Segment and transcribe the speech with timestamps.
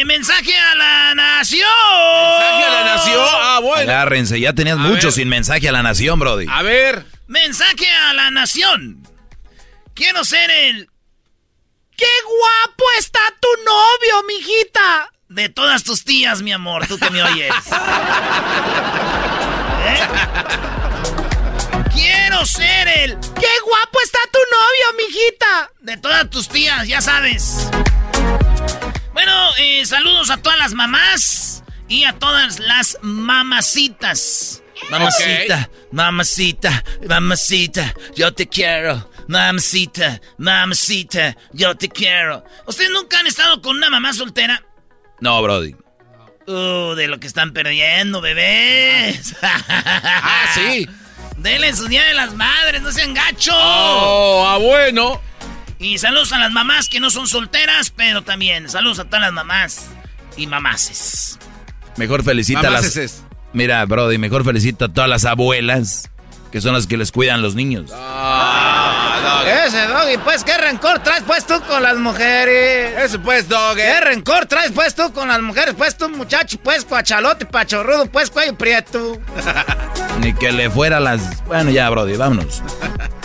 [0.00, 1.68] eh, mensaje a la nación.
[2.38, 3.26] ¿Mensaje a la nación?
[3.30, 3.90] Ah, bueno.
[3.92, 5.12] Agárrense, ya tenías A mucho ver.
[5.12, 6.46] sin mensaje a la nación, Brody.
[6.50, 7.04] A ver.
[7.26, 9.02] Mensaje a la nación.
[9.94, 10.88] Quiero ser el.
[11.96, 15.10] ¡Qué guapo está tu novio, mijita!
[15.28, 17.52] De todas tus tías, mi amor, tú que me oyes.
[19.84, 20.00] ¿Eh?
[21.92, 23.18] Quiero ser el.
[23.18, 25.70] ¡Qué guapo está tu novio, mijita!
[25.80, 27.68] De todas tus tías, ya sabes.
[29.18, 34.62] Bueno, eh, saludos a todas las mamás y a todas las mamacitas.
[34.92, 39.10] Mamacita, mamacita, mamacita, yo te quiero.
[39.26, 42.44] Mamacita, mamacita, yo te quiero.
[42.68, 44.62] ¿Ustedes nunca han estado con una mamá soltera?
[45.18, 45.74] No, Brody.
[46.46, 49.34] Uh, de lo que están perdiendo, bebés.
[49.42, 50.88] Ah, sí.
[51.38, 53.52] Denle su día de las madres, no sean gachos.
[53.58, 55.20] Oh, ah, bueno.
[55.78, 59.32] Y saludos a las mamás que no son solteras, pero también saludos a todas las
[59.32, 59.86] mamás
[60.36, 61.38] y mamaces.
[61.96, 63.24] Mejor felicita a Mamás las...
[63.52, 66.10] Mira, Brody, mejor felicita a todas las abuelas,
[66.52, 67.90] que son las que les cuidan los niños.
[67.94, 72.94] Ah, Ese doggy, pues, ¿qué rencor traes pues tú con las mujeres?
[72.98, 73.76] Eso pues, dog.
[73.76, 75.74] ¿Qué rencor traes pues tú con las mujeres?
[75.76, 79.18] Pues tú, muchacho, pues, cuachalote, pachorrudo, pues, cuello prieto.
[80.20, 81.42] Ni que le fuera las...
[81.44, 82.62] Bueno, ya, Brody, vámonos.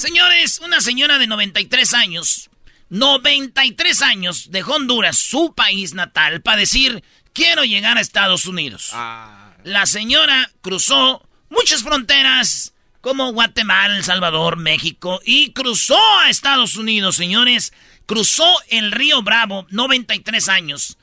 [0.00, 2.48] Señores, una señora de 93 años,
[2.88, 8.92] 93 años, dejó Honduras, su país natal, para decir, quiero llegar a Estados Unidos.
[9.62, 12.72] La señora cruzó muchas fronteras,
[13.02, 17.74] como Guatemala, El Salvador, México, y cruzó a Estados Unidos, señores.
[18.06, 20.96] Cruzó el río Bravo, 93 años.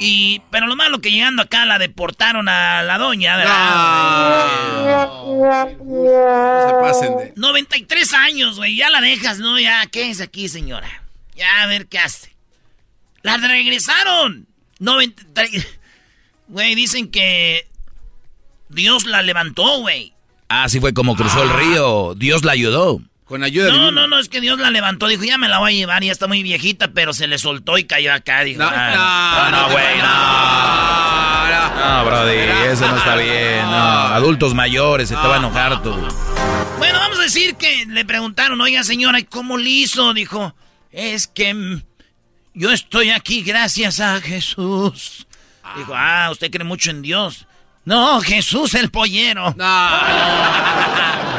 [0.00, 4.86] Y, pero lo malo que llegando acá la deportaron a la doña, ¿verdad?
[5.84, 7.32] No se pasen de.
[7.36, 8.76] 93 años, güey.
[8.76, 9.58] Ya la dejas, ¿no?
[9.58, 11.02] Ya, ¿qué es aquí, señora?
[11.34, 12.34] Ya, a ver qué hace.
[13.22, 14.46] La regresaron.
[14.78, 15.66] 93.
[16.48, 17.66] Güey, dicen que
[18.68, 20.12] Dios la levantó, güey.
[20.48, 22.14] Ah, sí fue como cruzó el río.
[22.14, 23.00] Dios la ayudó.
[23.26, 25.08] Con ayuda No, no, no, es que Dios la levantó.
[25.08, 27.76] Dijo, ya me la voy a llevar, ya está muy viejita, pero se le soltó
[27.76, 28.42] y cayó acá.
[28.42, 30.56] Dijo, No, ah, no, no, güey, no.
[31.76, 32.36] No, Brody,
[32.70, 33.62] eso no está bien.
[33.62, 33.76] No.
[33.76, 35.92] Adultos mayores, se te va a enojar tú.
[36.78, 40.14] Bueno, vamos a decir que le preguntaron, oiga señora, ¿y ¿cómo le hizo?
[40.14, 40.54] Dijo,
[40.92, 41.82] es que mm,
[42.54, 45.26] yo estoy aquí gracias a Jesús.
[45.76, 47.46] Dijo, ah, usted cree mucho en Dios.
[47.84, 49.54] No, Jesús el pollero.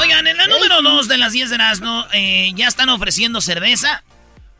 [0.00, 4.04] Oigan, en la número 2 de las 10 de Erasmo, eh, ya están ofreciendo cerveza,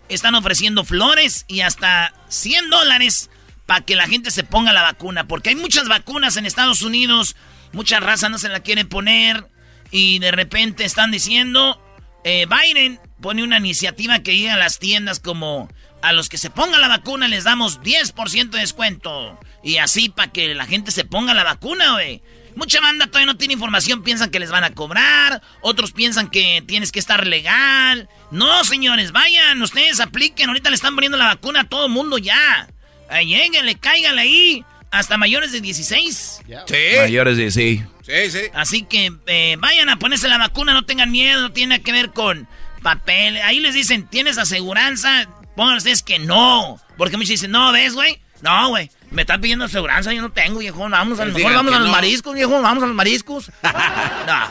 [0.08, 3.30] están ofreciendo flores y hasta 100 dólares
[3.66, 5.26] para que la gente se ponga la vacuna.
[5.26, 7.36] Porque hay muchas vacunas en Estados Unidos,
[7.72, 9.46] mucha raza no se la quiere poner
[9.90, 11.82] y de repente están diciendo,
[12.24, 15.68] eh, Biden pone una iniciativa que llega a las tiendas como
[16.02, 19.38] a los que se pongan la vacuna les damos 10% de descuento.
[19.66, 22.22] Y así para que la gente se ponga la vacuna, güey.
[22.54, 26.62] Mucha banda todavía no tiene información, piensan que les van a cobrar, otros piensan que
[26.64, 28.08] tienes que estar legal.
[28.30, 32.16] No, señores, vayan, ustedes apliquen, ahorita le están poniendo la vacuna a todo el mundo
[32.16, 32.68] ya.
[33.10, 36.42] Ahí, lleguenle, cáiganle ahí, hasta mayores de 16.
[36.46, 36.74] Sí.
[37.00, 37.82] Mayores de sí.
[38.02, 38.42] Sí, sí.
[38.54, 42.12] Así que eh, vayan a ponerse la vacuna, no tengan miedo, no tiene que ver
[42.12, 42.46] con
[42.82, 43.38] papel.
[43.38, 45.28] Ahí les dicen, ¿tienes aseguranza?
[45.56, 46.80] Pongan ustedes que no.
[46.96, 48.20] Porque muchos dicen, no, ¿ves, güey?
[48.42, 48.90] No, güey.
[49.16, 50.90] Me están pidiendo aseguranza, yo no tengo, viejo.
[50.90, 51.92] Vamos a lo Pues mejor vamos a los no.
[51.94, 52.60] mariscos, viejo.
[52.60, 53.50] Vamos a los mariscos.
[53.62, 54.50] no.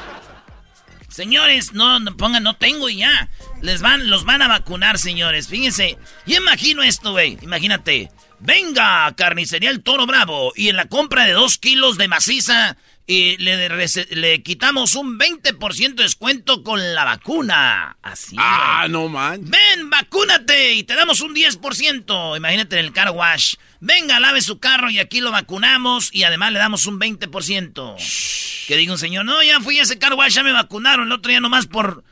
[1.08, 3.30] Señores, no, pongan, no tengo y ya.
[3.62, 5.50] Les van, los van a vacunar, señores.
[5.50, 6.00] Fíjense.
[6.26, 7.38] Yo imagino esto, güey.
[7.44, 8.10] Imagínate.
[8.40, 10.52] Venga, carnicería El Toro Bravo.
[10.56, 12.76] Y en la compra de dos kilos de maciza,
[13.08, 17.98] y le, quitamos un 20% de descuento con la vacuna.
[18.02, 18.36] Así.
[18.40, 19.42] Ah, no man.
[19.44, 22.36] Ven, vacúnate y te damos un 10%.
[22.36, 23.56] Imagínate en el car wash.
[23.80, 28.66] Venga, lave su carro y aquí lo vacunamos y además le damos un 20%.
[28.68, 31.08] Que diga un señor, no, ya fui a ese car wash, ya me vacunaron.
[31.08, 32.04] El otro día nomás por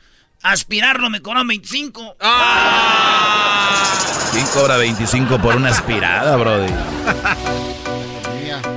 [0.42, 2.16] aspirarlo me cobraron 25.
[4.32, 6.72] ¿Quién cobra 25 por una aspirada, brody?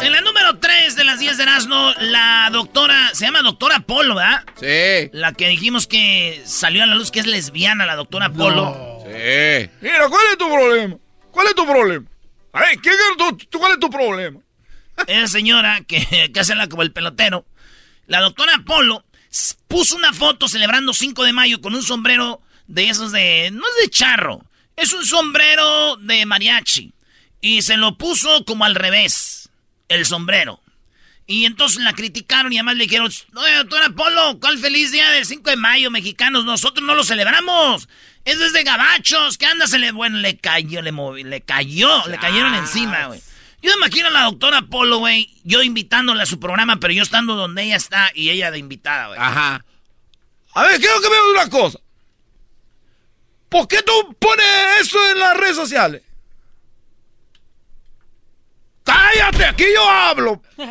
[0.02, 4.16] En la número 3 de las 10 de Erasmo, la doctora, se llama doctora Polo,
[4.16, 4.44] ¿verdad?
[4.60, 5.10] Sí.
[5.14, 9.04] La que dijimos que salió a la luz que es lesbiana, la doctora Polo.
[9.04, 9.70] Sí.
[9.82, 10.96] Mira, ¿cuál es tu problema?
[11.32, 12.06] ¿Cuál es tu problema?
[12.58, 12.92] Ay, ¿qué,
[13.58, 14.40] ¿Cuál es tu problema?
[15.08, 17.46] Esa señora que, que hace la como el pelotero.
[18.08, 19.06] La doctora Polo
[19.68, 23.50] puso una foto celebrando 5 de mayo con un sombrero de esos de...
[23.52, 24.44] No es de charro,
[24.76, 26.94] es un sombrero de mariachi.
[27.42, 29.50] Y se lo puso como al revés,
[29.90, 30.62] el sombrero.
[31.30, 35.26] Y entonces la criticaron y además le dijeron, oye, doctora Polo, ¿cuál feliz día del
[35.26, 36.46] 5 de mayo, mexicanos?
[36.46, 37.90] Nosotros no lo celebramos.
[38.24, 39.68] Eso es de gabachos, ¿qué anda?
[39.68, 43.22] Se le, bueno, le cayó, le movi, le cayó, le cayeron encima, güey.
[43.62, 47.04] Yo me imagino a la doctora Polo, güey, yo invitándola a su programa, pero yo
[47.04, 49.20] estando donde ella está y ella de invitada, güey.
[49.20, 49.66] Ajá.
[50.54, 51.80] A ver, quiero que me digas una cosa.
[53.50, 54.46] ¿Por qué tú pones
[54.80, 56.04] eso en las redes sociales?
[58.88, 59.46] ¡Cállate!
[59.46, 60.42] ¡Aquí yo hablo!
[60.58, 60.66] 5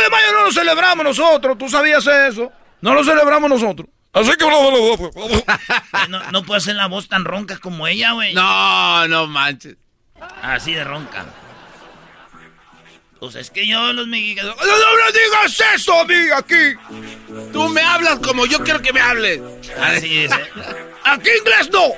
[0.00, 2.52] de mayo no lo celebramos nosotros, ¿tú sabías eso?
[2.80, 3.88] No lo celebramos nosotros.
[4.12, 4.44] Así que...
[4.44, 5.42] Güey,
[6.08, 8.32] No, no puedo hacer la voz tan ronca como ella, güey.
[8.34, 9.76] No, no manches.
[10.42, 11.24] Así de ronca.
[13.18, 14.54] Pues es que yo los mexicanos...
[14.56, 16.74] ¡No, no me digas eso a mí aquí!
[17.52, 19.40] Tú me hablas como yo quiero que me hables.
[19.80, 20.50] Así es, ¿eh?
[21.04, 21.94] ¡Aquí inglés no!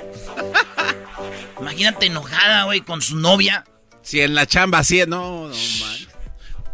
[1.59, 3.65] Imagínate enojada, güey, con su novia.
[4.07, 6.07] Si en la chamba así es, no, no manches.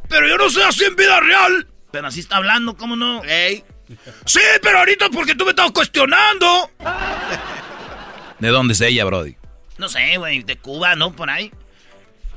[0.07, 1.67] Pero yo no soy así en vida real.
[1.91, 3.23] Pero así está hablando, ¿cómo no?
[3.23, 3.63] Ey.
[4.25, 6.69] Sí, pero ahorita porque tú me estás cuestionando.
[8.37, 9.35] ¿De dónde es ella, brody?
[9.79, 11.11] No sé, güey, de Cuba, ¿no?
[11.15, 11.51] Por ahí.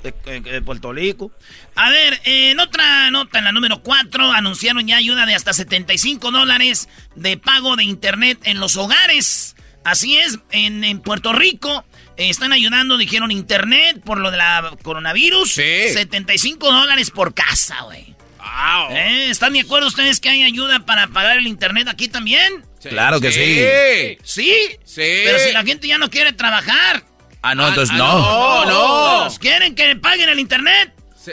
[0.02, 1.30] De, de- de Puerto Rico.
[1.74, 5.52] A ver, eh, en otra nota, en la número 4, anunciaron ya ayuda de hasta
[5.52, 9.56] 75 dólares de pago de internet en los hogares.
[9.84, 14.72] Así es, en, en Puerto Rico eh, están ayudando, dijeron internet por lo de la
[14.82, 15.52] coronavirus.
[15.52, 15.88] Sí.
[15.92, 18.14] 75 dólares por casa, güey.
[18.38, 18.96] Wow.
[18.96, 19.30] ¿Eh?
[19.30, 22.64] ¿Están de acuerdo ustedes que hay ayuda para pagar el internet aquí también?
[22.80, 24.16] Claro que sí.
[24.22, 24.52] Sí.
[24.84, 25.22] Sí.
[25.24, 27.04] Pero si la gente ya no quiere trabajar.
[27.42, 28.64] Ah, no, Ah, entonces ah, no.
[28.64, 29.38] No, no.
[29.38, 30.92] ¿Quieren que paguen el internet?
[31.16, 31.32] Sí.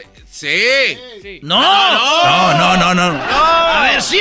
[1.22, 1.40] Sí.
[1.44, 1.62] No.
[1.62, 3.24] No, no, no, no.
[3.24, 4.20] A ver, sí,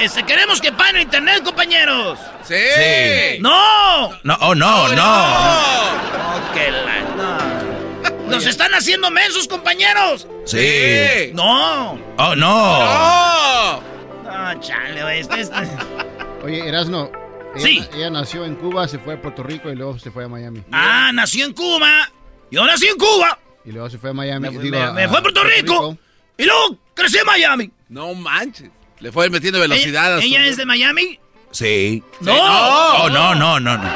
[0.00, 2.18] este, queremos que paguen el internet, compañeros.
[2.46, 2.54] Sí.
[2.54, 3.38] Sí.
[3.40, 4.10] No.
[4.22, 4.94] No, oh, no, no.
[4.94, 8.30] No, que la- no.
[8.30, 10.26] Nos están haciendo mensos, compañeros.
[10.44, 11.30] Sí.
[11.34, 11.92] No.
[12.18, 12.84] Oh, no.
[12.84, 13.80] ¡No!
[14.24, 15.20] No, chale, güey.
[15.20, 15.56] este- este-
[16.44, 17.10] Oye, Erasno.
[17.56, 17.84] Ella, Sí.
[17.94, 20.62] ella nació en Cuba, se fue a Puerto Rico y luego se fue a Miami.
[20.72, 22.10] Ah, nació en Cuba.
[22.50, 23.38] Yo nací en Cuba.
[23.64, 24.48] Y luego se fue a Miami.
[24.48, 25.96] Me, fui- digo, me- me a fue a Puerto Rico.
[26.36, 27.70] Y luego crecí en Miami.
[27.88, 28.70] No manches.
[29.00, 31.18] Le fue metiendo velocidad a ¿Ella, su- ella es de Miami?
[31.56, 32.02] Sí.
[32.20, 32.34] No.
[32.34, 33.90] Oh, no, no, no, no.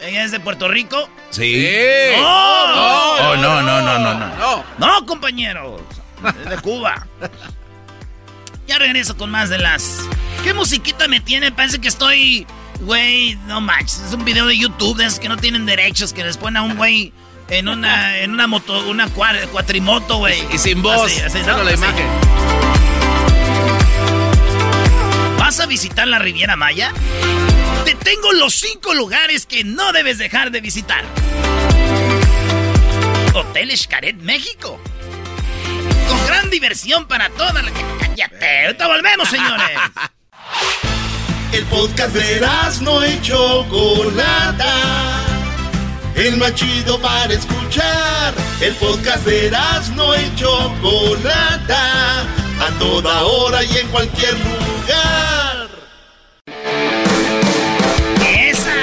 [0.00, 1.08] ¿Ella es de Puerto Rico?
[1.30, 1.54] Sí.
[1.54, 2.20] Sí.
[2.20, 2.24] No.
[2.26, 4.26] Oh, no, no, no, no, no.
[4.36, 4.64] No.
[4.78, 5.80] No, compañeros.
[6.44, 7.06] Es de Cuba.
[8.66, 9.98] Ya regreso con más de las.
[10.44, 11.50] ¿Qué musiquita me tiene?
[11.50, 12.46] Parece que estoy.
[12.80, 14.00] Güey, no manches.
[14.00, 16.62] Es un video de YouTube de esos que no tienen derechos, que les ponen a
[16.62, 17.12] un güey
[17.48, 20.40] en una, en una moto, una cua- cuatrimoto, güey.
[20.52, 21.06] Y sin voz.
[21.10, 21.58] Así, así, ¿no?
[21.64, 21.74] la Así.
[21.74, 22.06] imagen.
[25.42, 26.92] ¿Vas a visitar la Riviera Maya?
[27.84, 31.04] Te tengo los cinco lugares que no debes dejar de visitar.
[33.34, 34.80] Hotel Xcaret, México.
[36.08, 37.72] Con gran diversión para toda la...
[37.98, 38.66] ¡Cállate!
[38.66, 39.78] ¡Ahorita volvemos, señores!
[41.52, 42.40] El podcast de
[42.82, 44.76] no y Chocolata.
[46.14, 48.32] El más chido para escuchar.
[48.60, 49.50] El podcast de
[49.96, 52.28] no y Chocolata.
[52.60, 55.68] A toda hora y en cualquier lugar.
[58.26, 58.74] ¡Esa!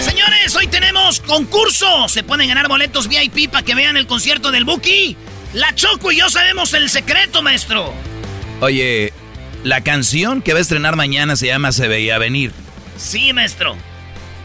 [0.00, 2.08] Señores, hoy tenemos concurso.
[2.08, 5.16] Se pueden ganar boletos VIP para que vean el concierto del Buki.
[5.54, 7.92] La Choco y yo sabemos el secreto, maestro.
[8.60, 9.12] Oye,
[9.62, 12.52] la canción que va a estrenar mañana se llama Se Veía Venir.
[12.96, 13.76] Sí, maestro.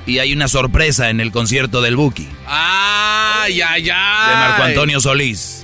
[0.05, 2.27] Y hay una sorpresa en el concierto del Buki.
[2.47, 4.29] ¡Ay, ay, ay!
[4.29, 5.58] De Marco Antonio Solís.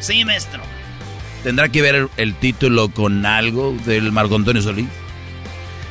[0.00, 0.62] Sí, maestro.
[1.42, 4.88] ¿Tendrá que ver el título con algo del Marco Antonio Solís?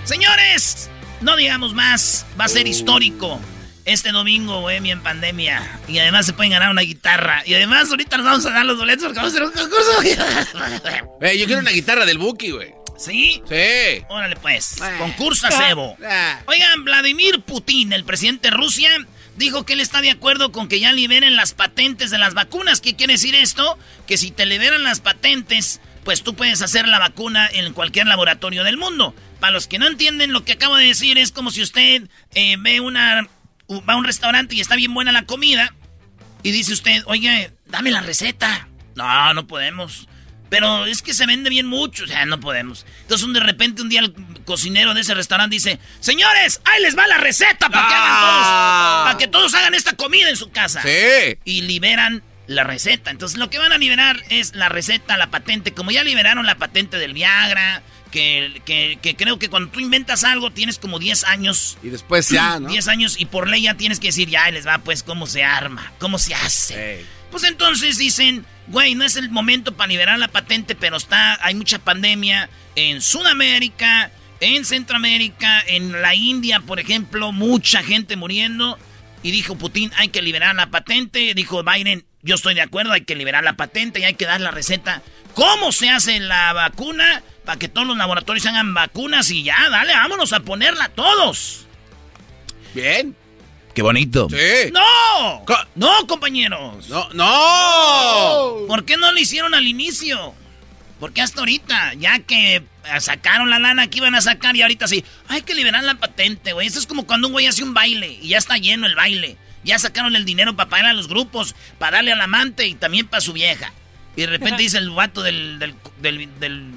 [0.03, 0.89] Señores,
[1.21, 2.25] no digamos más.
[2.39, 3.39] Va a ser histórico.
[3.85, 5.79] Este domingo, Bohemia en pandemia.
[5.87, 7.41] Y además se pueden ganar una guitarra.
[7.45, 11.07] Y además ahorita nos vamos a dar los boletos porque vamos a hacer un concurso.
[11.21, 12.73] Eh, yo quiero una guitarra del Buki, güey.
[12.97, 13.41] ¿Sí?
[13.47, 14.03] Sí.
[14.09, 14.81] Órale pues.
[14.81, 14.95] Ah.
[14.97, 15.97] Concursa Sebo.
[16.05, 16.41] Ah.
[16.45, 18.89] Oigan, Vladimir Putin, el presidente de Rusia,
[19.37, 22.81] dijo que él está de acuerdo con que ya liberen las patentes de las vacunas.
[22.81, 23.77] ¿Qué quiere decir esto?
[24.05, 28.63] Que si te liberan las patentes, pues tú puedes hacer la vacuna en cualquier laboratorio
[28.63, 29.15] del mundo.
[29.39, 32.55] Para los que no entienden lo que acabo de decir, es como si usted eh,
[32.59, 33.29] ve una
[33.69, 35.73] va a un restaurante y está bien buena la comida
[36.43, 38.67] y dice usted, oye, dame la receta.
[38.95, 40.07] No, no podemos.
[40.49, 42.85] Pero es que se vende bien mucho, o sea, no podemos.
[43.01, 44.13] Entonces, de repente, un día el
[44.47, 48.43] cocinero de ese restaurante dice, señores, ahí les va la receta para que hagan todos,
[48.47, 49.01] Ah.
[49.05, 50.81] para que todos hagan esta comida en su casa.
[50.81, 51.37] Sí.
[51.45, 53.11] Y liberan la receta.
[53.11, 55.73] Entonces, lo que van a liberar es la receta, la patente.
[55.73, 60.23] Como ya liberaron la patente del Viagra, que, que, que creo que cuando tú inventas
[60.23, 62.69] algo tienes como 10 años Y después ya, ¿no?
[62.69, 65.43] 10 años y por ley ya tienes que decir, ya les va, pues, cómo se
[65.43, 67.05] arma, cómo se hace.
[67.31, 71.53] Pues entonces dicen, güey, no es el momento para liberar la patente, pero está, hay
[71.53, 78.77] mucha pandemia en Sudamérica, en Centroamérica, en la India, por ejemplo, mucha gente muriendo.
[79.23, 81.33] Y dijo Putin, hay que liberar la patente.
[81.33, 84.39] Dijo Biden, yo estoy de acuerdo, hay que liberar la patente y hay que dar
[84.41, 85.01] la receta.
[85.33, 87.23] ¿Cómo se hace la vacuna?
[87.45, 91.65] Para que todos los laboratorios hagan vacunas y ya, dale, vámonos a ponerla todos.
[92.73, 93.15] Bien.
[93.73, 94.27] Qué bonito.
[94.29, 94.71] Sí.
[94.71, 95.43] ¡No!
[95.45, 96.89] Co- ¡No, compañeros!
[96.89, 98.65] No, no.
[98.67, 100.33] ¿Por qué no lo hicieron al inicio?
[100.99, 101.93] ¿Por qué hasta ahorita?
[101.95, 102.63] Ya que eh,
[102.99, 105.03] sacaron la lana que iban a sacar y ahorita sí.
[105.27, 106.67] Hay que liberar la patente, güey.
[106.67, 109.37] Eso es como cuando un güey hace un baile y ya está lleno el baile.
[109.63, 113.07] Ya sacaron el dinero para pagar a los grupos, para darle al amante y también
[113.07, 113.73] para su vieja.
[114.15, 116.71] Y de repente dice el vato del, del, del, del-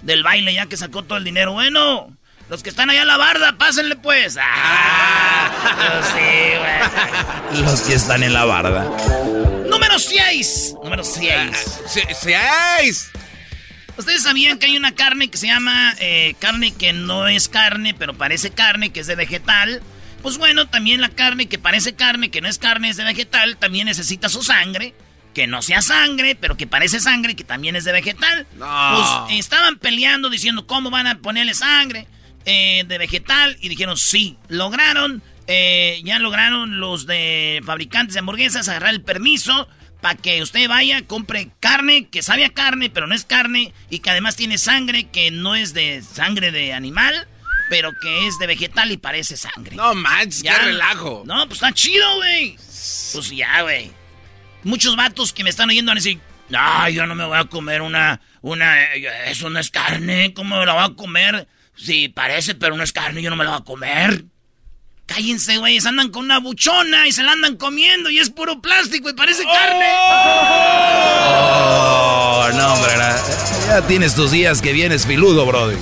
[0.00, 1.52] del baile ya que sacó todo el dinero.
[1.52, 2.16] Bueno,
[2.48, 4.38] los que están allá en la barda, pásenle pues.
[4.40, 6.02] ¡Ah!
[6.14, 7.62] sí, güey.
[7.64, 8.84] Los que están en la barda.
[9.68, 10.74] Número 6.
[10.84, 11.80] Número 6.
[11.86, 13.10] Se- Seáis.
[13.98, 17.94] Ustedes sabían que hay una carne que se llama eh, carne que no es carne,
[17.94, 19.82] pero parece carne, que es de vegetal.
[20.22, 23.56] Pues bueno, también la carne que parece carne, que no es carne, es de vegetal,
[23.56, 24.94] también necesita su sangre.
[25.34, 28.46] Que no sea sangre, pero que parece sangre, que también es de vegetal.
[28.56, 29.24] No.
[29.26, 32.06] Pues estaban peleando diciendo cómo van a ponerle sangre
[32.44, 38.68] eh, de vegetal y dijeron sí, lograron, eh, ya lograron los de fabricantes de hamburguesas
[38.68, 39.68] agarrar el permiso
[40.00, 43.98] para que usted vaya, compre carne que sabe a carne, pero no es carne y
[43.98, 47.26] que además tiene sangre que no es de sangre de animal,
[47.68, 49.76] pero que es de vegetal y parece sangre.
[49.76, 51.24] No manches, qué relajo.
[51.26, 52.56] No, pues está chido, güey.
[52.56, 53.90] Pues ya, güey.
[54.64, 57.44] Muchos vatos que me están oyendo van a decir, no, yo no me voy a
[57.44, 58.84] comer una, una,
[59.26, 61.48] eso no es carne, ¿cómo me la voy a comer?
[61.76, 64.24] Sí, parece, pero no es carne, yo no me la voy a comer.
[65.08, 69.08] Cállense, güey, andan con una buchona y se la andan comiendo y es puro plástico
[69.08, 69.86] y parece carne.
[71.24, 72.92] Oh, no, hombre.
[73.66, 75.78] Ya tienes tus días que vienes filudo, brody.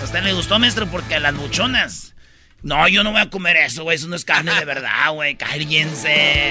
[0.00, 0.90] ¿A usted le gustó, maestro?
[0.90, 2.14] Porque las buchonas.
[2.62, 5.36] No, yo no voy a comer eso, güey, eso no es carne de verdad, güey,
[5.36, 6.50] cállense.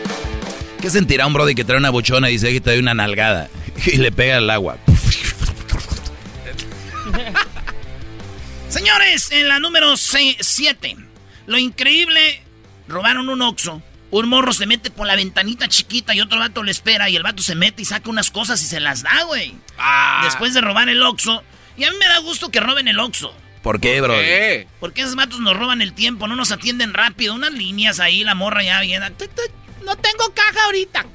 [0.80, 3.48] ¿Qué sentirá un brody que trae una buchona y dice que te da una nalgada?
[3.86, 4.78] Y le pega al agua.
[8.68, 10.96] Señores, en la número 7,
[11.46, 12.42] lo increíble,
[12.86, 13.82] robaron un oxo.
[14.10, 17.22] Un morro se mete por la ventanita chiquita y otro vato le espera y el
[17.22, 19.54] vato se mete y saca unas cosas y se las da, güey.
[19.78, 20.20] Ah.
[20.24, 21.42] Después de robar el oxo.
[21.76, 23.34] Y a mí me da gusto que roben el oxo.
[23.62, 24.20] ¿Por qué, brody?
[24.20, 24.68] ¿Qué?
[24.80, 27.34] Porque esos vatos nos roban el tiempo, no nos atienden rápido.
[27.34, 29.10] Unas líneas ahí, la morra ya viene.
[29.84, 31.06] No tengo caja ahorita.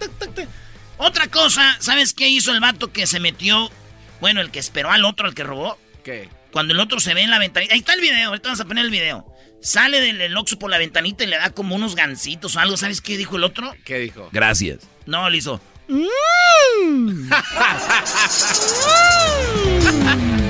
[0.97, 3.71] Otra cosa, ¿sabes qué hizo el vato que se metió?
[4.21, 5.77] Bueno, el que esperó al otro, al que robó.
[6.03, 6.29] ¿Qué?
[6.53, 7.73] Cuando el otro se ve en la ventanita.
[7.73, 9.25] Ahí está el video, ahorita vamos a poner el video.
[9.59, 12.77] Sale del el Oxxo por la ventanita y le da como unos gancitos o algo.
[12.77, 13.73] ¿Sabes qué dijo el otro?
[13.83, 14.29] ¿Qué dijo?
[14.31, 14.87] Gracias.
[15.07, 15.59] No, le hizo.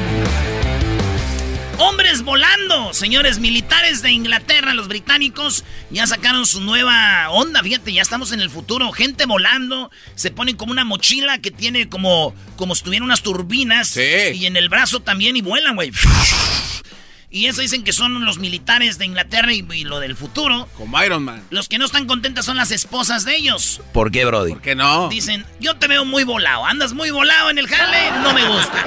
[1.80, 8.02] Hombres volando, señores militares de Inglaterra, los británicos ya sacaron su nueva onda, fíjate, ya
[8.02, 12.76] estamos en el futuro, gente volando, se ponen como una mochila que tiene como como
[12.76, 14.02] si tuviera unas turbinas Sí.
[14.36, 15.92] y en el brazo también y vuelan, güey.
[17.32, 20.70] Y eso dicen que son los militares de Inglaterra y, y lo del futuro.
[20.78, 21.44] Como Iron Man.
[21.50, 23.82] Los que no están contentas son las esposas de ellos.
[23.92, 24.52] ¿Por qué, Brody?
[24.52, 25.10] ¿Por qué no?
[25.10, 28.86] Dicen, yo te veo muy volado, andas muy volado en el jale, no me gusta.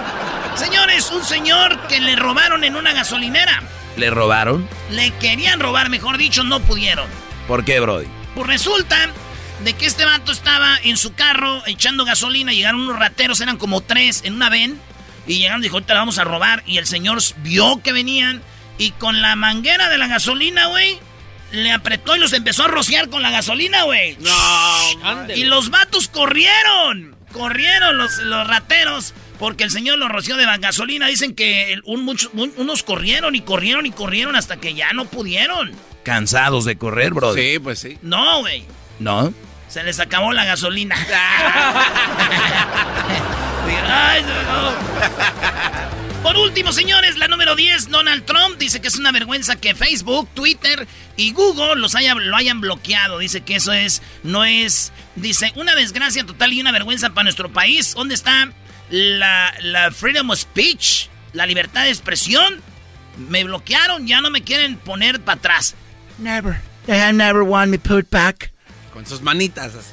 [0.56, 3.62] Señores, un señor que le robaron en una gasolinera.
[3.96, 4.68] ¿Le robaron?
[4.90, 7.08] Le querían robar, mejor dicho, no pudieron.
[7.46, 8.06] ¿Por qué, Brody?
[8.34, 9.10] Pues resulta
[9.64, 13.80] de que este vato estaba en su carro echando gasolina, llegaron unos rateros, eran como
[13.80, 14.80] tres en una ven,
[15.26, 18.42] y llegaron y dijo, ahorita la vamos a robar, y el señor vio que venían,
[18.78, 20.98] y con la manguera de la gasolina, güey,
[21.52, 24.16] le apretó y los empezó a rociar con la gasolina, güey.
[24.20, 25.34] No.
[25.34, 31.06] Y los vatos corrieron, corrieron los, los rateros, porque el señor los roció de gasolina.
[31.08, 34.92] Dicen que el- un mucho- un- unos corrieron y corrieron y corrieron hasta que ya
[34.92, 35.72] no pudieron.
[36.02, 37.52] ¿Cansados de correr, Brody?
[37.52, 37.98] Sí, pues sí.
[38.02, 38.64] No, güey.
[38.98, 39.32] ¿No?
[39.68, 40.94] Se les acabó la gasolina.
[43.88, 44.76] Ay, no.
[46.22, 50.28] Por último, señores, la número 10, Donald Trump dice que es una vergüenza que Facebook,
[50.34, 53.18] Twitter y Google los haya, lo hayan bloqueado.
[53.18, 57.52] Dice que eso es, no es, dice, una desgracia total y una vergüenza para nuestro
[57.52, 57.94] país.
[57.94, 58.50] ¿Dónde está
[58.90, 61.08] la, la freedom of speech?
[61.32, 62.60] La libertad de expresión.
[63.16, 65.74] Me bloquearon, ya no me quieren poner para atrás.
[66.18, 66.60] Never.
[66.86, 68.52] They have never want me put back.
[68.92, 69.74] Con sus manitas.
[69.74, 69.90] así.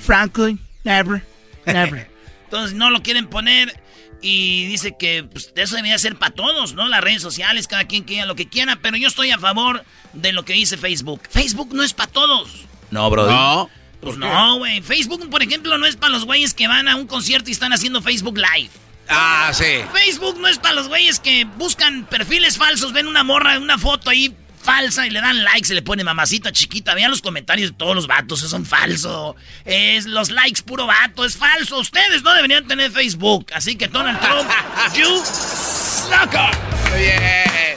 [0.00, 1.22] Frankly, never,
[1.64, 2.08] never.
[2.44, 3.80] Entonces no lo quieren poner
[4.22, 6.88] y dice que pues, eso debería ser para todos, ¿no?
[6.88, 10.32] Las redes sociales, cada quien diga lo que quiera, pero yo estoy a favor de
[10.32, 11.22] lo que dice Facebook.
[11.28, 12.66] Facebook no es para todos.
[12.90, 13.32] No, Brody.
[13.32, 13.70] No.
[14.06, 14.82] Pues no, güey.
[14.82, 17.72] Facebook, por ejemplo, no es para los güeyes que van a un concierto y están
[17.72, 18.70] haciendo Facebook Live.
[19.08, 19.82] Ah, sí.
[19.92, 24.10] Facebook no es para los güeyes que buscan perfiles falsos, ven una morra, una foto
[24.10, 24.32] ahí
[24.62, 26.94] falsa y le dan likes, se le pone mamacita chiquita.
[26.94, 29.34] Vean los comentarios de todos los vatos, eso son falso.
[29.64, 31.78] Es los likes puro vato, es falso.
[31.78, 33.46] Ustedes no deberían tener Facebook.
[33.54, 34.48] Así que Donald Trump,
[34.96, 36.56] you sucker.
[36.90, 37.76] Muy bien.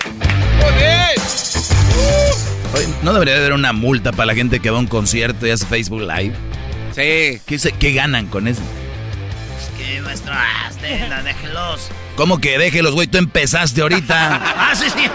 [0.62, 1.10] Muy bien.
[1.97, 2.48] Oye,
[3.01, 5.65] ¿No debería haber una multa para la gente que va a un concierto y hace
[5.65, 6.36] Facebook Live?
[6.93, 7.41] Sí.
[7.45, 8.62] ¿Qué, se- qué ganan con eso?
[9.60, 11.89] Es que maestro, ah, déjenla, déjenlos.
[12.15, 13.08] ¿Cómo que déjelos, güey?
[13.08, 14.41] Tú empezaste ahorita.
[14.58, 15.05] Ah, sí, sí.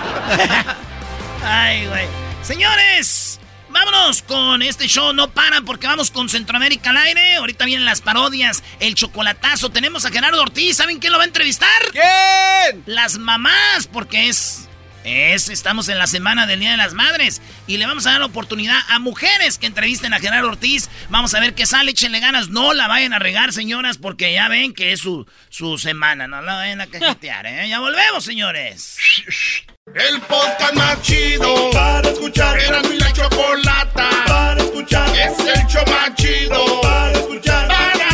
[1.44, 2.06] Ay, güey.
[2.42, 3.38] Señores,
[3.70, 5.12] vámonos con este show.
[5.12, 7.36] No paran porque vamos con Centroamérica al aire.
[7.36, 9.70] Ahorita vienen las parodias, el chocolatazo.
[9.70, 10.76] Tenemos a Gerardo Ortiz.
[10.78, 11.68] ¿Saben quién lo va a entrevistar?
[11.92, 12.82] ¿Quién?
[12.86, 14.68] Las mamás, porque es.
[15.04, 18.20] Es, estamos en la semana del Día de las Madres y le vamos a dar
[18.20, 20.88] la oportunidad a mujeres que entrevisten a Gerardo Ortiz.
[21.10, 22.48] Vamos a ver qué sale, échenle ganas.
[22.48, 26.26] No la vayan a regar, señoras, porque ya ven que es su, su semana.
[26.26, 27.68] No la vayan a cajetear, ¿eh?
[27.68, 28.96] Ya volvemos, señores.
[29.94, 32.58] El podcast más chido para escuchar.
[32.58, 35.08] Era mi la chocolata para escuchar.
[35.10, 37.68] Es el show más chido para escuchar.
[37.68, 38.13] Para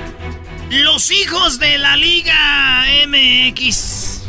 [0.71, 4.21] Los hijos de la Liga MX.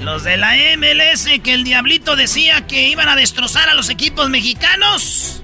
[0.00, 4.28] Los de la MLS que el diablito decía que iban a destrozar a los equipos
[4.28, 5.42] mexicanos.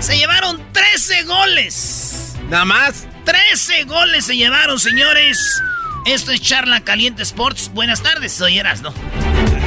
[0.00, 2.36] Se llevaron 13 goles.
[2.48, 3.06] Nada más.
[3.24, 5.60] 13 goles se llevaron, señores.
[6.06, 7.70] Esto es Charla Caliente Sports.
[7.74, 8.92] Buenas tardes, soy Erasno.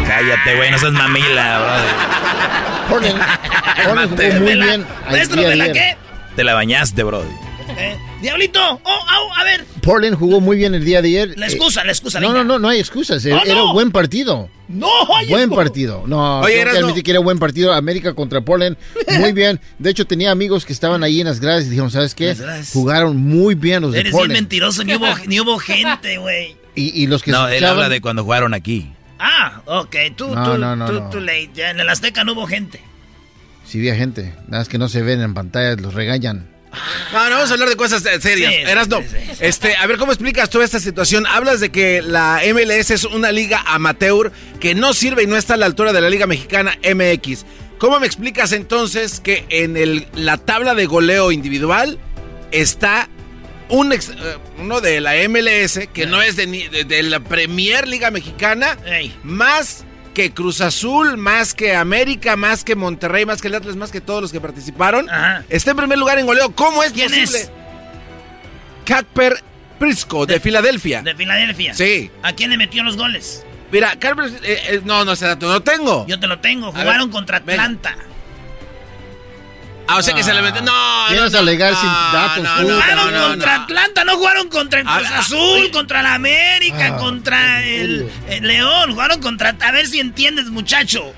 [0.07, 1.83] Cállate, güey, no seas mamila,
[4.23, 4.85] jugó muy ¿Me la- bien.
[5.49, 5.73] ¿me la ayer.
[5.73, 5.97] qué?
[6.37, 7.27] Te la bañaste, Brody.
[7.79, 9.63] Eh, Diablito, oh, au, a ver.
[9.81, 11.33] Portland jugó muy bien el día de ayer.
[11.37, 12.19] La excusa, la excusa.
[12.19, 12.43] No, venga.
[12.43, 13.23] no, no, no hay excusas.
[13.25, 13.67] No, Era no.
[13.67, 14.49] un buen partido.
[14.67, 15.61] No, hay Buen excusa.
[15.63, 16.03] partido.
[16.07, 17.71] No, Oye, tengo que que era buen partido.
[17.73, 18.75] América contra Portland.
[19.19, 19.59] Muy bien.
[19.79, 22.27] De hecho, tenía amigos que estaban ahí en las gradas y dijeron, ¿sabes qué?
[22.29, 22.69] Las gradas.
[22.73, 24.41] Jugaron muy bien los de Eres bien Portland.
[24.41, 26.55] mentiroso, ni hubo, ni hubo gente, güey.
[26.75, 28.91] Y, y los que No, él habla de cuando jugaron aquí.
[29.19, 31.09] Ah, ok, tú, No, tú, no, no, tú, no.
[31.09, 31.49] tú late.
[31.53, 32.81] Ya en el Azteca no hubo gente.
[33.65, 34.33] Sí, había gente.
[34.47, 36.49] Nada más que no se ven en pantalla, los regañan.
[37.13, 38.51] No, no, vamos a hablar de cosas eh, serias.
[38.53, 38.99] Sí, Eras no.
[39.01, 39.37] sí, sí, sí.
[39.39, 41.25] Este, a ver, ¿cómo explicas tú esta situación?
[41.27, 45.53] Hablas de que la MLS es una liga amateur que no sirve y no está
[45.55, 47.45] a la altura de la Liga Mexicana MX.
[47.77, 51.99] ¿Cómo me explicas entonces que en el, la tabla de goleo individual
[52.51, 53.07] está
[53.69, 57.87] un ex- eh, uno de la MLS que no es de, de- de la Premier
[57.87, 59.13] Liga Mexicana Ey.
[59.23, 59.83] más
[60.17, 64.01] que Cruz Azul, más que América, más que Monterrey, más que el Atlas, más que
[64.01, 65.07] todos los que participaron?
[65.07, 65.43] Ajá.
[65.47, 66.55] Está en primer lugar en goleo.
[66.55, 67.37] ¿Cómo es ¿Quién posible?
[67.37, 67.51] es?
[68.83, 69.43] Casper
[69.77, 71.03] Prisco, de, Filadelfia.
[71.03, 71.75] De Filadelfia.
[71.75, 72.09] Sí.
[72.23, 73.45] ¿A quién le metió los goles?
[73.71, 76.07] Mira, Casper, eh, eh, no, no, ese dato no lo tengo.
[76.07, 76.71] Yo te lo tengo.
[76.71, 77.37] ver, Jugaron contra.
[77.37, 77.95] Atlanta.
[79.87, 80.61] Ah, o sea que se le metió.
[80.61, 83.57] No, Vienes no, a no, alegar no, sin datos, no, no, Jugaron no, no, contra
[83.57, 83.63] no.
[83.63, 85.71] Atlanta, no jugaron contra el A Cruz ah, Azul, oye.
[85.71, 88.91] contra la América, Ah, contra ¿en el, el León.
[88.91, 89.55] Jugaron contra.
[89.61, 91.13] A ver si entiendes, muchacho.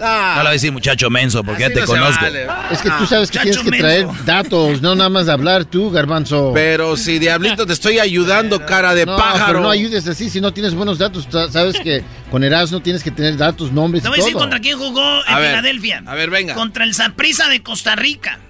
[0.00, 2.24] Ah, No le voy a decir muchacho menso porque así ya te no conozco.
[2.24, 2.46] vale.
[2.72, 4.22] Es que tú sabes que tienes que traer menso.
[4.24, 6.50] datos, no nada más hablar tú, garbanzo.
[6.52, 9.46] Pero si Diablito te estoy ayudando, cara de no, pájaro.
[9.46, 11.28] pero no ayudes así si no tienes buenos datos.
[11.50, 14.78] Sabes que con Erasmo tienes que tener datos, nombres Te voy a decir contra quién
[14.78, 16.02] jugó en A ver, Filadelfia.
[16.06, 16.54] a ver, venga.
[16.54, 18.40] Contra el Saprissa de Costa Rica.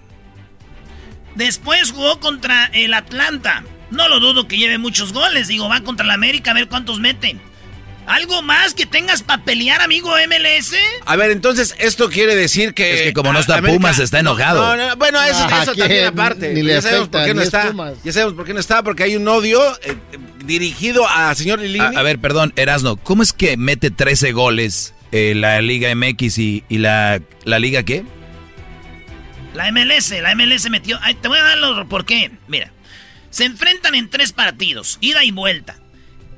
[1.35, 3.64] Después jugó contra el Atlanta.
[3.90, 5.48] No lo dudo que lleve muchos goles.
[5.48, 7.37] Digo, va contra el América a ver cuántos mete.
[8.06, 10.74] ¿Algo más que tengas para pelear, amigo MLS?
[11.06, 12.94] A ver, entonces esto quiere decir que.
[12.94, 14.76] Es que como no está Pumas, está No, enojado.
[14.76, 16.52] No, no, bueno, eso, Ah, eso también aparte.
[16.52, 17.68] Ni le ya sabemos por qué no es está.
[17.68, 17.94] Pumas.
[18.04, 21.60] Ya sabemos por qué no está, porque hay un odio eh, eh, dirigido a señor
[21.60, 21.84] Lilini.
[21.84, 26.38] A, a ver, perdón, Erasno, ¿cómo es que mete 13 goles eh, la Liga MX
[26.38, 28.04] y, y la, la Liga qué?
[29.54, 30.98] La MLS, la MLS metió.
[31.02, 32.32] Ay, te voy a dar los por qué.
[32.48, 32.72] Mira,
[33.30, 35.76] se enfrentan en tres partidos, ida y vuelta.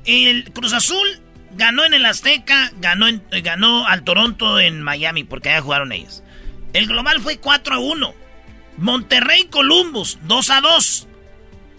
[0.05, 1.19] El Cruz Azul
[1.55, 5.91] ganó en el Azteca, ganó, en- eh, ganó al Toronto en Miami, porque allá jugaron
[5.91, 6.23] ellos.
[6.73, 8.13] El global fue 4 a 1.
[8.77, 11.07] Monterrey Columbus, 2 a 2.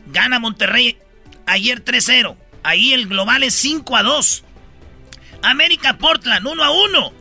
[0.06, 0.98] Gana Monterrey
[1.46, 2.36] ayer 3-0.
[2.62, 4.44] Ahí el global es 5 a 2.
[5.42, 7.12] América Portland, 1 a 1.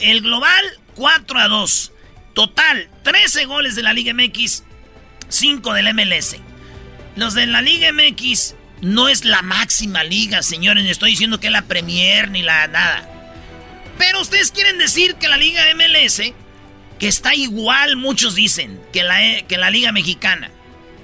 [0.00, 1.92] El global, 4 a 2.
[2.34, 4.64] Total, 13 goles de la Liga MX,
[5.28, 6.36] 5 del MLS.
[7.16, 10.84] Los de la Liga MX no es la máxima liga, señores.
[10.84, 13.08] No estoy diciendo que es la Premier ni la nada.
[13.98, 16.20] Pero ustedes quieren decir que la Liga MLS,
[16.98, 20.50] que está igual, muchos dicen, que la, que la Liga Mexicana.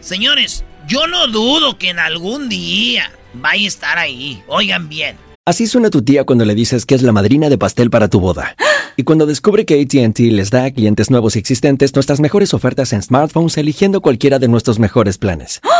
[0.00, 4.42] Señores, yo no dudo que en algún día vaya a estar ahí.
[4.46, 5.16] Oigan bien.
[5.46, 8.20] Así suena tu tía cuando le dices que es la madrina de pastel para tu
[8.20, 8.54] boda.
[8.96, 12.92] Y cuando descubre que ATT les da a clientes nuevos y existentes nuestras mejores ofertas
[12.92, 15.62] en smartphones eligiendo cualquiera de nuestros mejores planes.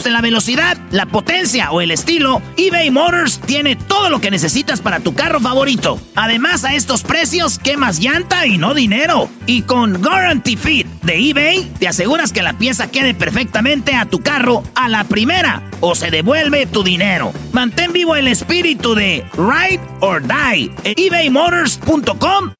[0.09, 5.01] la velocidad, la potencia o el estilo, eBay Motors tiene todo lo que necesitas para
[5.01, 5.99] tu carro favorito.
[6.15, 9.29] Además, a estos precios, quemas llanta y no dinero.
[9.45, 14.19] Y con Guarantee Fit de eBay, te aseguras que la pieza quede perfectamente a tu
[14.19, 17.33] carro a la primera o se devuelve tu dinero.
[17.51, 22.53] Mantén vivo el espíritu de Ride or Die en ebaymotors.com.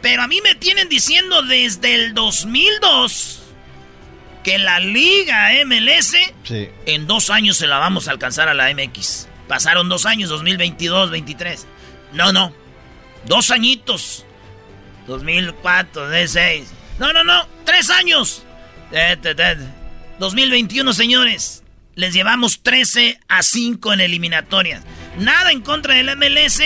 [0.00, 3.37] Pero a mí me tienen diciendo desde el 2002
[4.44, 6.68] que la Liga MLS Sí.
[6.86, 9.28] en dos años se la vamos a alcanzar a la MX.
[9.48, 11.66] Pasaron dos años, 2022, 23.
[12.12, 12.52] No, no.
[13.26, 14.24] Dos añitos.
[15.06, 16.68] 2004, 2006.
[16.98, 17.46] No, no, no.
[17.64, 18.42] Tres años.
[18.92, 19.56] Eh, te, te.
[20.18, 21.62] 2021, señores.
[21.94, 24.82] Les llevamos 13 a 5 en eliminatorias.
[25.18, 26.60] Nada en contra del MLS.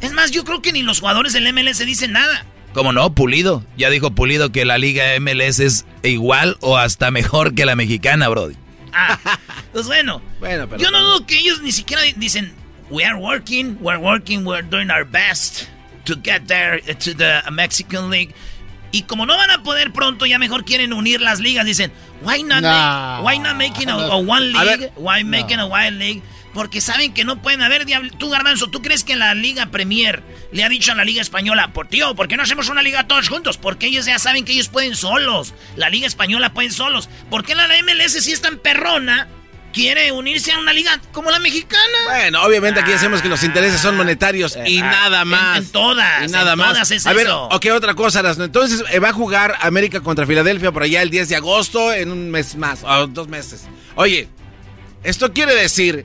[0.00, 2.44] Es más, yo creo que ni los jugadores del MLS dicen nada.
[2.72, 3.14] ¿Cómo no?
[3.14, 3.64] Pulido.
[3.76, 8.28] Ya dijo Pulido que la Liga MLS es igual o hasta mejor que la mexicana,
[8.28, 8.54] Brody.
[8.92, 9.18] Ah,
[9.72, 10.22] pues bueno.
[10.38, 12.52] Bueno, pero- Yo no dudo que ellos ni siquiera dicen,
[12.90, 15.64] we are working, we're working, we're doing our best
[16.04, 18.34] to get there to the Mexican League.
[18.92, 21.64] Y como no van a poder pronto, ya mejor quieren unir las ligas.
[21.66, 23.18] Dicen, why not, Nah.
[23.20, 24.80] make- why not making a, a one league?
[24.80, 24.92] ver.
[24.96, 26.22] why making a one league?
[26.54, 28.10] Porque saben que no pueden haber diablo.
[28.18, 31.72] Tú, Garbanzo, ¿tú crees que la Liga Premier le ha dicho a la Liga Española,
[31.72, 33.56] por tío, ¿por qué no hacemos una liga todos juntos?
[33.56, 35.54] Porque ellos ya saben que ellos pueden solos.
[35.76, 37.08] La Liga Española pueden solos.
[37.30, 39.28] ¿Por qué la MLS si es tan perrona?
[39.72, 41.80] Quiere unirse a una liga como la mexicana.
[42.08, 45.58] Bueno, obviamente aquí decimos que los intereses son monetarios y nada más.
[45.58, 46.72] en todas, Y nada en más.
[46.72, 47.44] todas es a ver, eso.
[47.44, 48.18] ok, otra cosa.
[48.36, 52.10] Entonces eh, va a jugar América contra Filadelfia por allá el 10 de agosto en
[52.10, 53.68] un mes más, o dos meses.
[53.94, 54.28] Oye,
[55.04, 56.04] esto quiere decir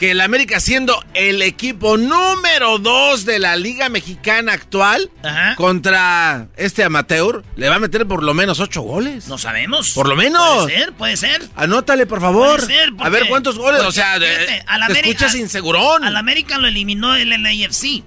[0.00, 5.56] que el América siendo el equipo número 2 de la Liga Mexicana actual Ajá.
[5.56, 9.28] contra este amateur, le va a meter por lo menos 8 goles.
[9.28, 9.90] No sabemos.
[9.92, 10.62] Por lo menos.
[10.64, 11.42] Puede ser, puede ser.
[11.54, 12.60] Anótale, por favor.
[12.64, 13.82] Puede ser, a porque- ver cuántos goles.
[13.82, 16.02] O sea, fíjate, a la te América- escuchas insegurón.
[16.02, 18.02] Al América lo eliminó el LAFC.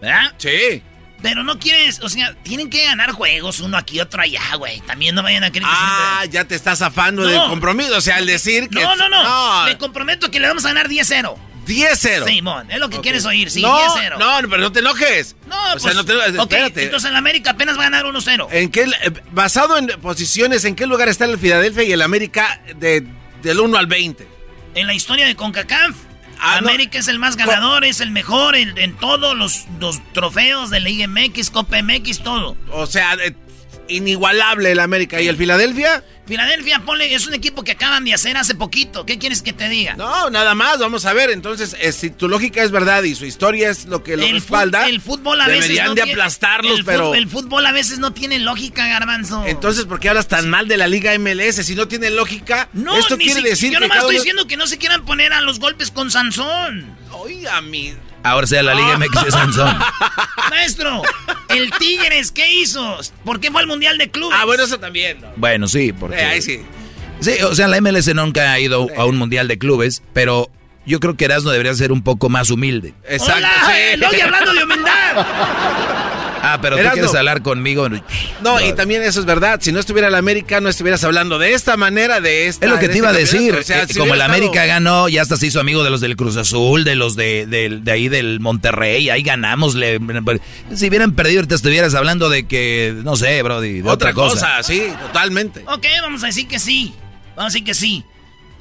[0.00, 0.32] ¿Verdad?
[0.38, 0.82] Sí.
[1.22, 4.80] Pero no quieres, o sea, tienen que ganar juegos uno aquí, otro allá, güey.
[4.82, 7.28] También no vayan a creer que Ah, siempre- ya te estás zafando No.
[7.28, 7.96] del compromiso.
[7.96, 8.82] O sea, al decir que.
[8.82, 11.38] No, no, no, Me comprometo que le vamos a ganar 10-0.
[11.66, 12.26] 10-0.
[12.26, 13.02] Simón, es lo que Ok.
[13.02, 14.18] quieres oír, sí, no, 10-0.
[14.18, 15.34] No, pero no te enojes.
[15.48, 16.82] No, o pues, sea, no te ok, espérate.
[16.84, 18.48] entonces el América apenas va a ganar 1-0.
[18.52, 22.60] ¿En qué, eh, basado en posiciones, ¿en qué lugar está el Filadelfia y el América
[22.76, 23.06] de,
[23.42, 24.28] del 1 al 20?
[24.74, 25.94] En la historia de CONCACAF,
[26.46, 26.68] Ah, no.
[26.68, 30.80] América es el más ganador, es el mejor en, en todos los, los trofeos de
[30.80, 32.56] la IMX, Copa MX, todo.
[32.70, 33.34] O sea, eh,
[33.88, 35.20] inigualable el América.
[35.20, 36.02] ¿Y el Filadelfia?
[36.26, 39.04] Filadelfia, ponle, es un equipo que acaban de hacer hace poquito.
[39.04, 39.94] ¿Qué quieres que te diga?
[39.96, 40.78] No, nada más.
[40.78, 41.30] Vamos a ver.
[41.30, 44.32] Entonces, eh, si tu lógica es verdad y su historia es lo que lo el,
[44.32, 47.14] respalda, el fútbol a veces deberían no de aplastarlos, el pero...
[47.14, 49.44] El fútbol a veces no tiene lógica, garbanzo.
[49.46, 51.56] Entonces, ¿por qué hablas tan mal de la Liga MLS?
[51.66, 54.46] Si no tiene lógica, no, esto quiere si- decir yo que nomás cada estoy diciendo
[54.46, 56.96] que no se quieran poner a los golpes con Sansón.
[57.12, 57.94] Oiga, mi...
[58.24, 59.78] Ahora sea la Liga MX de Sansón.
[60.50, 61.02] Maestro,
[61.50, 62.98] el Tigres, ¿qué hizo?
[63.24, 64.36] ¿Por qué fue al Mundial de Clubes?
[64.40, 65.20] Ah, bueno, eso también.
[65.20, 65.28] ¿no?
[65.36, 66.16] Bueno, sí, porque...
[66.16, 66.62] Eh, ahí sí.
[67.20, 70.50] Sí, o sea, la MLS nunca ha ido a un mundial de clubes, pero
[70.86, 72.94] yo creo que Erasmo debería ser un poco más humilde.
[73.08, 74.02] Exacto, Hola, sí.
[74.02, 75.26] estoy hablando de humildad.
[76.52, 76.94] Ah, pero tú Erasmo.
[76.94, 77.88] quieres hablar conmigo.
[78.42, 79.58] No, y también eso es verdad.
[79.62, 82.66] Si no estuviera el América, no estuvieras hablando de esta manera, de esta.
[82.66, 83.52] Es lo que te iba a este decir.
[83.54, 83.60] campeonato.
[83.60, 86.00] O sea, eh, si como el América ganó, ya hasta se hizo amigo de los
[86.00, 89.74] del Cruz Azul, de los de, de ahí del Monterrey, ahí ganamos.
[89.74, 89.98] le-
[90.74, 94.62] si hubieran perdido, ahorita estuvieras hablando de que, no sé, Brody, de otra, Otra cosa,
[94.62, 95.62] sí, totalmente.
[95.66, 96.94] ok, vamos a decir que sí.
[97.36, 98.04] Vamos a decir que sí.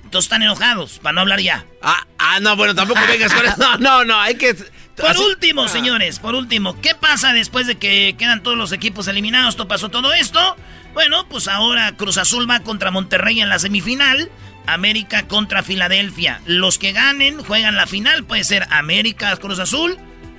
[0.04, 1.65] Entonces están enojados, para no hablar ya.
[1.82, 3.56] Ah, ah, no, bueno, tampoco vengas con eso.
[3.58, 4.56] No, no, no, hay que.
[4.97, 5.67] Por así- último, Ah.
[5.69, 9.56] señores, por último, ¿qué pasa después de que quedan todos los equipos eliminados?
[9.56, 10.56] ¿Todo pasó todo esto?
[10.93, 14.29] Bueno, pues ahora Cruz Azul va contra Monterrey en la semifinal.
[14.65, 16.39] América contra Filadelfia.
[16.45, 18.23] Los que ganen juegan la final.
[18.23, 19.97] Puede ser América Cruz Azul,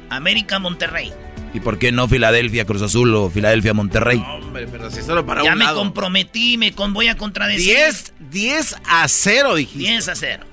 [0.09, 1.13] América Monterrey.
[1.53, 4.19] ¿Y por qué no Filadelfia, Cruz Azul o Filadelfia, Monterrey?
[4.27, 5.77] Hombre, pero si solo para ya un me lado.
[5.79, 7.67] comprometí, me con, voy a contradecir.
[7.77, 9.79] 10, 10 a 0, dijiste.
[9.79, 10.47] 10 a 0.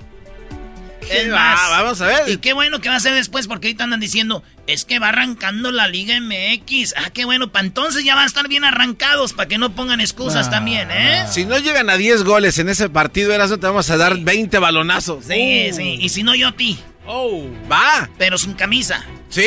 [1.32, 2.28] Vamos a ver.
[2.30, 5.08] Y qué bueno que va a ser después, porque ahorita andan diciendo, es que va
[5.08, 6.94] arrancando la Liga MX.
[6.96, 10.00] Ah, qué bueno, para entonces ya van a estar bien arrancados, para que no pongan
[10.00, 11.24] excusas también, ¿eh?
[11.30, 14.58] Si no llegan a 10 goles en ese partido, Erasmo, te vamos a dar 20
[14.58, 15.24] balonazos.
[15.26, 15.74] Sí, Uh.
[15.76, 17.48] sí, y si no yo a ti, Oh.
[17.70, 18.08] Va.
[18.18, 19.04] pero sin camisa.
[19.28, 19.46] Sí.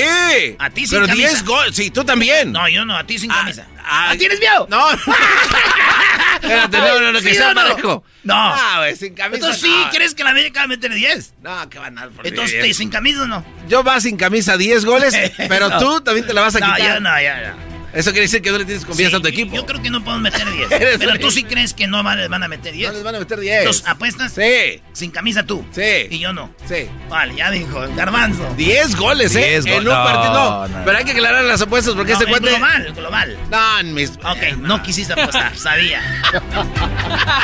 [0.59, 1.29] A ti sin Pero camisa.
[1.29, 1.75] 10 goles.
[1.75, 2.51] Sí, tú también.
[2.51, 3.67] No, yo no, a ti sin Ah, camisa.
[3.79, 4.65] ah, ¿Ah, tienes miedo?
[4.69, 4.91] No.
[6.41, 7.61] Espérate, no, no, no, que ¿Sí sea no?
[7.61, 8.03] parejo.
[8.23, 8.33] No.
[8.35, 9.35] Ah, güey, sin camisa.
[9.37, 9.89] Entonces sí, no.
[9.91, 11.33] ¿crees que la América va a meter 10?
[11.43, 12.77] No, que van a dar por Entonces, 10.
[12.77, 13.45] ¿sin camisa o no?
[13.67, 15.15] Yo va sin camisa 10 goles,
[15.47, 15.77] pero No.
[15.79, 16.79] tú también te la vas a No, quitar.
[16.95, 17.55] ya no, ya, ya.
[17.95, 19.55] Eso quiere decir que no le tienes confianza Sí, a tu equipo.
[19.55, 20.71] Yo creo que no podemos meter 10.
[20.81, 22.89] Eres pero tú sí crees que no van, van a meter 10.
[22.89, 23.58] No les van a meter 10.
[23.60, 24.34] Entonces, ¿apuestas?
[24.34, 25.65] Sí, Sin camisa tú.
[25.71, 25.81] sí.
[26.10, 26.51] Y yo no.
[26.67, 26.88] Sí.
[27.10, 28.53] Vale, ya dijo, garbanzo.
[28.58, 29.62] 10 goles, ¿eh?
[29.62, 30.34] 10 en un no, partido.
[30.34, 32.49] No, no, pero hay que aclarar las apuestas porque No, este en cuate.
[32.58, 33.38] global, global.
[33.49, 34.12] No, en mis.
[34.12, 36.01] Ok, no quisiste apostar, sabía.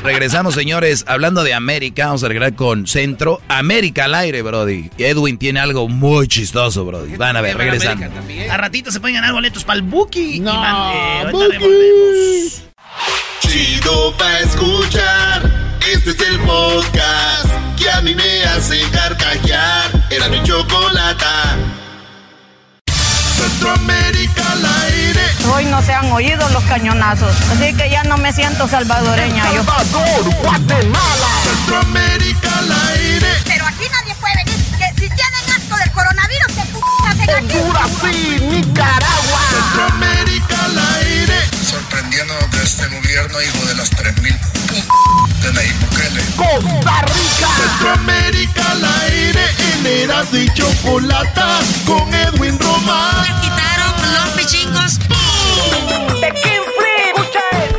[0.03, 3.41] Regresamos, señores, hablando de América, vamos a regresar con Centro.
[3.47, 4.89] América al aire, Brody.
[4.97, 7.15] Edwin tiene algo muy chistoso, Brody.
[7.15, 8.05] Van a ver, regresando.
[8.49, 10.40] A ratito se pueden ganar boletos para el Buki.
[10.41, 12.51] No, man- eh.
[13.47, 15.43] Chido pa' escuchar.
[15.93, 17.45] Este es el podcast
[17.77, 19.91] que a mí me hace carcajear.
[20.09, 21.55] Era mi chocolata.
[23.37, 25.21] Centroamérica al aire.
[25.53, 29.63] Hoy no se han oído los cañonazos, así que ya no me siento salvadoreña yo.
[29.63, 31.29] Salvador, Guatemala.
[31.43, 33.27] Centroamérica al aire.
[33.45, 34.59] Pero aquí nadie puede venir.
[34.77, 37.57] Que si tienen asco del coronavirus, ¿qué p hacen aquí?
[37.57, 39.41] Honduras y Nicaragua.
[39.51, 40.20] Centroamérica
[40.63, 41.35] al aire.
[41.69, 44.39] sorprendiendo de este gobierno, hijo de las 3000
[45.41, 46.21] de Nayib Bukele.
[46.35, 47.49] Costa Rica.
[47.57, 49.45] Centroamérica al aire.
[49.73, 51.59] En Eras de Chocolata.
[51.85, 53.25] Con Edwin Román.
[53.41, 54.99] quitaron los pichingos.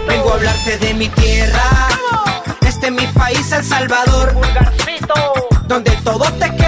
[0.07, 1.89] Vengo a hablarte de mi tierra.
[2.63, 4.35] Este es mi país, El Salvador.
[5.67, 6.62] Donde todos te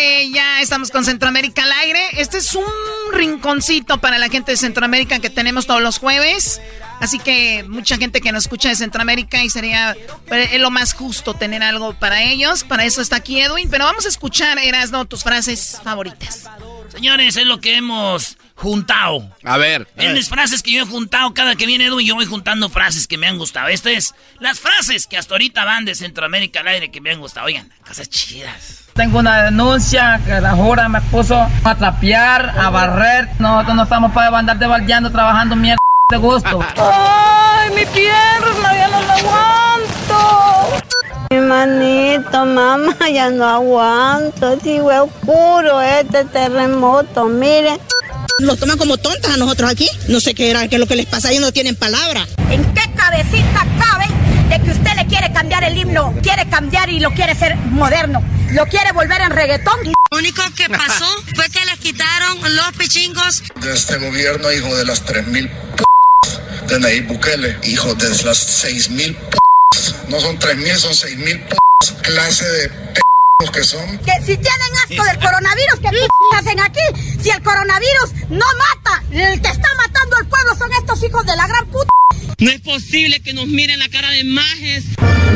[0.00, 2.00] quieren estamos con Centroamérica al aire.
[2.12, 2.64] Este es un
[3.12, 6.60] rinconcito para la gente de Centroamérica que tenemos todos los jueves.
[7.00, 9.96] Así que mucha gente que nos escucha de Centroamérica y sería
[10.30, 12.64] eh, lo más justo tener algo para ellos.
[12.64, 13.70] Para eso está aquí Edwin.
[13.70, 16.48] Pero vamos a escuchar, Erasno, tus frases favoritas.
[16.88, 19.34] Señores, es lo que hemos juntado.
[19.44, 19.88] A ver.
[19.96, 23.06] En mis frases que yo he juntado, cada que viene Edwin, yo voy juntando frases
[23.06, 23.68] que me han gustado.
[23.68, 27.20] Estas es las frases que hasta ahorita van de Centroamérica al aire que me han
[27.20, 27.46] gustado.
[27.46, 28.89] Oigan, cosas chidas.
[29.00, 31.34] Tengo una denuncia que la jura me puso
[31.64, 33.30] a trapear, a barrer.
[33.38, 36.60] Nosotros no estamos para andar debaldeando, trabajando mierda de gusto.
[36.76, 38.74] ¡Ay, mi pierna!
[38.76, 40.82] ¡Ya no la aguanto!
[41.30, 44.60] Mi manito, mamá, ya no aguanto.
[44.60, 47.80] Sigo oscuro este terremoto, miren.
[48.40, 49.88] Nos toman como tontas a nosotros aquí.
[50.08, 52.26] No sé qué era, qué es lo que les pasa, ellos no tienen palabra.
[52.50, 54.08] ¿En qué cabecita cabe
[54.50, 54.99] de que usted
[55.40, 56.14] cambiar el himno?
[56.22, 58.22] Quiere cambiar y lo quiere ser moderno.
[58.50, 59.78] Lo quiere volver en reggaetón.
[60.10, 63.42] Lo único que pasó fue que les quitaron los pichingos.
[63.62, 69.16] De este gobierno, hijo de las 3.000 p de Nayib Bukele, hijo de las 6.000
[69.16, 69.38] p
[70.08, 71.56] no son 3.000, son 6.000 p
[72.02, 73.00] clase de p
[73.48, 73.98] que son.
[73.98, 76.80] Que si tienen asco del coronavirus, ¿qué p hacen aquí?
[77.20, 81.36] Si el coronavirus no mata, el que está matando al pueblo son estos hijos de
[81.36, 81.90] la gran puta.
[82.38, 84.84] No es posible que nos miren la cara de majes.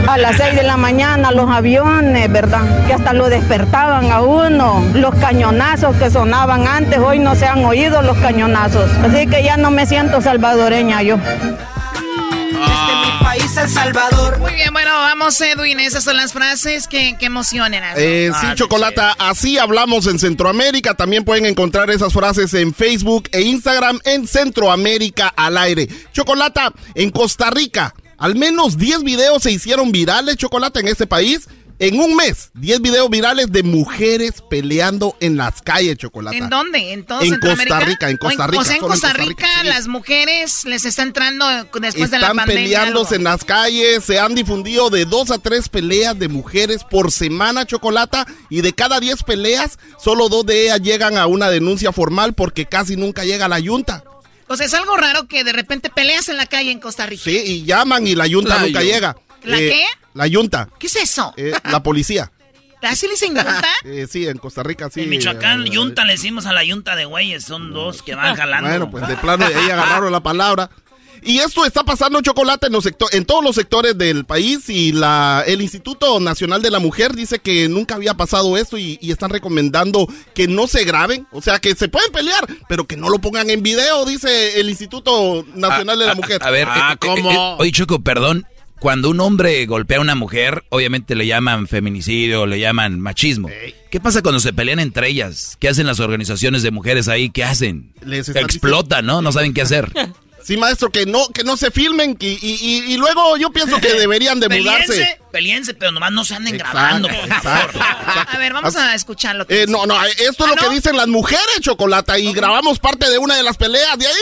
[0.09, 2.87] A las 6 de la mañana los aviones, ¿verdad?
[2.87, 4.85] Que hasta lo despertaban a uno.
[4.95, 8.91] Los cañonazos que sonaban antes, hoy no se han oído los cañonazos.
[9.03, 11.19] Así que ya no me siento salvadoreña yo.
[12.67, 14.39] Desde mi país, El Salvador.
[14.39, 15.81] Muy bien, bueno, vamos, Edwin.
[15.81, 17.75] Esas son las frases que, que emocionan.
[17.75, 18.01] Erasmo.
[18.01, 20.95] Eh, sí, Ah, Chocolata, así hablamos en Centroamérica.
[20.95, 25.89] También pueden encontrar esas frases en Facebook e Instagram en Centroamérica al aire.
[26.13, 31.49] Chocolata, en Costa Rica, al menos 10 videos se hicieron virales, Chocolata, en este país.
[31.87, 36.37] En un mes, 10 videos virales de mujeres peleando en las calles, Chocolata.
[36.37, 36.93] ¿En dónde?
[36.93, 37.39] ¿En todo En?
[37.39, 39.67] Costa Rica, en Costa O Rica, O sea, en Costa Rica, sí.
[39.69, 41.47] las mujeres les está entrando
[41.81, 42.63] después de la Están pandemia.
[42.65, 43.17] peleándose algo.
[43.17, 47.67] en las calles, se han difundido de dos a tres peleas de mujeres por semana,
[47.67, 52.33] Chocolata, y de cada 10 peleas, solo dos de ellas llegan a una denuncia formal
[52.35, 54.05] porque casi nunca llega la yunta.
[54.47, 57.23] O sea, es algo raro que de repente peleas en la calle en Costa Rica.
[57.25, 59.17] Sí, y llaman y la yunta La nunca llega.
[59.43, 59.85] ¿La Eh, qué?
[60.15, 61.35] La yunta, ¿Qué es eso?
[61.37, 62.31] eh, la policía.
[62.83, 63.65] ¿Así le dicen yunta?
[63.85, 65.03] Eh, sí, en Costa Rica sí.
[65.03, 68.35] En Michoacán, eh, yunta le decimos a la yunta de güeyes, son dos que van
[68.37, 68.69] jalando.
[68.69, 70.71] Bueno, pues de plano de ahí agarraron la palabra.
[71.23, 74.93] Y esto está pasando chocolate en, los secto- en todos los sectores del país y
[74.93, 79.11] la, el Instituto Nacional de la Mujer dice que nunca había pasado esto y, y
[79.11, 83.09] están recomendando que no se graben, o sea, que se pueden pelear, pero que no
[83.09, 86.43] lo pongan en video, dice el Instituto Nacional de la Mujer.
[86.45, 87.31] A ver, Ah, eh, eh, ¿cómo?
[87.33, 88.47] eh, oye, Choco, perdón.
[88.81, 93.49] Cuando un hombre golpea a una mujer, obviamente le llaman feminicidio, le llaman machismo.
[93.91, 95.57] ¿Qué pasa cuando se pelean entre ellas?
[95.59, 97.31] ¿Qué hacen las organizaciones de mujeres ahí?
[97.31, 97.93] ¿Qué hacen?
[98.05, 99.23] Les Explotan, ¿no?
[99.23, 99.91] No saben qué hacer.
[100.45, 103.81] Sí, maestro, que no, que no se filmen y, y- y- y luego yo pienso
[103.81, 105.19] que deberían de mudarse.
[105.33, 107.71] Peleense, pero nomás no se anden Exacto, grabando, por favor.
[108.31, 110.75] A ver, vamos a escuchar lo que Eh, no, no, esto es ¿Ah, lo que
[110.75, 113.99] dicen las mujeres, Chocolata, y grabamos parte de una de las peleas.
[113.99, 114.13] De ahí,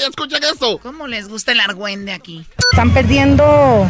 [0.00, 0.08] ¡ay!
[0.08, 0.78] Escuchen esto.
[0.78, 2.44] ¿Cómo les gusta el argüende aquí?
[2.72, 3.86] Están perdiendo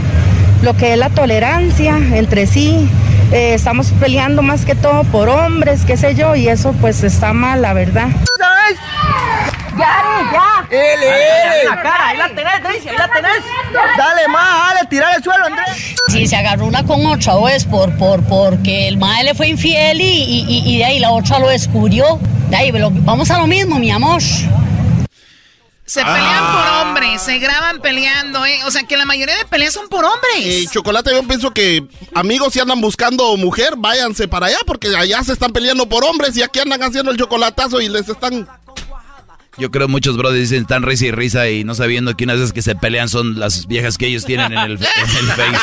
[0.63, 2.89] lo que es la tolerancia entre sí.
[3.33, 7.33] Eh, estamos peleando más que todo por hombres, qué sé yo, y eso pues está
[7.33, 8.09] mal, la verdad.
[8.39, 8.77] ¡Yari,
[9.79, 10.67] ya!
[10.71, 11.65] ¡Ele, ele!
[11.69, 13.43] la cara, ahí la tenés, Daisy, ahí la tenés.
[13.97, 15.95] Dale más, dale, tirar el suelo, Andrés.
[16.09, 19.49] Si se agarró una con otra o es por, por, porque el mae le fue
[19.49, 22.19] infiel y, y, y- y de ahí la otra lo descubrió.
[22.51, 24.21] De ahí, lo- vamos a lo mismo, mi amor.
[25.85, 28.61] Se pelean por hombres, se graban peleando, ¿eh?
[28.67, 30.37] O sea, que la mayoría de peleas son por hombres.
[30.45, 31.83] Eh, Chocolate, yo pienso que
[32.15, 36.37] amigos si andan buscando mujer, váyanse para allá, porque allá se están peleando por hombres
[36.37, 38.47] y aquí andan haciendo el chocolatazo y les están...
[39.59, 42.53] Yo creo muchos brothers dicen están risa y risa y no sabiendo que unas veces
[42.53, 45.59] que se pelean son las viejas que ellos tienen en el, en el Face.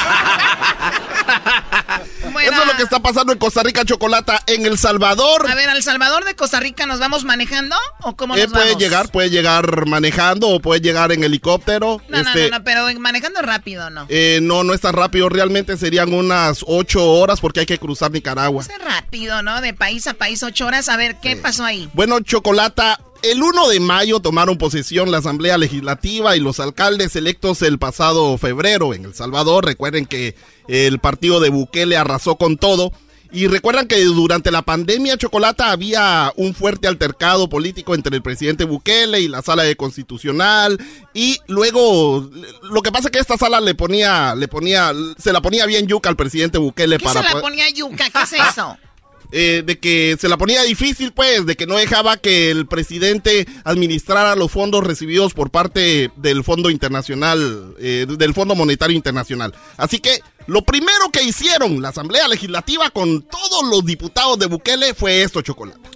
[2.31, 4.41] Bueno, Eso es lo que está pasando en Costa Rica, Chocolata.
[4.47, 8.35] En El Salvador, A ver, ¿al Salvador de Costa Rica nos vamos manejando o cómo
[8.35, 8.81] eh, nos puede vamos?
[8.83, 12.01] llegar, puede llegar manejando o puede llegar en helicóptero.
[12.09, 14.05] No, no, Este, no, no, pero manejando rápido, ¿no?
[14.09, 18.11] eh, no, no es tan rápido, realmente serían unas ocho horas porque hay que cruzar
[18.11, 18.63] Nicaragua.
[18.63, 19.61] Es rápido, ¿no?
[19.61, 20.89] De país a país, ocho horas.
[20.89, 21.89] A ver, ¿qué pasó ahí?
[21.93, 22.99] Bueno, Chocolata,
[23.31, 28.37] el 1 de mayo tomaron posesión la Asamblea Legislativa y los alcaldes electos el pasado
[28.37, 29.65] febrero en El Salvador.
[29.65, 30.35] Recuerden que
[30.67, 32.91] el partido de Bukele arrasó con todo.
[33.31, 38.63] Y recuerdan que durante la pandemia, Chocolata, había un fuerte altercado político entre el presidente
[38.63, 40.79] Bukele y la sala de constitucional.
[41.13, 42.29] Y luego,
[42.61, 45.87] lo que pasa es que esta sala le ponía, le ponía, se la ponía bien
[45.87, 48.09] yuca al presidente Bukele ¿Qué para se la ponía yuca?
[48.09, 48.77] ¿Qué es eso?
[49.31, 53.47] eh, de que se la ponía difícil, pues, de que no dejaba que el presidente
[53.63, 59.53] administrara los fondos recibidos por parte del Fondo Internacional, eh, del Fondo Monetario Internacional.
[59.77, 64.93] Así que lo primero que hicieron la Asamblea Legislativa con todos los diputados de Bukele
[64.93, 65.94] fue esto, Chocolate.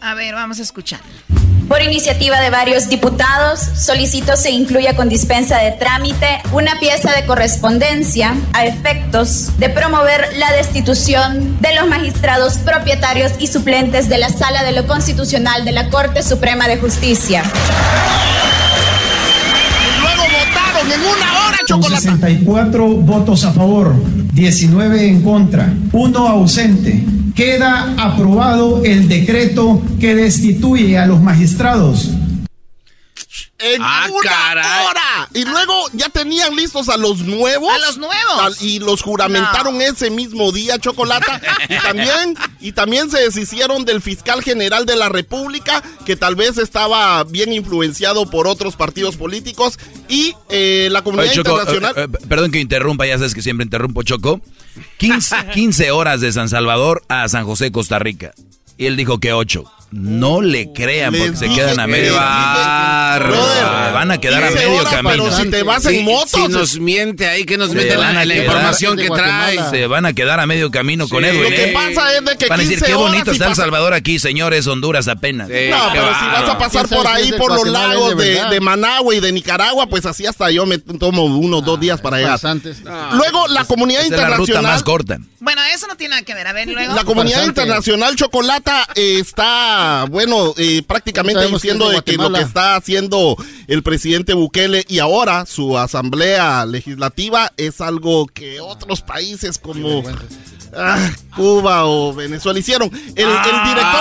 [0.00, 1.00] A ver, vamos a escuchar.
[1.68, 7.26] Por iniciativa de varios diputados, solicito se incluya con dispensa de trámite una pieza de
[7.26, 14.30] correspondencia a efectos de promover la destitución de los magistrados propietarios y suplentes de la
[14.30, 17.42] Sala de lo Constitucional de la Corte Suprema de Justicia.
[20.94, 22.02] En una hora, Con Chocolate.
[22.02, 23.94] 64 votos a favor,
[24.32, 27.04] 19 en contra, uno ausente.
[27.34, 32.10] Queda aprobado el decreto que destituye a los magistrados.
[33.60, 34.86] En Ah, una caray.
[34.86, 35.28] hora.
[35.34, 37.72] Y luego ya tenían listos a los nuevos.
[37.74, 38.62] ¿A los nuevos?
[38.62, 41.40] Y los juramentaron ese mismo día, Chocolata.
[41.68, 46.56] y también, y también se deshicieron del fiscal general de la República, que tal vez
[46.56, 49.76] estaba bien influenciado por otros partidos políticos.
[50.08, 51.94] Y eh, la comunidad Oye, Choco, internacional.
[51.96, 54.40] eh, eh, perdón que interrumpa, ya sabes que siempre interrumpo, Choco.
[54.98, 58.32] 15, 15 horas de San Salvador a San José, Costa Rica.
[58.76, 59.64] Y él dijo que 8.
[59.90, 62.14] No le crean porque Les se quedan a medio.
[62.18, 65.24] Ah, Van a quedar a 15 medio camino.
[65.24, 68.24] pero si te vas en moto, Si nos miente ahí, que nos van la, a
[68.24, 69.58] la quedar- información que trae.
[69.70, 71.24] Se van a quedar a medio camino con.
[71.24, 71.42] Edwin.
[71.42, 71.72] Lo que ¿eh?
[71.72, 74.66] pasa es de que Van a decir, 15 qué bonito está El Salvador aquí, señores,
[74.66, 75.48] Honduras apenas.
[75.48, 79.20] No, pero si vas a pasar por ahí, por los lagos de, de Managua y
[79.20, 82.38] de Nicaragua, pues así hasta yo me tomo unos dos días para llegar.
[83.12, 84.62] Luego, la comunidad es la ruta internacional...
[84.64, 85.18] más corta.
[85.40, 86.46] Bueno, eso no tiene nada que ver.
[86.46, 86.94] A ver, luego.
[86.94, 89.18] La comunidad internacional Chocolata eh,
[89.78, 93.82] está, bueno, eh, prácticamente Sabemos que diciendo de de que lo que está haciendo el
[93.82, 100.02] presidente Bukele y ahora su asamblea legislativa es algo que otros países como
[100.76, 102.90] ah, Cuba o Venezuela hicieron.
[102.92, 104.00] El, el director...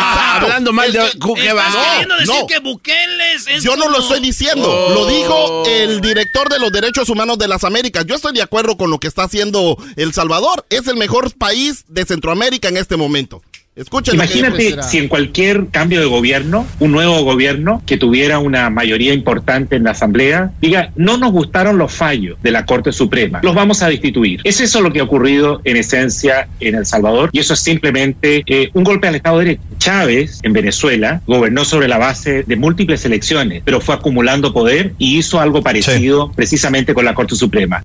[0.00, 0.46] Exacto.
[0.46, 1.66] hablando mal de El- Cu- ¿qué el- va?
[1.68, 2.46] ¿Estás no, queriendo decir no.
[2.46, 4.94] que Bukele es, es Yo no lo estoy diciendo, Oh.
[4.94, 8.04] lo dijo el director de los derechos humanos de las Américas.
[8.06, 10.64] Yo estoy de acuerdo con lo que está haciendo El Salvador.
[10.70, 13.42] Es el mejor país de Centroamérica en este momento.
[13.78, 14.14] Escuchen.
[14.14, 19.76] Imagínate si en cualquier cambio de gobierno, un nuevo gobierno que tuviera una mayoría importante
[19.76, 23.80] en la Asamblea, diga, no nos gustaron los fallos de la Corte Suprema, los vamos
[23.82, 24.40] a destituir.
[24.42, 28.42] Es eso lo que ha ocurrido en esencia en El Salvador y eso es simplemente
[28.46, 29.62] eh, un golpe al Estado de Derecho.
[29.78, 35.18] Chávez en Venezuela gobernó sobre la base de múltiples elecciones, pero fue acumulando poder y
[35.18, 37.84] hizo algo parecido precisamente con la Corte Suprema.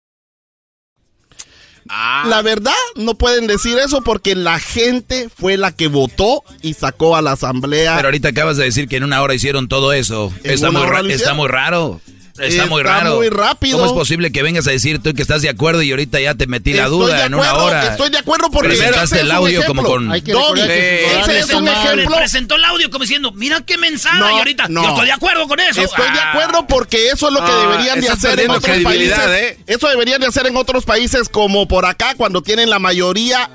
[2.25, 7.15] La verdad, no pueden decir eso porque la gente fue la que votó y sacó
[7.15, 7.95] a la asamblea.
[7.95, 10.33] Pero ahorita acabas de decir que en una hora hicieron todo eso.
[10.43, 11.99] ¿En Está muy, está muy raro.
[12.31, 13.15] Está, Está muy raro.
[13.17, 13.77] muy rápido.
[13.77, 16.33] ¿Cómo es posible que vengas a decir tú que estás de acuerdo y ahorita ya
[16.33, 17.87] te metí la duda de en una acuerdo, hora?
[17.91, 19.83] Estoy de acuerdo porque Presentaste ese es el audio ejemplo.
[19.83, 22.15] como con- Hay que Doggy, recordar que sus ese horarios es un ejemplo.
[22.17, 24.17] Presentó el audio como diciendo, mira qué mensaje.
[24.19, 24.81] No, y ahorita, no.
[24.83, 25.81] yo estoy de acuerdo con eso.
[25.81, 26.31] Estoy de Ah.
[26.31, 29.19] acuerdo porque eso es lo que Ah, deberían de hacer en otros países.
[29.27, 29.59] ¿eh?
[29.67, 33.49] Eso deberían de hacer en otros países como por acá cuando tienen la mayoría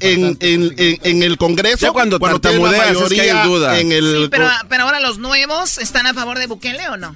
[0.00, 1.86] en, en- en- en el Congreso.
[1.86, 3.78] Ya cuando tienen la tartamudeas es que hay duda.
[3.78, 7.14] en el Sí, pero, pero ahora los nuevos están a favor de Bukele o no?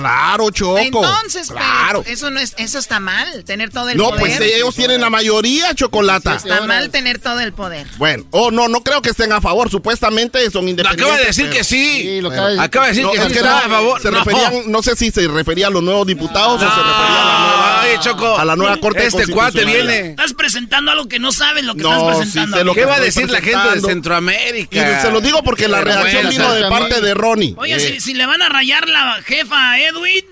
[0.00, 0.78] Claro, Choco.
[0.78, 2.04] Entonces, pero claro.
[2.06, 4.20] eso no es, eso está mal, tener todo el No, poder.
[4.20, 6.36] pues ellos tienen la mayoría, Chocolata.
[6.36, 7.86] Está mal tener todo el poder.
[7.98, 9.70] Bueno, oh, no, no creo que estén a favor.
[9.70, 11.04] Supuestamente son independientes.
[11.06, 12.00] acaba de decir pero- que sí.
[12.02, 12.64] Sí, lo acaba de decir.
[12.64, 14.00] Acaba de decir No, que es que está no, a favor.
[14.02, 14.18] Se No.
[14.24, 17.38] referían, no sé si se refería a los nuevos diputados o se refería a la
[17.38, 18.38] nueva, Oye, Choco.
[18.38, 20.10] a la nueva Corte Este cuate viene.
[20.10, 22.64] Estás presentando algo que no saben lo que No, estás presentando.
[22.64, 23.80] lo ¿Qué va a decir la gente de.
[23.80, 24.98] Centroamérica?
[24.98, 27.54] Y se lo digo porque la reacción vino de parte de Ronnie.
[27.56, 30.29] Oye, si, le van a rayar la jefa a Edwin,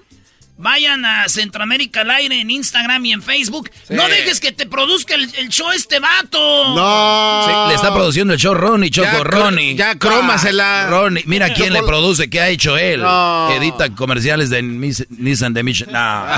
[0.60, 3.70] Vayan a Centroamérica al aire en Instagram y en Facebook.
[3.90, 6.74] No dejes que te produzca el, show este vato.
[6.74, 7.68] No.
[7.68, 9.76] le está produciendo el show Ronnie, Choco, Ronnie.
[9.76, 10.88] Ya crómasela.
[10.88, 13.04] Ronnie, mira quién le produce, qué ha hecho él.
[13.52, 15.90] Edita comerciales de Nissan de Mission.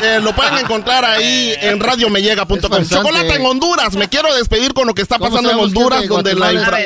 [0.02, 2.84] Eh, lo pueden encontrar ahí en radiomeyega.com.
[2.86, 3.96] Chocolate en Honduras.
[3.96, 6.78] Me quiero despedir con lo que está pasando en Honduras, donde la infra...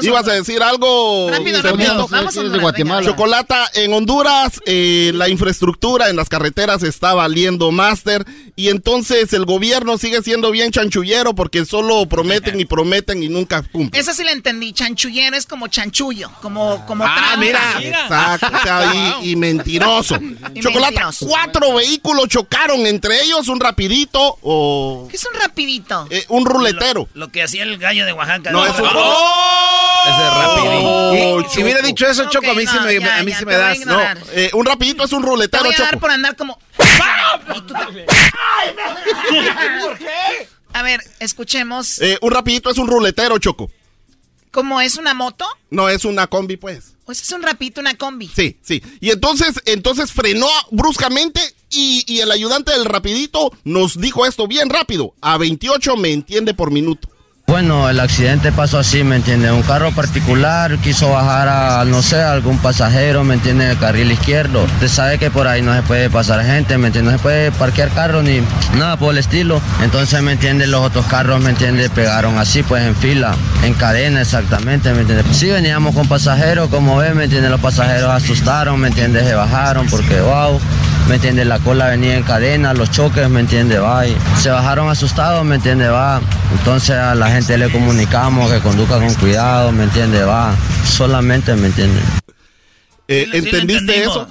[0.00, 1.28] Ibas a decir algo.
[1.30, 2.08] Rápido, rápido.
[2.08, 3.06] Vamos a de Guatemala.
[3.06, 9.44] Chocolata en Honduras, eh, la infraestructura en las carreteras está valiendo máster y entonces el
[9.44, 14.00] gobierno sigue siendo bien chanchullero porque solo prometen y prometen y nunca cumplen.
[14.00, 18.46] Esa sí la entendí, chanchullero es como chanchullo, como como Ah, mira, exacto,
[19.24, 20.16] y, mentiroso.
[20.60, 26.06] Chocolata, cuatro vehículos chocaron, entre ellos un rapidito o ¿Qué es un rapidito?
[26.08, 27.08] Eh, un ruletero.
[27.14, 28.52] Lo, que hacía el gallo de Oaxaca.
[28.52, 30.02] No, es un ¡Oh!
[30.04, 31.50] Ese rapidito.
[31.50, 33.80] si hubiera dicho eso, Choco, a mí sí me, a mí sí me das.
[33.86, 34.00] No,
[34.34, 36.11] eh, un rapidito es un ruletero, Choco.
[36.12, 36.58] Por andar como
[39.80, 40.48] ¿Por qué?
[40.74, 42.00] A ver, escuchemos.
[42.00, 43.70] Eh, un rapidito es un ruletero, Choco.
[44.50, 45.46] ¿Cómo es una moto?
[45.70, 46.94] No, es una combi, pues.
[47.04, 48.28] O es un rapidito, una combi.
[48.28, 48.82] Sí, sí.
[49.00, 51.40] Y entonces, entonces frenó bruscamente
[51.70, 55.14] y, y el ayudante del rapidito nos dijo esto bien rápido.
[55.20, 57.08] A 28 me entiende por minuto.
[57.46, 59.52] Bueno, el accidente pasó así, ¿me entiende?
[59.52, 63.64] Un carro particular quiso bajar a, no sé, algún pasajero, ¿me entiende?
[63.64, 64.64] En el carril izquierdo.
[64.64, 67.12] Usted sabe que por ahí no se puede pasar gente, ¿me entiende?
[67.12, 68.40] No se puede parquear carro ni
[68.78, 69.60] nada por el estilo.
[69.82, 70.66] Entonces, ¿me entiende?
[70.66, 71.90] Los otros carros, ¿me entiende?
[71.90, 73.34] Pegaron así, pues en fila,
[73.64, 75.24] en cadena exactamente, ¿me entiende?
[75.34, 77.50] Sí, veníamos con pasajeros, como ve, ¿me entiende?
[77.50, 79.24] Los pasajeros asustaron, ¿me entiende?
[79.24, 80.58] Se bajaron porque, wow.
[81.08, 81.44] ¿me entiende?
[81.44, 83.78] La cola venía en cadena, los choques, ¿me entiende?
[83.78, 85.88] Va, y se bajaron asustados, ¿me entiende?
[85.88, 86.20] Va,
[86.52, 90.22] entonces a la gente le comunicamos que conduzca con cuidado, ¿me entiende?
[90.22, 90.54] Va,
[90.84, 92.00] solamente, ¿me entiende?
[93.08, 94.28] Eh, ¿Entendiste eso?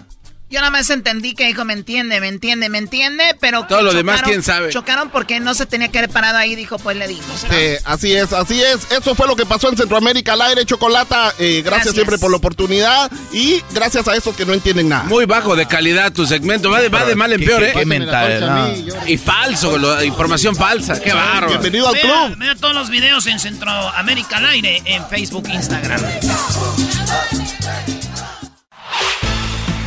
[0.52, 3.66] Yo nada más entendí que dijo, me entiende, me entiende, me entiende, pero...
[3.68, 4.70] Todo lo demás, ¿quién sabe?
[4.70, 7.46] Chocaron porque no se tenía que haber parado ahí, dijo, pues le dimos.
[7.50, 8.92] Sí, así es, así es.
[8.92, 11.34] Eso fue lo que pasó en Centroamérica al aire, Chocolata.
[11.40, 15.04] Eh, gracias, siempre por la oportunidad y gracias a esos que no entienden nada.
[15.04, 17.72] Muy bajo de calidad tu segmento, va de, mal en peor, ¿eh?
[17.74, 18.76] Qué mental,
[19.08, 21.48] Y falso, información falsa, qué barro.
[21.48, 22.38] Bienvenido al club.
[22.38, 26.02] Vea todos los videos en Centroamérica al aire, en Facebook, Instagram.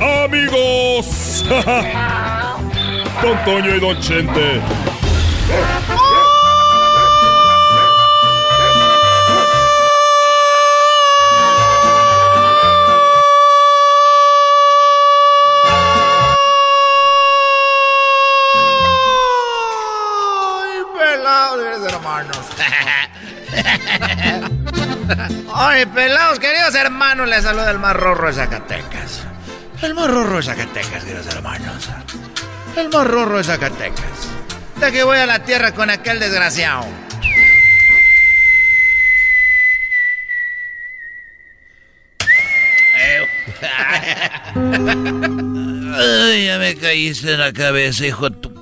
[0.00, 1.44] amigos.
[3.22, 4.60] Don Toño y Don Chente.
[19.50, 22.38] Ay, pelados, hermanos.
[25.54, 29.27] Ay, pelados, queridos hermanos, les saluda el más rorro de Zacatecas.
[29.80, 31.88] El más rorro de Zacatecas, queridos hermanos.
[32.76, 34.28] El más rorro de Zacatecas.
[34.80, 36.84] De que voy a la tierra con aquel desgraciado.
[46.00, 48.54] Ay, ya me caíste en la cabeza, hijo de tu...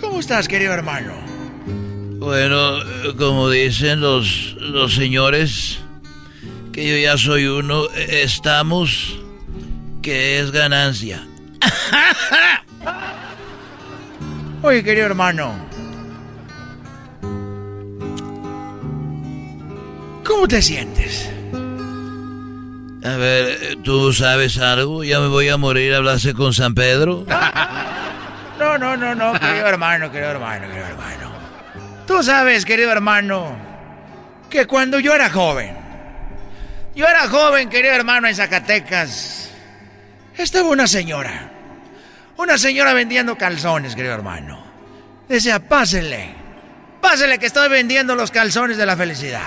[0.00, 1.19] ¿Cómo estás, querido hermano?
[2.20, 2.78] Bueno,
[3.16, 5.78] como dicen los, los señores,
[6.70, 9.18] que yo ya soy uno, estamos,
[10.02, 11.26] que es ganancia.
[14.62, 15.54] Oye, querido hermano.
[20.22, 21.26] ¿Cómo te sientes?
[23.02, 25.04] A ver, ¿tú sabes algo?
[25.04, 25.94] ¿Ya me voy a morir?
[25.94, 27.24] ¿Hablaste con San Pedro?
[28.58, 31.29] no, no, no, no, querido hermano, querido hermano, querido hermano.
[32.10, 33.56] Tú sabes, querido hermano,
[34.50, 35.72] que cuando yo era joven,
[36.92, 39.52] yo era joven, querido hermano, en Zacatecas,
[40.36, 41.52] estaba una señora,
[42.36, 44.60] una señora vendiendo calzones, querido hermano.
[45.28, 46.34] Decía, pásele,
[47.00, 49.46] pásele que estoy vendiendo los calzones de la felicidad.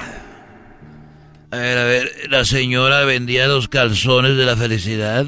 [1.52, 5.26] A ver, a ver, ¿la señora vendía los calzones de la felicidad?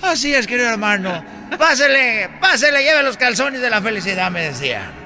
[0.00, 1.22] Así es, querido hermano.
[1.58, 5.03] Pásele, pásele, lleve los calzones de la felicidad, me decía.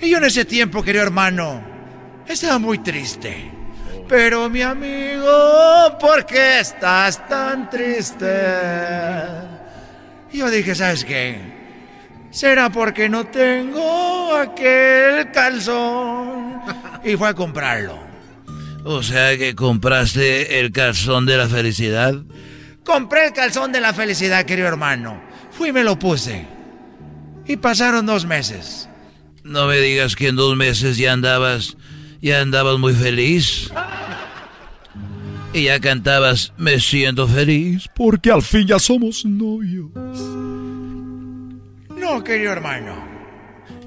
[0.00, 1.62] Y yo en ese tiempo, querido hermano,
[2.26, 3.50] estaba muy triste.
[4.08, 8.26] Pero mi amigo, ¿por qué estás tan triste?
[10.32, 11.38] Y yo dije, ¿sabes qué?
[12.30, 16.60] ¿Será porque no tengo aquel calzón?
[17.04, 17.98] Y fue a comprarlo.
[18.84, 22.14] O sea que compraste el calzón de la felicidad.
[22.84, 25.22] Compré el calzón de la felicidad, querido hermano.
[25.52, 26.44] Fui y me lo puse.
[27.46, 28.88] Y pasaron dos meses.
[29.44, 31.76] No me digas que en dos meses ya andabas,
[32.22, 33.70] ya andabas muy feliz.
[35.52, 39.90] Y ya cantabas, me siento feliz porque al fin ya somos novios.
[41.94, 43.06] No, querido hermano.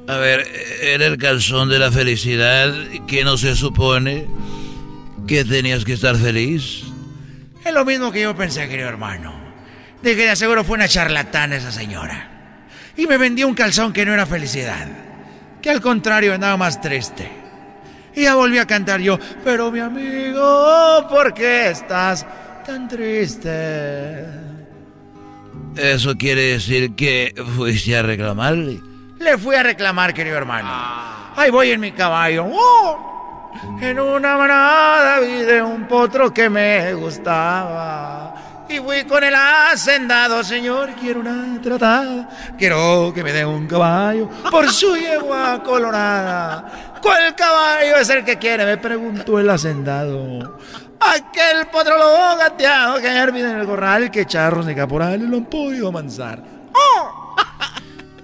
[0.07, 0.47] A ver,
[0.79, 2.71] era el calzón de la felicidad
[3.07, 4.27] que no se supone
[5.27, 6.83] que tenías que estar feliz.
[7.65, 9.33] Es lo mismo que yo pensé, querido hermano.
[10.03, 12.61] De que de seguro fue una charlatana esa señora.
[12.95, 15.06] Y me vendió un calzón que no era felicidad.
[15.67, 17.29] Que al contrario andaba más triste.
[18.15, 22.25] Y ya volví a cantar yo, pero mi amigo, ¿por qué estás
[22.65, 24.25] tan triste?
[25.75, 28.79] ¿Eso quiere decir que fuiste a reclamarle?
[29.19, 30.69] Le fui a reclamar, querido hermano.
[31.35, 32.45] Ahí voy en mi caballo.
[32.49, 33.51] ¡Oh!
[33.81, 38.35] En una manada vi de un potro que me gustaba.
[38.69, 42.29] Y fui con el hacendado, señor, quiero una tratada.
[42.57, 46.97] Quiero que me dé un caballo por su yegua colorada.
[47.01, 48.65] ¿Cuál caballo es el que quiere?
[48.65, 50.57] Me preguntó el hacendado.
[50.99, 55.45] Aquel potro lobo gateado que ayer en el corral, que charros ni caporales lo han
[55.45, 56.43] podido amansar.
[56.73, 57.35] ¡Oh!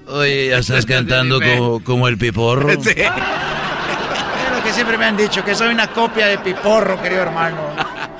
[0.07, 2.69] Oye, ya estás cantando como, como el piporro.
[2.83, 2.89] Sí.
[2.89, 7.57] Es lo que siempre me han dicho, que soy una copia de piporro, querido hermano.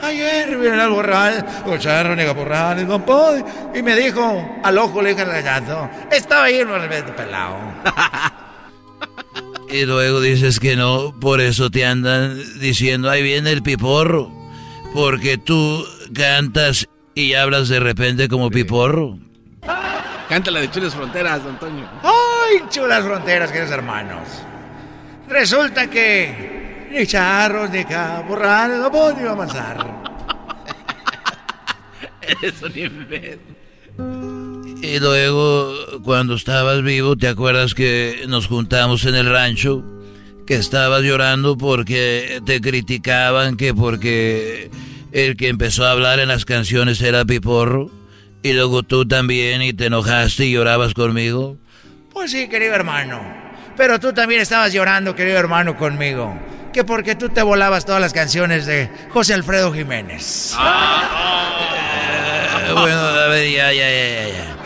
[0.03, 1.45] Ayer vine al borral,
[1.79, 3.45] charros ni caporales, no puedo.
[3.73, 6.67] Y me dijo, al ojo le dije al gato, estaba ahí el
[7.15, 7.57] pelado.
[9.69, 14.31] Y luego dices que no, por eso te andan diciendo, ahí viene el piporro.
[14.93, 15.83] Porque tú
[16.13, 19.17] cantas y hablas de repente como piporro.
[20.29, 21.89] Canta la de Chulas Fronteras, Antonio.
[22.03, 24.27] ¡Ay, chulas fronteras, queridos hermanos!
[25.27, 26.62] Resulta que
[26.93, 29.77] ni charros ni caporrales no puedo avanzar.
[32.21, 33.53] Eres un invento.
[34.81, 35.73] Y luego,
[36.03, 39.83] cuando estabas vivo, ¿te acuerdas que nos juntamos en el rancho?
[40.45, 44.69] Que estabas llorando porque te criticaban, que porque
[45.13, 47.89] el que empezó a hablar en las canciones era Piporro.
[48.43, 51.57] Y luego tú también y te enojaste y llorabas conmigo.
[52.11, 53.21] Pues sí, querido hermano.
[53.77, 56.37] Pero tú también estabas llorando, querido hermano, conmigo.
[56.73, 60.53] Que porque tú te volabas todas las canciones de José Alfredo Jiménez.
[60.53, 60.55] Eh,
[62.73, 64.57] bueno, a ver, ya, ya, ya, ya.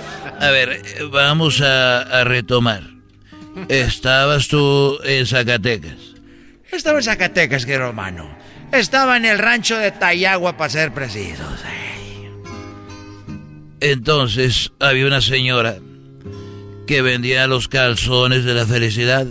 [0.48, 0.82] A ver,
[1.12, 2.84] vamos a, a retomar.
[3.68, 5.98] Estabas tú en Zacatecas.
[6.72, 8.30] Estaba en Zacatecas, querido hermano.
[8.72, 11.48] Estaba en el rancho de Tayagua para ser precisos.
[13.80, 15.78] Entonces había una señora
[16.88, 19.26] que vendía los calzones de la felicidad.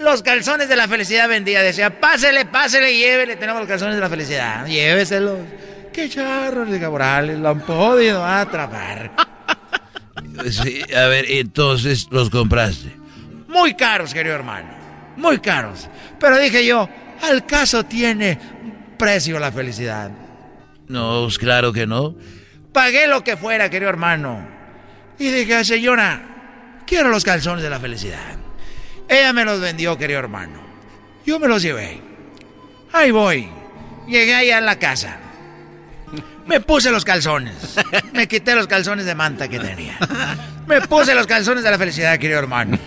[0.00, 1.62] Los calzones de la felicidad vendía.
[1.62, 3.36] Decía, pásele, pásele, llévele.
[3.36, 4.66] Tenemos los calzones de la felicidad.
[4.66, 5.38] Lléveselos.
[5.92, 7.38] Qué charros de cabrales.
[7.38, 9.12] Lo han podido atrapar.
[10.50, 12.96] Sí, a ver, entonces los compraste.
[13.48, 14.68] Muy caros, querido hermano.
[15.16, 15.88] Muy caros.
[16.18, 16.88] Pero dije yo,
[17.22, 18.38] al caso tiene
[18.96, 20.10] precio la felicidad.
[20.88, 22.14] No, pues claro que no.
[22.72, 24.46] Pagué lo que fuera, querido hermano.
[25.18, 26.22] Y dije, señora,
[26.86, 28.39] quiero los calzones de la felicidad.
[29.10, 30.60] Ella me los vendió, querido hermano.
[31.26, 32.00] Yo me los llevé.
[32.92, 33.48] Ahí voy.
[34.06, 35.18] Llegué allá a la casa.
[36.46, 37.76] Me puse los calzones.
[38.12, 39.98] Me quité los calzones de manta que tenía.
[40.68, 42.78] Me puse los calzones de la felicidad, querido hermano.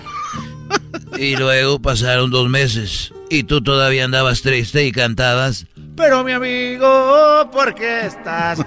[1.17, 5.65] Y luego pasaron dos meses y tú todavía andabas triste y cantabas.
[5.97, 8.59] Pero mi amigo, ¿por qué estás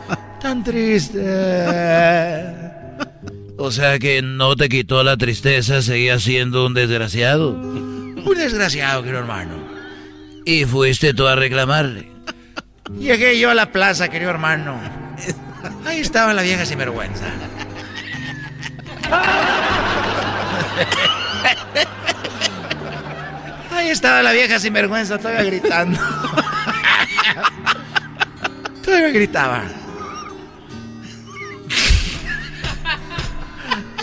[0.43, 1.25] tan triste?
[3.59, 7.53] O sea que no te quitó la tristeza, seguías siendo un desgraciado.
[8.27, 9.55] Un desgraciado, querido hermano.
[10.45, 12.11] Y fuiste tú a reclamarle.
[12.99, 14.81] Llegué yo a la plaza, querido hermano.
[15.87, 17.25] Ahí estaba la vieja sinvergüenza.
[23.71, 26.01] Ahí estaba la vieja sinvergüenza, todavía gritando.
[28.85, 29.63] todavía gritaba.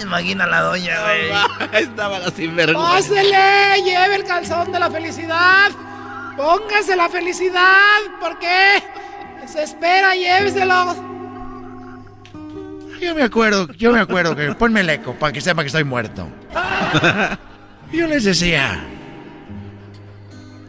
[0.04, 1.82] Imagina la doña, güey.
[1.84, 2.92] Estaba la sinvergüenza.
[2.92, 3.82] ¡Pásele!
[3.84, 5.72] ¡Lleve el calzón de la felicidad!
[6.38, 8.00] ¡Póngase la felicidad!
[8.20, 8.84] ¿Por qué?
[9.48, 10.96] Se espera, lléveselo.
[13.02, 15.84] Yo me acuerdo, yo me acuerdo que ponme el eco para que sepa que estoy
[15.84, 16.28] muerto.
[17.92, 18.80] Yo les decía,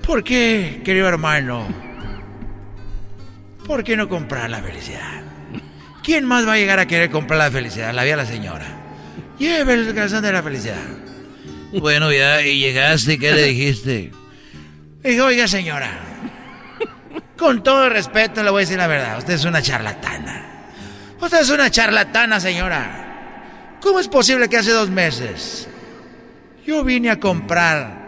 [0.06, 1.66] ¿por qué, querido hermano,
[3.66, 5.22] ¿por qué no comprar la felicidad?
[6.02, 7.94] ¿Quién más va a llegar a querer comprar la felicidad?
[7.94, 8.83] La vi a la señora.
[9.38, 10.82] Lleve el calzón de la felicidad.
[11.72, 14.12] Bueno, ya, y llegaste, ¿qué le dijiste?
[15.02, 15.90] Dije, oiga, señora,
[17.36, 19.18] con todo respeto le voy a decir la verdad.
[19.18, 20.70] Usted es una charlatana.
[21.20, 23.78] Usted es una charlatana, señora.
[23.80, 25.68] ¿Cómo es posible que hace dos meses
[26.66, 28.04] yo vine a comprar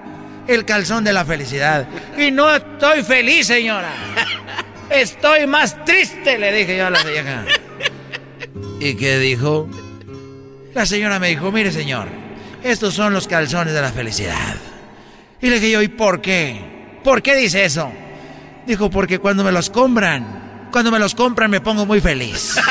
[0.47, 3.93] el calzón de la felicidad y no estoy feliz, señora?
[4.89, 7.45] Estoy más triste, le dije yo a la señora.
[8.81, 9.69] ¿Y qué dijo?
[10.77, 12.07] La señora me dijo, mire señor,
[12.63, 14.57] estos son los calzones de la felicidad.
[15.41, 17.01] Y le dije yo, ¿y por qué?
[17.03, 17.91] ¿Por qué dice eso?
[18.67, 22.57] Dijo, porque cuando me los compran, cuando me los compran me pongo muy feliz.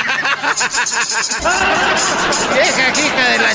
[2.55, 3.49] hija de la...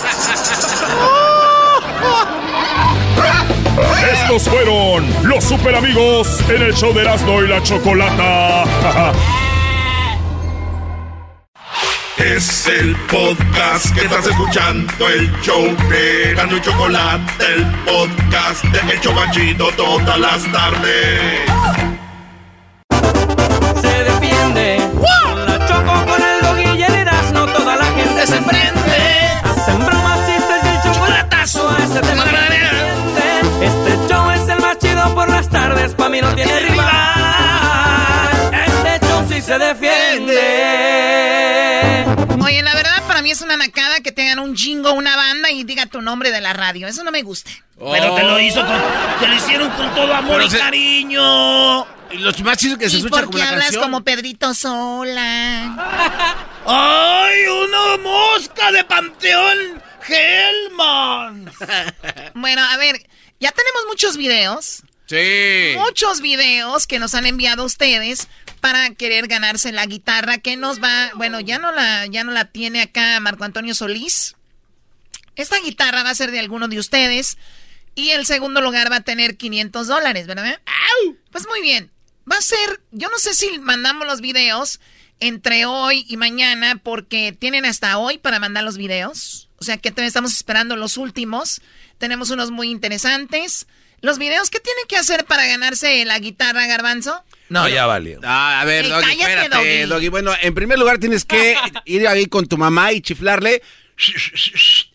[4.24, 8.64] Estos fueron los super amigos en el show de Erasmo y la Chocolata.
[12.20, 18.92] Es el podcast que estás escuchando, el show de Erasmo y Chocolata, el podcast de
[18.92, 21.40] El Chobachito todas las tardes.
[23.80, 29.40] Se defiende con la choco con el dog y el toda la gente se prende.
[29.42, 33.66] Hacen bromas, chistes y el chocolatazo a ese tema que defiende.
[33.66, 36.88] Este show es el más chido por las tardes, pa' mí no tiene rival.
[38.66, 41.39] Este show sí se defiende.
[44.60, 46.86] Jingo, una banda y diga tu nombre de la radio.
[46.86, 47.50] Eso no me gusta.
[47.78, 48.76] Pero te lo hizo con,
[49.20, 51.86] te lo hicieron con todo amor Pero y se- cariño.
[52.12, 53.82] Y los más chidos que se ¿Y escuchan por como hablas canción.
[53.84, 55.76] como Pedrito Sola?
[56.66, 61.50] ¡Ay, una mosca de Panteón Hellman!
[62.34, 62.96] Bueno, a ver,
[63.40, 64.82] ya tenemos muchos videos.
[65.06, 65.74] Sí.
[65.76, 68.28] Muchos videos que nos han enviado ustedes
[68.60, 72.44] para querer ganarse la guitarra que nos va, bueno, ya no la ya no la
[72.46, 74.36] tiene acá Marco Antonio Solís.
[75.36, 77.38] Esta guitarra va a ser de alguno de ustedes
[77.94, 80.60] y el segundo lugar va a tener 500 dólares, ¿verdad?
[81.30, 81.90] Pues muy bien.
[82.30, 84.80] Va a ser, yo no sé si mandamos los videos
[85.18, 89.48] entre hoy y mañana porque tienen hasta hoy para mandar los videos.
[89.58, 91.60] O sea que estamos esperando los últimos.
[91.98, 93.66] Tenemos unos muy interesantes.
[94.00, 97.22] Los videos, ¿qué tienen que hacer para ganarse la guitarra, Garbanzo?
[97.50, 98.20] No, ya valió.
[98.24, 99.88] Ah, a ver, Ey, Doggy, cállate, espérate, Doggy.
[99.90, 100.08] Doggy.
[100.08, 103.62] Bueno, en primer lugar tienes que ir ahí con tu mamá y chiflarle.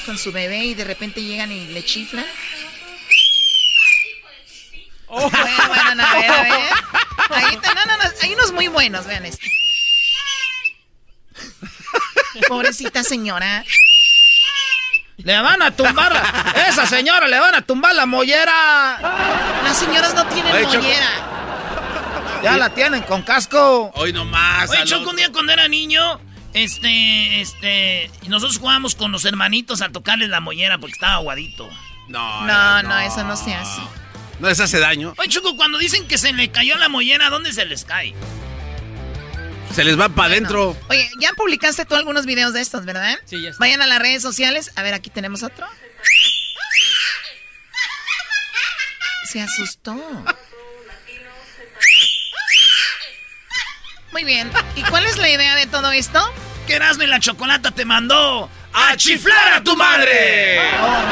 [0.06, 2.28] con su bebé y de repente llegan y le chiflan.
[5.08, 6.72] Bueno, bueno, no, a ver, a ver.
[7.32, 9.52] Ahí, no, no, no, hay unos muy buenos, vean este.
[12.48, 13.66] Pobrecita señora.
[15.18, 16.14] Le van a tumbar,
[16.70, 19.00] esa señora le van a tumbar la mollera.
[19.64, 20.78] Las señoras no tienen Oye, Choco.
[20.78, 21.10] mollera.
[22.44, 23.92] Ya la tienen con casco.
[23.96, 24.70] Hoy nomás.
[24.70, 25.10] Oye, Choco, otro.
[25.12, 26.20] un día cuando era niño,
[26.54, 31.68] este, este, y nosotros jugábamos con los hermanitos a tocarles la mollera porque estaba aguadito.
[32.08, 33.82] No, No, no, eso no se hace.
[34.40, 35.16] No les hace daño.
[35.18, 38.14] Oye, Choco, cuando dicen que se le cayó la mollera, ¿dónde se les cae?
[39.78, 40.76] Se les va para adentro.
[40.90, 43.16] Oye, ya publicaste tú algunos videos de estos, ¿verdad?
[43.26, 43.60] Sí, ya está.
[43.60, 44.72] Vayan a las redes sociales.
[44.76, 45.68] A ver, aquí tenemos otro.
[49.32, 49.94] Se asustó.
[54.14, 54.52] Muy bien.
[54.76, 56.28] ¿Y cuál es la idea de todo esto?
[56.66, 60.72] Que Erasmo y la Chocolata te mandó a chiflar a tu madre.
[60.82, 61.04] Oh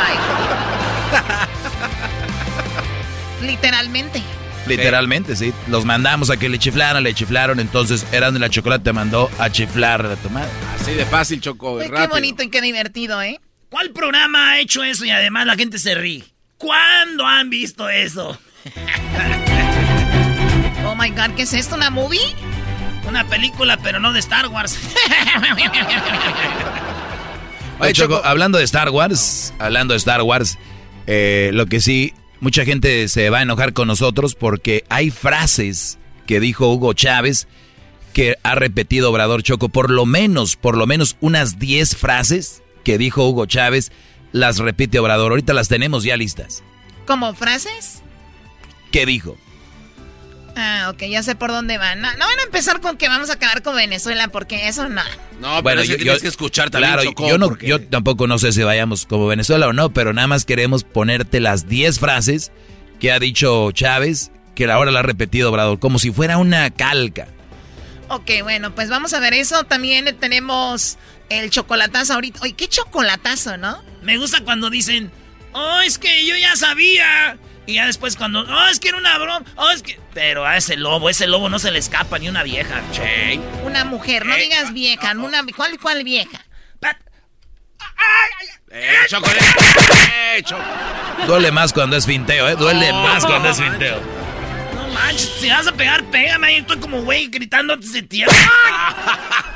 [3.41, 3.45] my.
[3.45, 4.23] Literalmente.
[4.67, 5.53] Literalmente, sí.
[5.67, 9.29] Los mandamos a que le chiflaran, le chiflaron, entonces Erasmo y la Chocolate te mandó
[9.39, 10.49] a chiflar a tu madre.
[10.79, 13.39] Así de fácil, Choco, Uy, qué bonito y qué divertido, ¿eh?
[13.69, 16.23] ¿Cuál programa ha hecho eso y además la gente se ríe?
[16.57, 18.37] ¿Cuándo han visto eso?
[20.87, 21.75] Oh my god, ¿qué es esto?
[21.75, 22.21] ¿Una movie?
[23.07, 24.77] Una película, pero no de Star Wars.
[27.79, 30.59] Oye, Choco, hablando de Star Wars, hablando de Star Wars,
[31.07, 35.97] eh, lo que sí, mucha gente se va a enojar con nosotros porque hay frases
[36.25, 37.47] que dijo Hugo Chávez
[38.13, 42.97] que ha repetido Obrador Choco, por lo menos, por lo menos unas 10 frases que
[42.97, 43.91] dijo Hugo Chávez,
[44.31, 45.33] las repite Obrador.
[45.33, 46.63] Ahorita las tenemos ya listas.
[47.05, 48.03] ¿Como frases?
[48.91, 49.37] ¿Qué dijo?
[50.55, 52.01] Ah, ok, ya sé por dónde van.
[52.01, 55.01] No, van a empezar con que vamos a acabar con Venezuela, porque eso no.
[55.41, 58.63] No, pero yo, tienes que escuchar también, claro, yo, no, yo tampoco no sé si
[58.63, 62.53] vayamos como Venezuela o no, pero nada más queremos ponerte las 10 frases
[62.99, 67.27] que ha dicho Chávez, que ahora la ha repetido Obrador, como si fuera una calca.
[68.07, 69.63] Ok, bueno, pues vamos a ver eso.
[69.63, 70.97] También tenemos
[71.29, 72.39] el chocolatazo ahorita.
[72.43, 73.83] Oye, qué chocolatazo, ¿no?
[74.03, 75.11] Me gusta cuando dicen,
[75.53, 77.37] oh, es que yo ya sabía.
[77.67, 79.99] Y ya después cuando, oh, es que era una broma, oh, es que...
[80.13, 83.39] Pero a ese lobo, ese lobo no se le escapa ni una vieja, che.
[83.63, 85.43] Una mujer, no digas vieja, una...
[85.55, 86.45] ¿Cuál, cuál vieja?
[88.71, 89.39] Eh, chocolate.
[90.37, 90.43] Eh,
[91.27, 92.55] Duele más cuando es finteo, ¿eh?
[92.55, 94.01] Duele más cuando es finteo.
[94.75, 96.47] No manches, si vas a pegar, pégame.
[96.47, 98.33] Ahí estoy como güey gritando antes de tierra.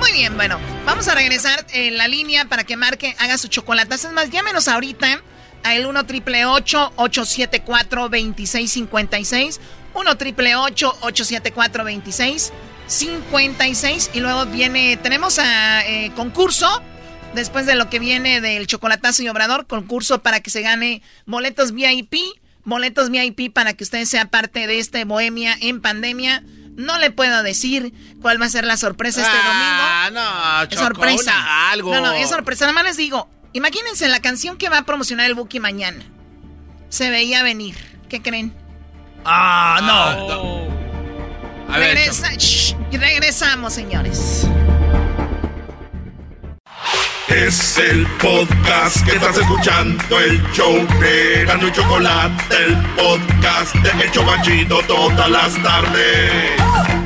[0.00, 3.94] Muy bien, bueno, vamos a regresar en la línea para que Marque haga su chocolate.
[3.94, 5.20] Es más, llámenos ahorita
[5.62, 9.60] al 1 triple 874 2656
[9.96, 16.82] 1 triple 874 2656 y luego viene, tenemos a eh, concurso,
[17.34, 21.72] después de lo que viene del chocolatazo y obrador, concurso para que se gane boletos
[21.72, 22.14] VIP,
[22.64, 26.42] boletos VIP para que usted sea parte de este Bohemia en pandemia.
[26.76, 30.20] No le puedo decir cuál va a ser la sorpresa este ah, domingo.
[30.20, 31.70] No, es sorpresa.
[31.70, 31.94] algo.
[31.94, 32.66] No, no, es sorpresa.
[32.66, 36.04] Nada más les digo, Imagínense la canción que va a promocionar el Buki mañana.
[36.90, 37.74] Se veía venir.
[38.06, 38.52] ¿Qué creen?
[39.24, 41.72] Ah, no.
[41.72, 42.28] A Regresa,
[42.92, 44.46] regresamos, señores.
[47.28, 54.04] Es el podcast que estás escuchando, el show de Gano y Chocolate, el podcast de
[54.04, 57.05] El Chocachito todas las tardes.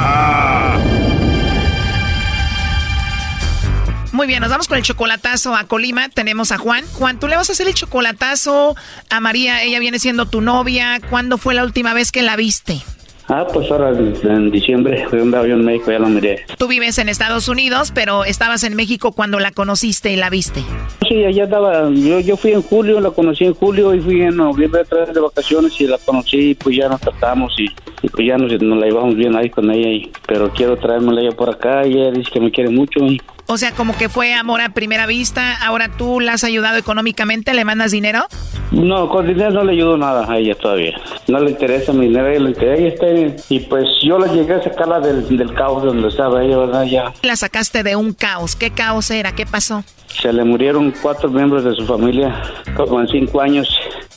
[4.21, 6.07] Muy bien, nos vamos con el chocolatazo a Colima.
[6.09, 6.85] Tenemos a Juan.
[6.93, 8.75] Juan, tú le vas a hacer el chocolatazo
[9.09, 9.63] a María.
[9.63, 11.01] Ella viene siendo tu novia.
[11.09, 12.83] ¿Cuándo fue la última vez que la viste?
[13.29, 16.45] Ah, pues ahora en diciembre fui un avión en México, ya lo miré.
[16.59, 20.61] Tú vives en Estados Unidos, pero estabas en México cuando la conociste y la viste.
[21.07, 24.35] Sí, allá estaba, yo, yo fui en julio, la conocí en julio y fui en
[24.35, 27.69] noviembre a de vacaciones y la conocí y pues ya nos tratamos y,
[28.09, 31.49] pues ya nos, la llevamos bien ahí con ella, y, pero quiero traérmela ella por
[31.49, 34.61] acá y ella dice que me quiere mucho y o sea, como que fue amor
[34.61, 35.55] a primera vista.
[35.65, 38.25] Ahora tú la has ayudado económicamente, ¿le mandas dinero?
[38.71, 40.99] No, con dinero no le ayudo nada a ella todavía.
[41.27, 42.87] No le interesa mi dinero, ella le interesa.
[42.87, 43.05] Está
[43.49, 46.83] y pues yo la llegué a sacarla del, del caos donde estaba ella, ¿verdad?
[46.85, 47.13] Ya.
[47.23, 48.55] La sacaste de un caos.
[48.55, 49.33] ¿Qué caos era?
[49.33, 49.83] ¿Qué pasó?
[50.21, 52.41] Se le murieron cuatro miembros de su familia
[52.75, 53.69] como en cinco años.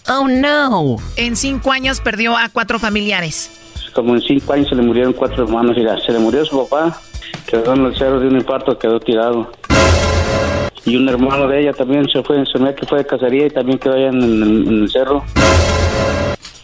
[0.08, 0.96] Oh, no.
[1.16, 3.50] En cinco años perdió a cuatro familiares.
[3.94, 5.76] Como en cinco años se le murieron cuatro hermanos.
[5.76, 7.00] Mira, se le murió su papá,
[7.46, 9.50] quedó en el cerro de un infarto, quedó tirado.
[10.86, 13.50] Y un hermano de ella también se fue, se me que fue de cacería y
[13.50, 15.24] también quedó allá en, el cerro.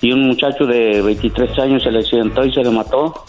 [0.03, 3.25] Y un muchacho de 23 años se le accidentó y se le mató.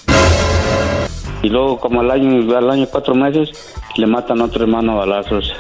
[1.42, 5.06] Y luego, como al año, al año cuatro meses, le matan a otro hermano a
[5.06, 5.54] balazos.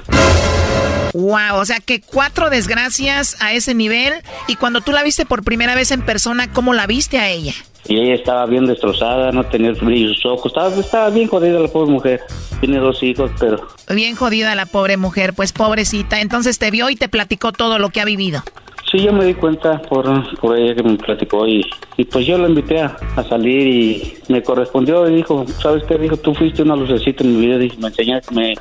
[1.13, 4.13] Wow, o sea que cuatro desgracias a ese nivel.
[4.47, 7.53] Y cuando tú la viste por primera vez en persona, ¿cómo la viste a ella?
[7.87, 12.21] Y ella estaba bien destrozada, no tenía sus ojos, estaba bien jodida la pobre mujer.
[12.59, 13.67] Tiene dos hijos, pero...
[13.89, 16.21] Bien jodida la pobre mujer, pues pobrecita.
[16.21, 18.43] Entonces te vio y te platicó todo lo que ha vivido.
[18.91, 21.65] Sí, yo me di cuenta por, por ella que me platicó y,
[21.95, 25.97] y pues yo la invité a, salir y me correspondió y dijo, ¿sabes qué?
[25.97, 28.53] Dijo, tú fuiste una lucecita en mi vida, y me enseñaste, me,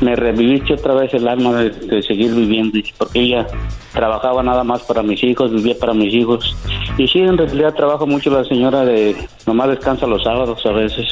[0.00, 3.46] me reviviste otra vez el alma de, seguir viviendo, porque ella
[3.92, 6.56] trabajaba nada más para mis hijos, vivía para mis hijos.
[6.96, 9.14] Y sí, en realidad trabaja mucho la señora de,
[9.46, 11.06] nomás descansa los sábados a veces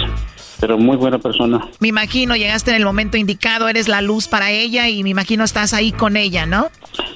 [0.60, 1.68] pero muy buena persona.
[1.80, 5.44] Me imagino, llegaste en el momento indicado, eres la luz para ella y me imagino
[5.44, 6.68] estás ahí con ella, ¿no?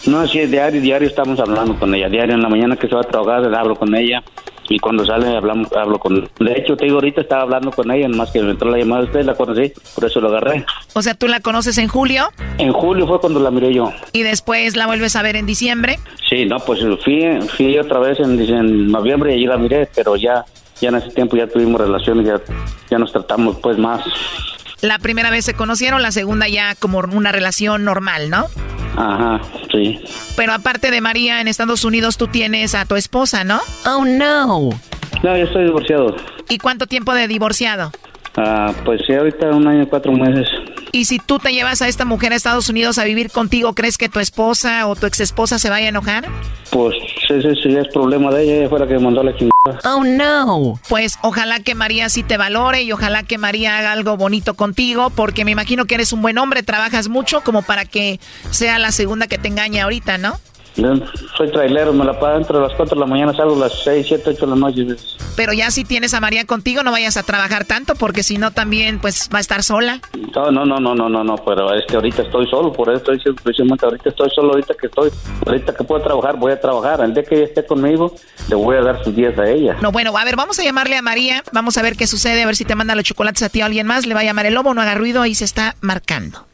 [0.07, 3.03] No, sí, diario, diario estamos hablando con ella, diario en la mañana que se va
[3.03, 4.23] a trabajar, hablo con ella
[4.69, 8.09] y cuando sale hablamos, hablo con De hecho, te digo, ahorita estaba hablando con ella,
[8.09, 10.65] más que me entró la llamada de usted, la conocí, por eso lo agarré.
[10.95, 12.29] O sea, ¿tú la conoces en julio?
[12.59, 13.93] En julio fue cuando la miré yo.
[14.13, 15.99] ¿Y después la vuelves a ver en diciembre?
[16.29, 17.25] Sí, no, pues fui,
[17.57, 20.45] fui otra vez en, en noviembre y allí la miré, pero ya,
[20.81, 22.41] ya en ese tiempo ya tuvimos relaciones, ya,
[22.91, 24.03] ya nos tratamos pues más.
[24.81, 28.47] La primera vez se conocieron, la segunda ya como una relación normal, ¿no?
[28.97, 29.41] Ajá,
[29.73, 30.01] sí.
[30.37, 33.61] Pero aparte de María, en Estados Unidos tú tienes a tu esposa, ¿no?
[33.87, 34.71] Oh, no.
[35.23, 36.17] No, yo estoy divorciado.
[36.49, 37.93] ¿Y cuánto tiempo de divorciado?
[38.41, 40.47] Ah, pues sí, ahorita un año y cuatro meses.
[40.93, 43.99] Y si tú te llevas a esta mujer a Estados Unidos a vivir contigo, ¿crees
[43.99, 46.27] que tu esposa o tu ex esposa se vaya a enojar?
[46.71, 46.95] Pues
[47.29, 49.81] ese, ese es problema de ella, ella fue la que me mandó la chingada.
[49.85, 50.79] Oh no.
[50.89, 55.11] Pues ojalá que María sí te valore y ojalá que María haga algo bonito contigo,
[55.11, 58.21] porque me imagino que eres un buen hombre, trabajas mucho como para que
[58.51, 60.39] sea la segunda que te engañe ahorita, ¿no?
[61.37, 64.07] Soy trailero, me la pago entre las 4 de la mañana, salgo a las 6,
[64.09, 64.87] 7, 8 de la noche.
[65.37, 68.51] Pero ya si tienes a María contigo, no vayas a trabajar tanto, porque si no
[68.53, 70.01] también pues va a estar sola.
[70.35, 72.99] No, no, no, no, no, no, no, pero es que ahorita estoy solo, por eso
[72.99, 75.11] estoy diciendo precisamente ahorita estoy solo, ahorita que estoy,
[75.47, 77.01] ahorita que puedo trabajar, voy a trabajar.
[77.01, 78.15] El día que ella esté conmigo,
[78.49, 79.77] le voy a dar sus días a ella.
[79.81, 82.47] No, bueno, a ver, vamos a llamarle a María, vamos a ver qué sucede, a
[82.47, 84.25] ver si te manda los chocolates a ti o a alguien más, le va a
[84.25, 86.48] llamar el lobo, no haga ruido, ahí se está marcando.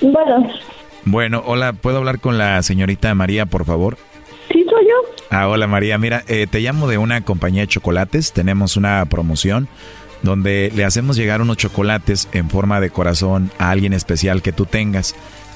[0.00, 0.48] Bueno.
[1.04, 3.96] Bueno, hola, ¿puedo hablar con la señorita María, por favor?
[4.50, 5.14] Sí, soy yo.
[5.30, 9.68] Ah, hola María, mira, eh, te llamo de una compañía de chocolates, tenemos una promoción
[10.22, 14.66] donde le hacemos llegar unos chocolates en forma de corazón a alguien especial que tú
[14.66, 15.14] tengas.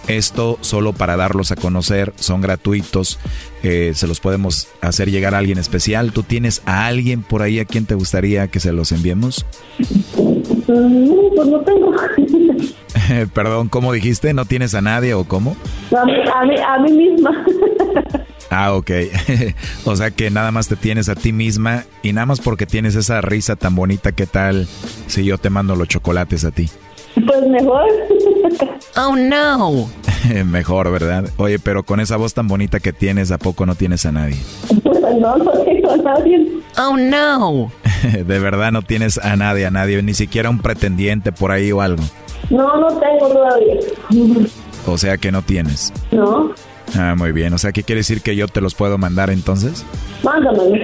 [0.08, 3.18] Esto solo para darlos a conocer, son gratuitos,
[3.62, 6.12] eh, se los podemos hacer llegar a alguien especial.
[6.12, 9.44] ¿Tú tienes a alguien por ahí a quien te gustaría que se los enviemos?
[10.70, 11.92] Mm, pues no tengo.
[13.34, 14.32] Perdón, ¿cómo dijiste?
[14.34, 15.56] ¿No tienes a nadie o cómo?
[15.96, 17.44] A mí, a mí, misma.
[18.52, 18.90] Ah, ok.
[19.84, 22.96] o sea que nada más te tienes a ti misma y nada más porque tienes
[22.96, 24.66] esa risa tan bonita, ¿qué tal
[25.06, 26.68] si yo te mando los chocolates a ti?
[27.14, 27.84] Pues mejor.
[28.96, 29.88] oh, no.
[30.46, 31.30] mejor, ¿verdad?
[31.36, 34.38] Oye, pero con esa voz tan bonita que tienes, ¿a poco no tienes a nadie?
[34.82, 36.48] Pues no, no tengo a nadie.
[36.76, 37.70] Oh, no.
[38.26, 41.80] de verdad no tienes a nadie, a nadie, ni siquiera un pretendiente por ahí o
[41.80, 42.02] algo.
[42.50, 43.74] No, no tengo todavía.
[44.86, 45.92] O sea que no tienes.
[46.10, 46.52] No.
[46.98, 47.52] Ah, muy bien.
[47.52, 49.84] O sea, ¿qué quiere decir que yo te los puedo mandar entonces?
[50.22, 50.82] Mándame.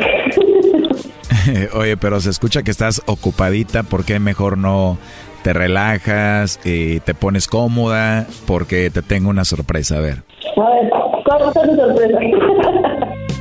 [1.74, 3.82] Oye, pero se escucha que estás ocupadita.
[3.82, 4.98] ¿Por qué mejor no
[5.42, 8.26] te relajas y te pones cómoda?
[8.46, 9.98] Porque te tengo una sorpresa.
[9.98, 10.22] A ver.
[10.56, 10.90] A ver,
[11.24, 12.18] ¿cuál es tu sorpresa?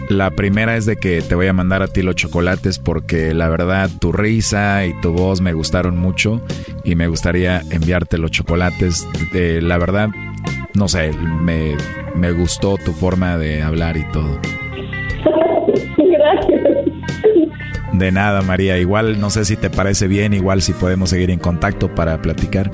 [0.09, 3.49] La primera es de que te voy a mandar a ti los chocolates porque la
[3.49, 6.41] verdad tu risa y tu voz me gustaron mucho
[6.83, 9.07] y me gustaría enviarte los chocolates.
[9.33, 10.09] De, la verdad,
[10.75, 11.75] no sé, me,
[12.15, 14.39] me gustó tu forma de hablar y todo.
[15.97, 16.61] Gracias.
[17.93, 18.77] De nada, María.
[18.77, 22.69] Igual no sé si te parece bien, igual si podemos seguir en contacto para platicar.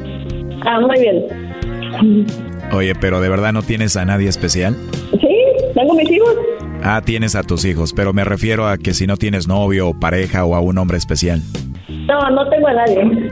[0.66, 2.32] Ah, muy bien.
[2.74, 4.76] Oye, pero ¿de verdad no tienes a nadie especial?
[5.12, 5.38] Sí,
[5.74, 6.36] tengo mis hijos.
[6.84, 10.00] Ah, tienes a tus hijos, pero me refiero a que si no tienes novio o
[10.00, 11.42] pareja o a un hombre especial.
[11.90, 13.32] No, no tengo a nadie.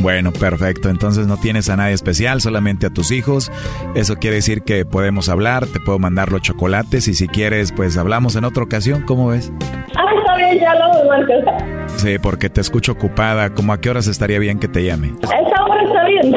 [0.00, 0.90] Bueno, perfecto.
[0.90, 3.50] Entonces no tienes a nadie especial, solamente a tus hijos.
[3.94, 7.96] Eso quiere decir que podemos hablar, te puedo mandar los chocolates y si quieres, pues
[7.96, 9.02] hablamos en otra ocasión.
[9.06, 9.50] ¿Cómo ves?
[9.96, 11.90] Ah, está bien, ya lo marcas.
[11.96, 13.54] Sí, porque te escucho ocupada.
[13.54, 15.14] ¿Cómo a qué horas estaría bien que te llame?
[15.32, 16.34] A esta hora está bien.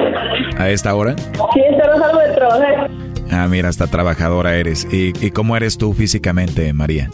[0.58, 1.16] ¿A esta hora?
[1.18, 3.07] Sí, esta hora salgo de trabajar.
[3.38, 4.88] Ah, mira, hasta trabajadora eres.
[4.92, 7.08] ¿Y, ¿Y cómo eres tú físicamente, María?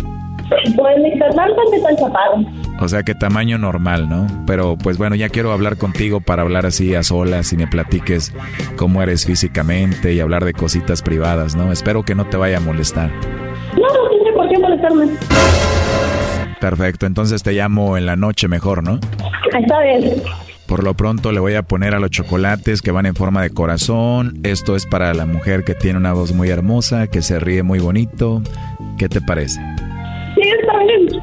[0.75, 2.45] Pues mi canal me tan chapado.
[2.79, 4.25] O sea que tamaño normal, ¿no?
[4.47, 8.33] Pero pues bueno, ya quiero hablar contigo para hablar así a solas y me platiques
[8.77, 11.71] cómo eres físicamente y hablar de cositas privadas, ¿no?
[11.73, 13.11] Espero que no te vaya a molestar.
[13.75, 15.07] No, no tiene por qué molestarme.
[16.61, 18.99] Perfecto, entonces te llamo en la noche mejor, ¿no?
[19.59, 20.21] Está bien.
[20.73, 23.51] Por lo pronto le voy a poner a los chocolates que van en forma de
[23.51, 24.39] corazón.
[24.41, 27.77] Esto es para la mujer que tiene una voz muy hermosa, que se ríe muy
[27.77, 28.41] bonito.
[28.97, 29.61] ¿Qué te parece?
[30.33, 31.21] Sí, está bien.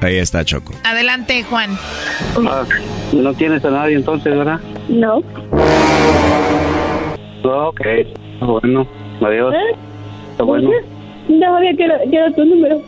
[0.00, 0.72] Ahí está Choco.
[0.84, 1.76] Adelante, Juan.
[2.48, 2.64] Ah,
[3.12, 4.58] no tienes a nadie entonces, ¿verdad?
[4.88, 5.18] No.
[7.44, 7.80] Ok,
[8.40, 8.86] bueno,
[9.20, 9.52] adiós.
[9.52, 9.76] ¿Eh?
[10.30, 10.70] Está bueno.
[11.28, 12.80] No sabía que era, que era tu número.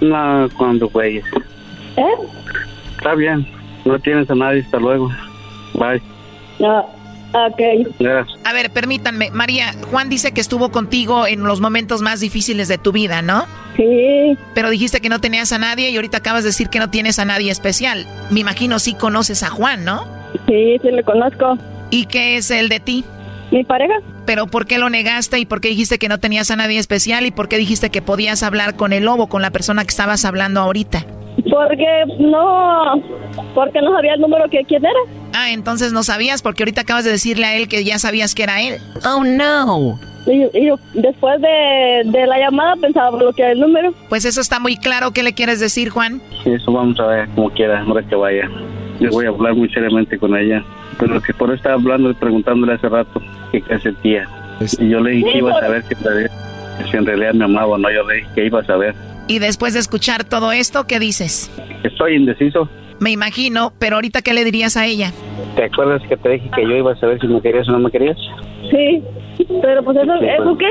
[0.00, 1.24] No, cuando güeyes.
[1.96, 2.04] ¿Eh?
[2.96, 3.46] Está bien,
[3.84, 5.10] no tienes a nadie, hasta luego.
[5.74, 6.02] Bye.
[6.58, 6.80] No.
[7.32, 7.60] Ok.
[7.98, 8.38] Gracias.
[8.44, 9.30] A ver, permítanme.
[9.30, 13.44] María, Juan dice que estuvo contigo en los momentos más difíciles de tu vida, ¿no?
[13.76, 14.38] Sí.
[14.54, 17.18] Pero dijiste que no tenías a nadie y ahorita acabas de decir que no tienes
[17.18, 18.06] a nadie especial.
[18.30, 20.04] Me imagino sí conoces a Juan, ¿no?
[20.46, 21.58] Sí, sí le conozco.
[21.90, 23.04] ¿Y qué es el de ti?
[23.50, 23.94] Mi pareja.
[24.26, 27.26] Pero ¿por qué lo negaste y por qué dijiste que no tenías a nadie especial
[27.26, 30.24] y por qué dijiste que podías hablar con el lobo, con la persona que estabas
[30.24, 31.04] hablando ahorita?
[31.50, 31.86] Porque
[32.18, 33.00] no,
[33.54, 34.98] porque no sabía el número que quién era.
[35.32, 38.42] Ah, entonces no sabías porque ahorita acabas de decirle a él que ya sabías que
[38.42, 38.78] era él.
[39.04, 39.98] Oh no.
[40.26, 43.94] Y, y después de, de la llamada pensaba bloquear el número.
[44.08, 45.12] Pues eso está muy claro.
[45.12, 46.20] ¿Qué le quieres decir, Juan?
[46.42, 48.50] Sí, eso vamos a ver como quiera, ahora que vaya.
[48.98, 50.64] Yo voy a hablar muy seriamente con ella.
[50.98, 53.20] Pero que por eso estaba hablando y preguntándole hace rato
[53.52, 54.28] que qué sentía.
[54.78, 56.30] Y yo le dije que iba a saber que, en realidad-
[56.78, 57.90] que si en realidad me amaba o no.
[57.90, 58.94] Yo le dije que iba a saber.
[59.28, 61.50] Y después de escuchar todo esto, ¿qué dices?
[61.82, 62.68] Estoy indeciso.
[63.00, 65.12] Me imagino, pero ahorita ¿qué le dirías a ella?
[65.54, 67.80] ¿Te acuerdas que te dije que yo iba a saber si me querías o no
[67.80, 68.16] me querías?
[68.70, 69.02] Sí,
[69.60, 70.66] pero pues eso, ¿eso qué?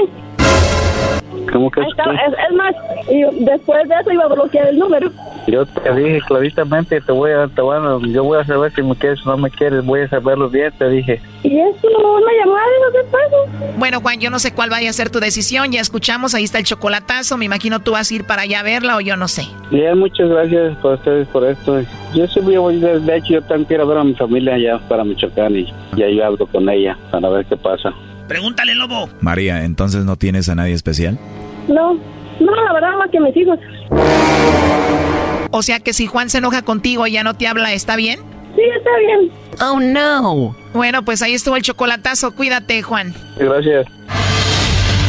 [1.52, 2.76] ¿Cómo que Ahí es está, es, es más,
[3.10, 5.10] y después de eso iba a bloquear el número.
[5.48, 8.82] Yo te dije claramente, te voy a, te voy a- yo voy a saber si
[8.82, 11.22] me quieres o no me quieres, voy a saberlo bien, te dije.
[11.44, 13.68] ¿Y eso una llamada de qué pasa?
[13.78, 15.72] Bueno, Juan, yo no sé cuál vaya a ser tu decisión.
[15.72, 17.38] Ya escuchamos, ahí está el chocolatazo.
[17.38, 19.44] Me imagino tú vas a ir para allá a verla o yo no sé.
[19.70, 21.80] Bien, muchas gracias por ustedes por esto.
[22.16, 25.04] Yo siempre voy, de de hecho, yo también quiero ver a mi familia allá para
[25.04, 27.94] Michoacán y ya yo hablo con ella para ver qué pasa.
[28.28, 29.10] Pregúntale, lobo.
[29.22, 31.18] María, entonces no tienes a nadie especial.
[31.68, 31.94] No,
[32.40, 33.60] no, la verdad más que mis hijos.
[35.52, 38.20] O sea que si Juan se enoja contigo y ya no te habla, ¿está bien?
[38.56, 39.32] Sí, está bien.
[39.62, 40.56] Oh no.
[40.74, 42.36] Bueno, pues ahí estuvo el chocolatazo.
[42.36, 43.14] Cuídate, Juan.
[43.38, 43.86] Gracias.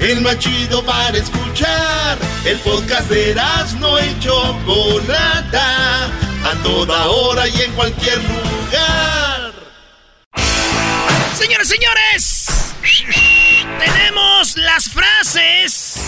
[0.00, 2.18] El más chido para escuchar.
[2.44, 3.34] El podcast de
[3.80, 6.04] no y Chocolata.
[6.44, 9.52] A toda hora y en cualquier lugar.
[11.36, 12.46] Señores, señores.
[13.84, 16.00] Tenemos las frases.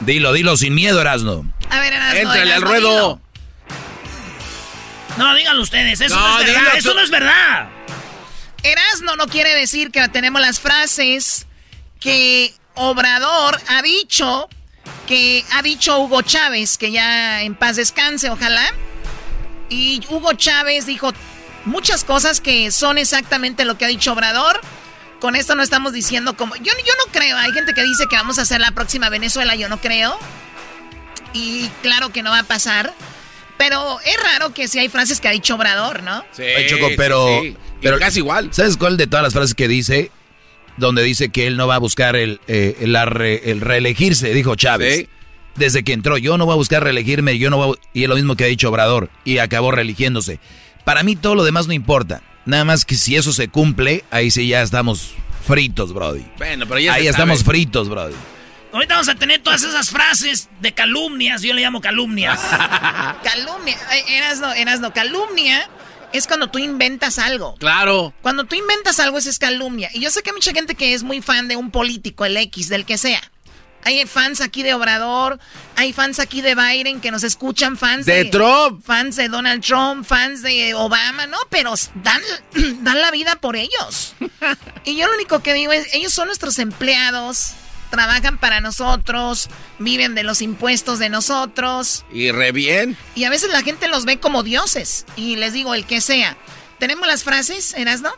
[0.00, 1.50] Dilo, dilo sin miedo, Erasno.
[1.70, 2.90] A ver, Erasno, Éntrale al ruedo.
[2.90, 3.20] dilo.
[5.16, 6.00] No, díganlo ustedes.
[6.00, 6.76] Eso no, No, es verdad.
[6.76, 7.68] Eso no es verdad.
[8.62, 11.46] Erasno no quiere decir que tenemos las frases
[12.00, 14.48] que Obrador ha dicho,
[15.06, 18.64] que ha dicho Hugo Chávez, que ya en paz descanse, ojalá.
[19.68, 21.12] Y Hugo Chávez dijo
[21.64, 24.60] muchas cosas que son exactamente lo que ha dicho Obrador.
[25.20, 26.54] Con esto no estamos diciendo como...
[26.56, 29.54] Yo, yo no creo, hay gente que dice que vamos a hacer la próxima Venezuela,
[29.54, 30.18] yo no creo.
[31.32, 32.92] Y claro que no va a pasar.
[33.56, 36.24] Pero es raro que si hay frases que ha dicho Obrador, ¿no?
[36.32, 38.52] Sí, Ay, Choco, pero, sí, pero casi igual.
[38.52, 40.10] ¿Sabes cuál de todas las frases que dice?
[40.76, 44.56] Donde dice que él no va a buscar el, eh, la re- el reelegirse, dijo
[44.56, 44.96] Chávez.
[44.96, 45.08] Sí.
[45.56, 48.08] Desde que entró, yo no voy a buscar reelegirme, yo no voy a- Y es
[48.08, 50.40] lo mismo que ha dicho Obrador, y acabó reeligiéndose.
[50.84, 52.22] Para mí todo lo demás no importa.
[52.44, 55.12] Nada más que si eso se cumple, ahí sí ya estamos
[55.46, 56.24] fritos, Brody.
[56.38, 57.50] Bueno, pero ya Ahí estamos sabe.
[57.52, 58.14] fritos, Brody.
[58.72, 61.42] Ahorita vamos a tener todas esas frases de calumnias.
[61.42, 62.40] Yo le llamo calumnias.
[63.22, 65.68] Calumnia, eh, Erasno, Erasno, calumnia
[66.14, 67.56] es cuando tú inventas algo.
[67.56, 68.14] Claro.
[68.22, 69.90] Cuando tú inventas algo, eso es calumnia.
[69.92, 72.36] Y yo sé que hay mucha gente que es muy fan de un político, el
[72.36, 73.20] X, del que sea.
[73.86, 75.38] Hay fans aquí de Obrador,
[75.76, 78.82] hay fans aquí de Biden que nos escuchan, fans De Trump.
[78.82, 82.22] fans de Donald Trump, fans de Obama, no, pero dan,
[82.82, 84.14] dan la vida por ellos.
[84.86, 87.52] Y yo lo único que digo es, ellos son nuestros empleados,
[87.94, 92.04] trabajan para nosotros, viven de los impuestos de nosotros.
[92.12, 92.96] Y re bien.
[93.14, 95.06] Y a veces la gente los ve como dioses.
[95.14, 96.36] Y les digo, el que sea.
[96.80, 98.12] ¿Tenemos las frases, Erasno?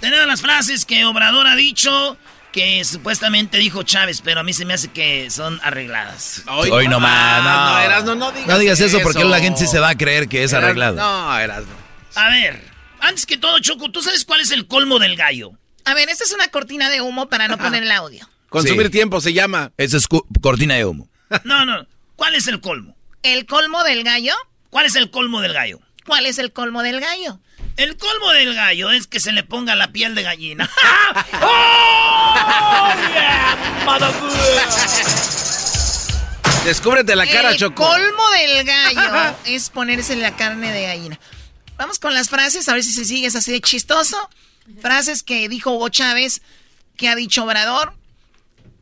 [0.00, 2.16] Tenemos las frases que Obrador ha dicho
[2.52, 6.44] que supuestamente dijo Chávez, pero a mí se me hace que son arregladas.
[6.46, 7.72] Hoy no más, no.
[7.72, 10.28] No, Erasno, no digas, No digas eso porque la gente sí se va a creer
[10.28, 10.94] que es arreglado.
[10.94, 11.74] No, Erasno.
[12.14, 12.62] A ver,
[13.00, 15.50] antes que todo, Choco, ¿tú sabes cuál es el colmo del gallo?
[15.84, 18.28] A ver, esta es una cortina de humo para no poner el audio.
[18.48, 18.92] Consumir Sí.
[18.92, 19.72] tiempo se llama.
[19.76, 20.06] Esa es
[20.40, 21.08] cortina de humo.
[21.44, 21.86] No, no.
[22.16, 22.96] ¿Cuál es el colmo?
[23.22, 24.34] ¿El colmo del gallo?
[24.70, 25.80] ¿Cuál es el colmo del gallo?
[26.06, 27.40] ¿Cuál es el colmo del gallo?
[27.76, 30.68] El colmo del gallo es que se le ponga la piel de gallina.
[31.42, 33.56] ¡Oh, yeah,
[36.64, 37.84] Descúbrete la cara, el Choco.
[37.84, 41.20] colmo del gallo es ponerse la carne de gallina.
[41.76, 44.16] Vamos con las frases, a ver si se sigue es así de chistoso.
[44.82, 46.42] Frases que dijo Hugo Chávez,
[46.96, 47.94] que ha dicho Obrador.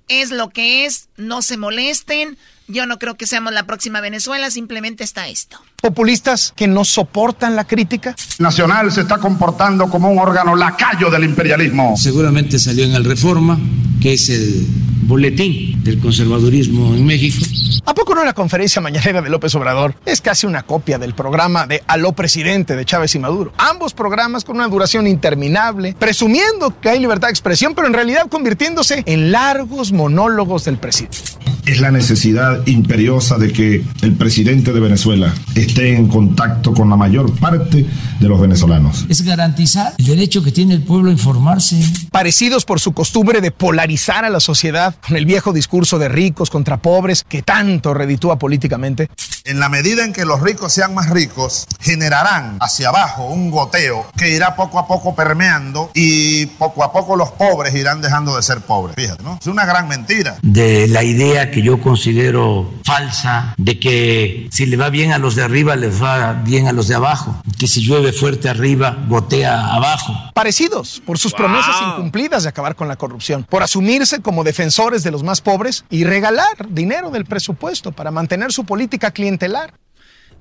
[0.08, 2.38] Es lo que es, no se molesten,
[2.68, 5.60] Yo no creo que seamos la próxima Venezuela, simplemente está esto.
[5.80, 8.14] Populistas que no soportan la crítica.
[8.38, 11.96] Nacional se está comportando como un órgano lacayo del imperialismo.
[11.96, 13.58] Seguramente salió en el Reforma,
[14.00, 14.66] que es el
[15.02, 17.44] boletín del conservadurismo en México.
[17.84, 21.66] ¿A poco no la conferencia mañanera de López Obrador es casi una copia del programa
[21.66, 23.52] de Aló Presidente de Chávez y Maduro?
[23.58, 28.26] Ambos programas con una duración interminable, presumiendo que hay libertad de expresión, pero en realidad
[28.28, 31.18] convirtiéndose en largos monólogos del presidente.
[31.64, 36.96] Es la necesidad imperiosa de que el presidente de Venezuela esté en contacto con la
[36.96, 37.86] mayor parte
[38.20, 39.06] de los venezolanos.
[39.08, 41.78] Es garantizar el derecho que tiene el pueblo a informarse.
[42.10, 46.50] Parecidos por su costumbre de polarizar a la sociedad con el viejo discurso de ricos
[46.50, 49.08] contra pobres que tanto reditúa políticamente.
[49.44, 54.06] En la medida en que los ricos sean más ricos, generarán hacia abajo un goteo
[54.16, 58.42] que irá poco a poco permeando y poco a poco los pobres irán dejando de
[58.42, 58.96] ser pobres.
[58.96, 59.38] Fíjate, ¿no?
[59.40, 60.36] Es una gran mentira.
[60.42, 65.36] De la idea que yo considero falsa de que si le va bien a los
[65.36, 67.40] de arriba, les va bien a los de abajo.
[67.58, 70.14] Que si llueve fuerte arriba, gotea abajo.
[70.34, 75.10] Parecidos por sus promesas incumplidas de acabar con la corrupción, por asumirse como defensores de
[75.10, 79.74] los más pobres y regalar dinero del presupuesto para mantener su política clientelar.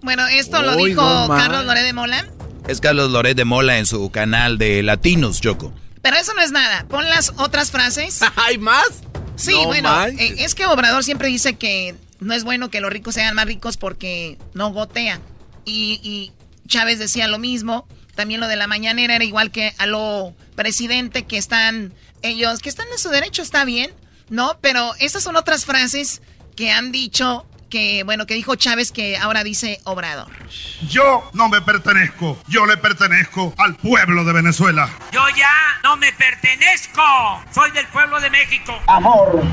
[0.01, 1.27] Bueno, esto lo dijo no.
[1.29, 2.25] Carlos Loré de Mola.
[2.67, 5.71] Es Carlos Loret de Mola en su canal de Latinos, Choco.
[6.01, 6.85] Pero eso no es nada.
[6.87, 8.21] Pon las otras frases.
[8.35, 8.85] ¿Hay más?
[9.35, 12.91] Sí, No bueno, eh, es que Obrador siempre dice que no es bueno que los
[12.91, 15.19] ricos sean más ricos porque no gotea.
[15.65, 16.31] Y, y
[16.67, 17.87] Chávez decía lo mismo.
[18.15, 22.69] También lo de la mañanera era igual que a lo presidente que están ellos, que
[22.69, 23.91] están en su derecho, está bien,
[24.29, 24.57] ¿no?
[24.61, 26.21] Pero esas son otras frases
[26.55, 30.31] que han dicho que, bueno, que dijo Chávez que ahora dice Obrador.
[30.87, 34.89] Yo no me pertenezco, yo le pertenezco al pueblo de Venezuela.
[35.11, 35.51] Yo ya
[35.83, 37.01] no me pertenezco.
[37.53, 38.79] Soy del pueblo de México.
[38.87, 39.43] Amor,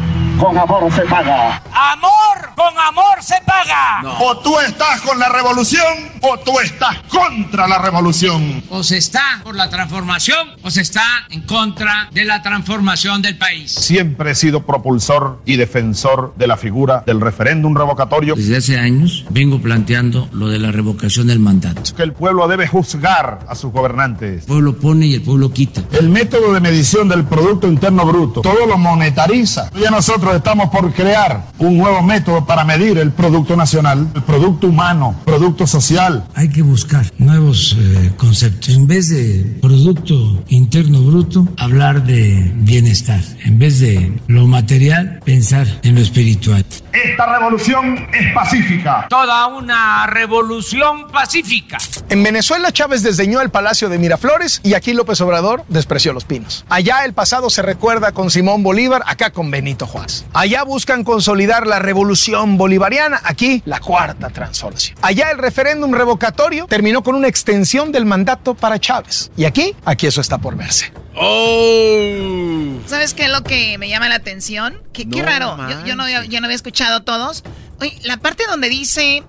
[0.43, 1.63] con amor se paga.
[1.73, 4.03] Amor con amor se paga.
[4.21, 8.63] O tú estás con la revolución o tú estás contra la revolución.
[8.69, 13.39] O se está por la transformación o se está en contra de la transformación del
[13.39, 13.73] país.
[13.73, 18.35] Siempre he sido propulsor y defensor de la figura del referéndum revocatorio.
[18.35, 21.83] Desde hace años vengo planteando lo de la revocación del mandato.
[21.97, 24.43] Que el pueblo debe juzgar a sus gobernantes.
[24.43, 25.83] El pueblo pone y el pueblo quita.
[25.93, 29.71] El método de medición del Producto Interno Bruto, todo lo monetariza.
[29.81, 34.69] Ya nosotros estamos por crear un nuevo método para medir el Producto Nacional, el Producto
[34.69, 36.25] Humano, Producto Social.
[36.35, 38.75] Hay que buscar nuevos eh, conceptos.
[38.75, 43.21] En vez de Producto Interno Bruto, hablar de bienestar.
[43.45, 46.65] En vez de lo material, pensar en lo espiritual.
[46.93, 49.07] Esta revolución es pacífica.
[49.09, 51.79] Toda una revolución pacífica.
[52.11, 56.67] En Venezuela, Chávez desdeñó el Palacio de Miraflores y aquí López Obrador despreció los pinos.
[56.69, 60.27] Allá el pasado se recuerda con Simón Bolívar, acá con Benito Juárez.
[60.35, 64.99] Allá buscan consolidar la revolución bolivariana, aquí la cuarta transformación.
[65.01, 69.31] Allá el referéndum revocatorio terminó con una extensión del mandato para Chávez.
[69.37, 70.93] Y aquí, aquí eso está por verse.
[71.15, 72.81] Oh.
[72.87, 74.81] ¿Sabes qué es lo que me llama la atención?
[74.93, 75.57] Qué, raro.
[75.69, 77.43] Yo, yo no, había- yo no había escuchado todos.
[77.81, 79.23] Oye, la parte donde dice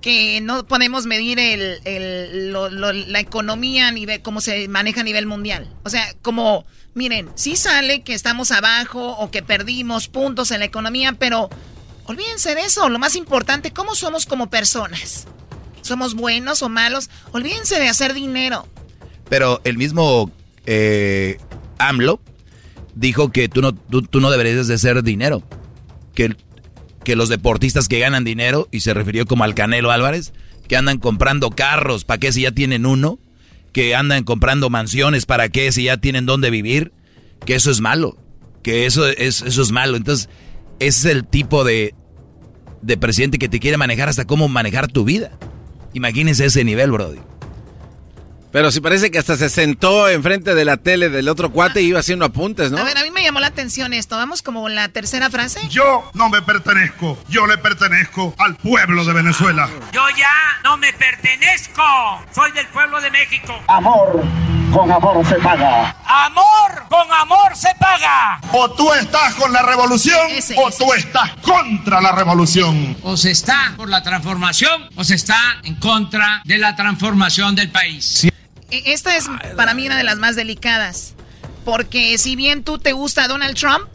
[0.00, 5.00] que no podemos medir el, el- lo- lo- la economía a nivel, cómo se maneja
[5.00, 5.68] a nivel mundial.
[5.84, 6.64] O sea, como,
[6.94, 11.50] miren, sí sale que estamos abajo o que perdimos puntos en la economía, pero
[12.04, 12.88] olvídense de eso.
[12.88, 15.26] Lo más importante, ¿cómo somos como personas?
[15.82, 17.10] ¿Somos buenos o malos?
[17.32, 18.66] Olvídense de hacer dinero.
[19.28, 20.30] Pero el mismo
[20.70, 21.38] eh,
[21.78, 22.20] AMLO
[22.94, 25.42] dijo que tú no, tú, no deberías de hacer dinero.
[26.14, 26.36] Que,
[27.04, 30.34] que los deportistas que ganan dinero, y se refirió como al Canelo Álvarez,
[30.68, 33.18] que andan comprando carros, ¿para qué si ya tienen uno?
[33.72, 36.92] Que andan comprando mansiones, ¿para qué si ya tienen dónde vivir?
[37.46, 38.18] Que eso es malo.
[38.62, 39.96] Que eso es, eso es malo.
[39.96, 40.28] Entonces,
[40.80, 41.94] ese es el tipo de,
[42.82, 45.38] de presidente que te quiere manejar hasta cómo manejar tu vida.
[45.94, 47.20] Imagínense ese nivel, Brody.
[48.50, 51.88] Pero si parece que hasta se sentó enfrente de la tele del otro cuate y
[51.88, 52.78] iba haciendo apuntes, ¿no?
[52.78, 54.16] A ver, a mí me llamó la atención esto.
[54.16, 55.60] Vamos como la tercera frase.
[55.68, 59.68] Yo no me pertenezco, yo le pertenezco al pueblo de Venezuela.
[59.92, 60.30] Yo ya
[60.64, 61.82] no me pertenezco.
[62.34, 63.54] Soy del pueblo de México.
[63.68, 64.22] Amor,
[64.72, 65.94] con amor se paga.
[66.06, 68.40] Amor con amor se paga.
[68.52, 70.26] O tú estás con la revolución
[70.56, 72.96] o tú estás contra la revolución.
[73.02, 77.70] O se está por la transformación o se está en contra de la transformación del
[77.70, 78.26] país.
[78.70, 79.26] Esta es
[79.56, 81.14] para mí una de las más delicadas.
[81.64, 83.88] Porque si bien tú te gusta Donald Trump,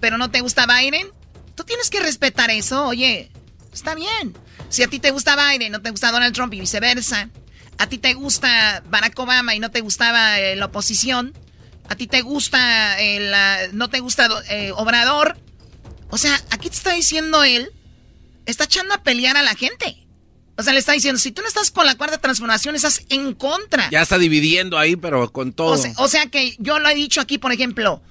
[0.00, 1.08] pero no te gusta Biden,
[1.54, 2.86] tú tienes que respetar eso.
[2.86, 3.30] Oye,
[3.72, 4.36] está bien.
[4.68, 7.30] Si a ti te gusta Biden, no te gusta Donald Trump y viceversa.
[7.78, 11.32] A ti te gusta Barack Obama y no te gustaba eh, la oposición.
[11.88, 15.36] A ti te gusta, eh, la- no te gusta eh, Obrador.
[16.10, 17.70] O sea, aquí te está diciendo él
[18.46, 20.03] está echando a pelear a la gente.
[20.56, 23.34] O sea, le está diciendo, si tú no estás con la cuarta transformación, estás en
[23.34, 23.90] contra.
[23.90, 25.76] Ya está dividiendo ahí, pero con todo.
[25.96, 28.02] O sea, que yo lo he dicho aquí, por ejemplo,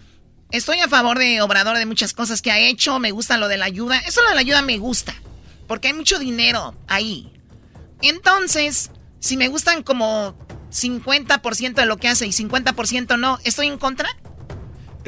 [0.51, 3.57] estoy a favor de Obrador de muchas cosas que ha hecho, me gusta lo de
[3.57, 3.97] la ayuda.
[3.99, 5.15] Eso lo de la ayuda me gusta,
[5.67, 7.31] porque hay mucho dinero ahí.
[8.01, 10.37] Entonces, si me gustan como
[10.71, 14.09] 50% de lo que hace y 50% no, ¿estoy en contra?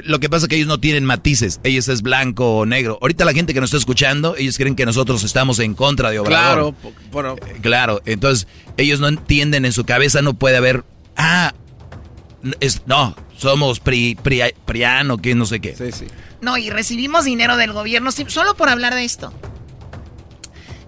[0.04, 1.60] Lo que pasa es que ellos no tienen matices.
[1.64, 2.98] Ellos es blanco o negro.
[3.02, 6.20] Ahorita la gente que nos está escuchando, ellos creen que nosotros estamos en contra de
[6.20, 6.76] Obrador.
[7.12, 8.02] Claro, eh, claro.
[8.06, 8.48] Entonces,
[8.78, 10.84] ellos no entienden en su cabeza, no puede haber.
[11.16, 11.54] Ah,
[12.60, 15.76] es, no, somos pri, priano, que no sé qué.
[15.76, 16.06] Sí, sí.
[16.42, 19.34] No, y recibimos dinero del gobierno solo por hablar de esto.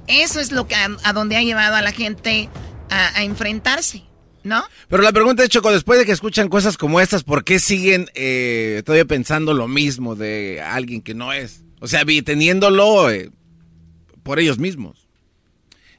[0.08, 2.50] Eso es lo que a, donde ha llevado a la gente
[2.90, 4.07] a enfrentarse.
[4.48, 4.64] ¿No?
[4.88, 8.10] Pero la pregunta es, Choco, después de que escuchan cosas como estas, ¿por qué siguen
[8.16, 11.64] eh, todavía pensando lo mismo de alguien que no es?
[11.82, 13.30] O sea, teniéndolo eh,
[14.24, 15.08] por ellos mismos.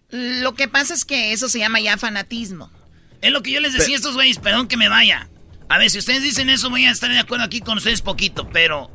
[0.08, 2.70] Lo que pasa es que eso se llama ya fanatismo.
[3.20, 5.28] Es lo que yo les decía a estos güeyes, perdón que me vaya.
[5.68, 8.48] A ver, si ustedes dicen eso, voy a estar de acuerdo aquí con ustedes poquito,
[8.50, 8.90] pero...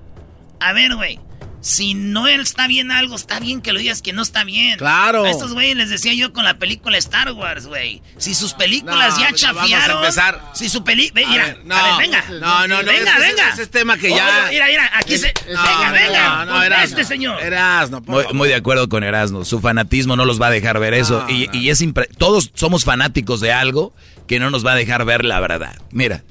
[0.60, 1.20] A ver, güey
[1.64, 4.78] si no está bien algo, está bien que lo digas que no está bien.
[4.78, 5.24] Claro.
[5.24, 8.02] A estos güeyes les decía yo con la película Star Wars, güey.
[8.18, 10.02] Si sus películas ya chafiaron.
[10.02, 10.52] Vamos a empezar.
[10.54, 11.26] Si su película.
[11.26, 12.26] Mira, no, a ver, venga.
[12.32, 12.92] No, no, no.
[12.92, 13.50] Venga, venga.
[13.54, 14.48] Ese es tema que ya.
[14.50, 15.34] mira, mira, aquí se.
[15.48, 16.46] venga, venga.
[16.46, 17.42] No, no, este señor.
[17.42, 19.46] Erasno, muy, muy, de acuerdo con Erasno.
[19.46, 21.26] Su fanatismo no los va a dejar ver eso.
[21.30, 21.82] y, y, es
[22.18, 23.94] Todos somos fanáticos de algo
[24.28, 25.78] que no nos va a dejar ver la verdad.
[25.92, 26.26] Mira.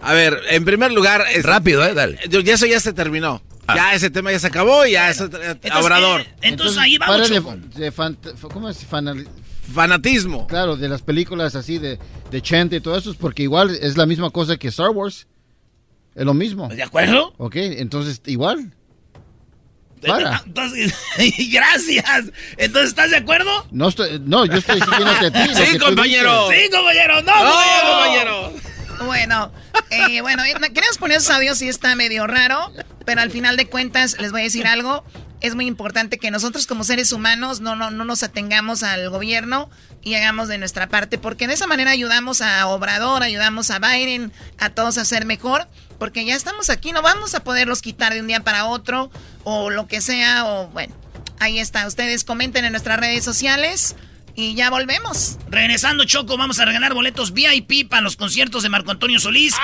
[0.00, 1.26] A ver, en primer lugar.
[1.30, 1.92] Es, Rápido, ¿eh?
[1.92, 2.18] Dale.
[2.26, 3.42] Ya eso ya se terminó.
[3.72, 3.76] Ah.
[3.76, 6.22] Ya ese tema ya se acabó y ya es Obrador.
[6.22, 7.30] Eh, entonces, ahí vamos.
[8.52, 8.86] ¿Cómo es
[9.72, 10.46] fanatismo?
[10.46, 11.98] Claro, de las películas así de,
[12.30, 15.26] de Chente y todo eso, porque igual es la misma cosa que Star Wars.
[16.14, 16.68] Es lo mismo.
[16.68, 17.32] ¿De acuerdo?
[17.38, 18.74] Ok, entonces igual.
[20.06, 20.42] Para.
[20.44, 20.94] Entonces,
[21.52, 22.24] gracias.
[22.56, 23.50] Entonces, ¿estás de acuerdo?
[23.70, 25.54] No, estoy, no yo estoy siguiéndote a ti.
[25.54, 26.48] Sí, compañero.
[26.50, 27.22] Sí, compañero.
[27.22, 27.52] No, no
[27.92, 28.52] compañero.
[29.06, 29.52] Bueno,
[29.90, 32.72] eh, bueno, eh, queremos poner esos audios y está medio raro,
[33.04, 35.04] pero al final de cuentas les voy a decir algo.
[35.40, 39.68] Es muy importante que nosotros como seres humanos no, no, no nos atengamos al gobierno
[40.02, 44.32] y hagamos de nuestra parte, porque de esa manera ayudamos a Obrador, ayudamos a Biden,
[44.58, 45.66] a todos a ser mejor,
[45.98, 49.10] porque ya estamos aquí, no vamos a poderlos quitar de un día para otro
[49.42, 50.94] o lo que sea, o bueno,
[51.40, 51.86] ahí está.
[51.86, 53.96] Ustedes comenten en nuestras redes sociales.
[54.34, 55.38] Y ya volvemos.
[55.48, 59.54] Regresando, Choco, vamos a regalar boletos VIP para los conciertos de Marco Antonio Solís.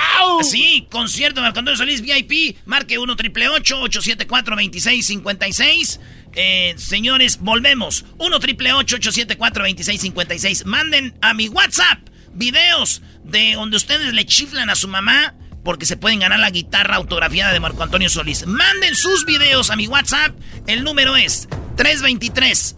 [0.42, 2.58] Sí, concierto de Marco Antonio Solís VIP.
[2.66, 6.00] Marque 1 triple 874 2656
[6.34, 8.04] eh, señores, volvemos.
[8.18, 11.98] 1 triple 874 2656 Manden a mi WhatsApp
[12.32, 15.34] videos de donde ustedes le chiflan a su mamá
[15.64, 18.46] porque se pueden ganar la guitarra autografiada de Marco Antonio Solís.
[18.46, 20.34] Manden sus videos a mi WhatsApp.
[20.66, 22.76] El número es 323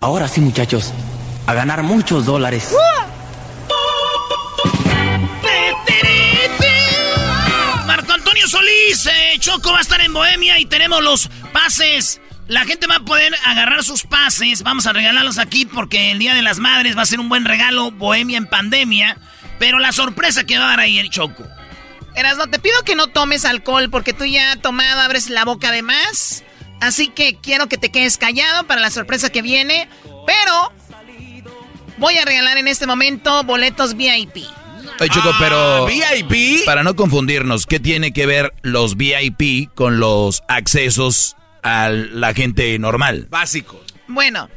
[0.00, 0.92] Ahora sí, muchachos,
[1.46, 2.70] a ganar muchos dólares.
[7.86, 12.20] Marco Antonio Solís, eh, Choco va a estar en Bohemia y tenemos los pases.
[12.46, 14.62] La gente va a poder agarrar sus pases.
[14.62, 17.46] Vamos a regalarlos aquí porque el Día de las Madres va a ser un buen
[17.46, 17.90] regalo.
[17.90, 19.16] Bohemia en pandemia.
[19.58, 21.44] Pero la sorpresa que va a dar ahí el Choco.
[22.36, 25.80] no te pido que no tomes alcohol porque tú ya tomado abres la boca de
[25.80, 26.44] más.
[26.80, 29.88] Así que quiero que te quedes callado para la sorpresa que viene.
[30.26, 30.72] Pero
[31.98, 34.44] voy a regalar en este momento boletos VIP.
[34.98, 35.86] Oye, Choco, pero.
[35.86, 36.64] Ah, ¿VIP?
[36.64, 42.78] Para no confundirnos, ¿qué tiene que ver los VIP con los accesos a la gente
[42.78, 43.26] normal?
[43.28, 43.82] Básico.
[44.08, 44.48] Bueno,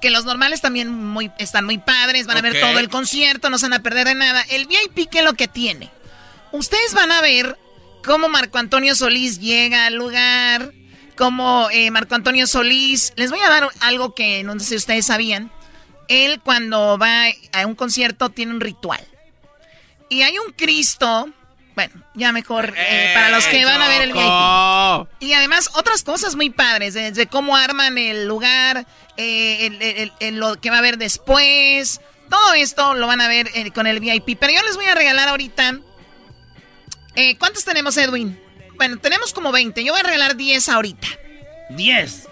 [0.00, 3.58] que los normales también muy, están muy padres, van a ver todo el concierto, no
[3.58, 4.42] se van a perder de nada.
[4.50, 5.90] El VIP, ¿qué es lo que tiene?
[6.50, 7.56] Ustedes van a ver
[8.04, 10.72] cómo Marco Antonio Solís llega al lugar
[11.16, 13.12] como eh, Marco Antonio Solís.
[13.16, 15.50] Les voy a dar algo que no sé si ustedes sabían.
[16.08, 19.06] Él cuando va a un concierto tiene un ritual.
[20.08, 21.30] Y hay un Cristo,
[21.74, 25.08] bueno, ya mejor eh, para los que van a ver el VIP.
[25.20, 28.86] Y además otras cosas muy padres, desde cómo arman el lugar,
[29.16, 32.00] eh, lo que va a haber después.
[32.28, 34.38] Todo esto lo van a ver con el VIP.
[34.38, 35.78] Pero yo les voy a regalar ahorita.
[37.38, 38.41] ¿Cuántos tenemos, Edwin?
[38.82, 39.84] Bueno, tenemos como 20.
[39.84, 41.06] Yo voy a regalar 10 ahorita.
[41.70, 42.28] 10.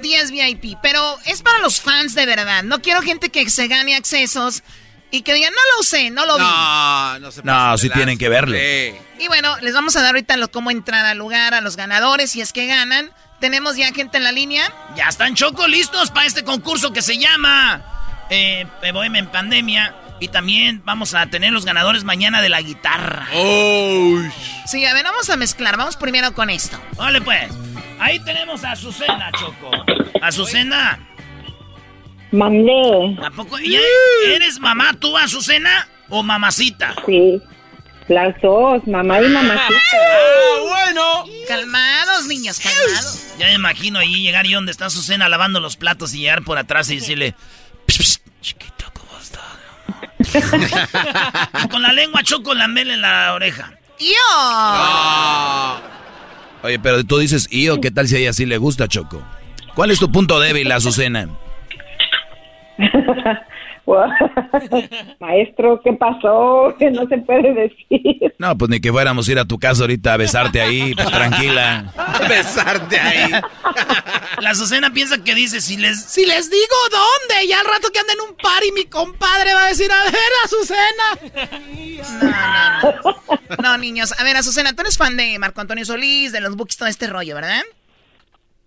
[0.00, 0.78] 10 VIP.
[0.80, 2.62] Pero es para los fans de verdad.
[2.62, 4.62] No quiero gente que se gane accesos
[5.10, 6.42] y que digan, no lo sé, no lo vi.
[6.42, 8.98] No, no se No, sí tienen que verle.
[9.18, 12.30] Y bueno, les vamos a dar ahorita lo, cómo entrar al lugar, a los ganadores,
[12.30, 13.10] si es que ganan.
[13.38, 14.72] Tenemos ya gente en la línea.
[14.96, 17.84] Ya están Choco listos para este concurso que se llama
[18.30, 19.94] eh, en Pandemia.
[20.20, 23.26] Y también vamos a tener los ganadores mañana de la guitarra.
[23.34, 24.18] Oh.
[24.66, 25.76] Sí, a ver, vamos a mezclar.
[25.76, 26.80] Vamos primero con esto.
[26.96, 27.52] Vale, pues.
[27.98, 29.70] Ahí tenemos a Azucena, Choco.
[30.22, 30.98] Azucena.
[32.30, 33.16] Mandé.
[33.24, 33.58] ¿A poco?
[33.58, 35.88] ¿Eres mamá tú, Azucena?
[36.08, 36.94] ¿O mamacita?
[37.06, 37.40] Sí.
[38.08, 39.80] Las dos, mamá y mamacita.
[39.94, 41.24] Ah, bueno.
[41.48, 43.26] Calmados, niños, calmados.
[43.38, 46.58] Ya me imagino ahí llegar y donde está Azucena lavando los platos y llegar por
[46.58, 47.34] atrás y decirle...
[50.24, 53.72] y con la lengua choco la mel en la oreja.
[53.98, 55.80] ¡Yo!
[56.62, 59.22] Oye, pero tú dices, ¿yo qué tal si a ella sí le gusta, Choco?
[59.74, 61.28] ¿Cuál es tu punto débil, Azucena?
[65.20, 66.74] Maestro, ¿qué pasó?
[66.78, 68.34] Que no se puede decir.
[68.38, 71.10] No, pues ni que fuéramos a ir a tu casa ahorita a besarte ahí, pues
[71.10, 71.92] tranquila.
[72.28, 73.30] besarte ahí.
[74.40, 76.02] La Azucena piensa que dice, si les...
[76.02, 79.54] Si les digo dónde, ya al rato que anden en un par y mi compadre
[79.54, 81.52] va a decir, a ver, Azucena.
[82.22, 83.62] No, no, no.
[83.62, 84.18] No, niños.
[84.18, 87.06] A ver, Azucena, tú eres fan de Marco Antonio Solís, de los books, todo este
[87.06, 87.62] rollo, ¿verdad?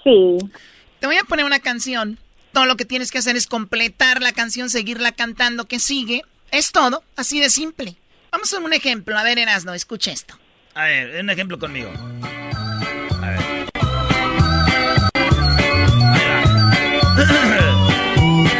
[0.03, 0.38] Sí.
[0.99, 2.18] Te voy a poner una canción
[2.57, 6.23] todo lo que tienes que hacer es completar la canción, seguirla cantando que sigue.
[6.49, 7.97] Es todo, así de simple.
[8.31, 9.15] Vamos a un ejemplo.
[9.15, 10.39] A ver, Erasno, escucha esto.
[10.73, 11.91] A ver, un ejemplo conmigo.
[13.21, 13.39] A ver.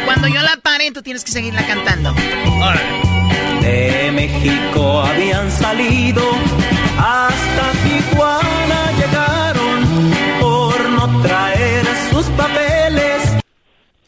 [0.04, 2.14] Cuando yo la pare, tú tienes que seguirla cantando.
[3.62, 6.22] De México habían salido,
[6.98, 8.57] hasta Tijuana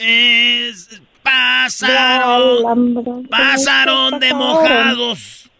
[0.00, 0.88] es,
[1.22, 5.50] pasaron, pasaron de mojados.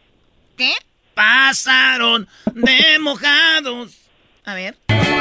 [0.57, 0.73] ¿Qué?
[1.15, 3.93] Pasaron de mojados.
[4.47, 4.79] A ver.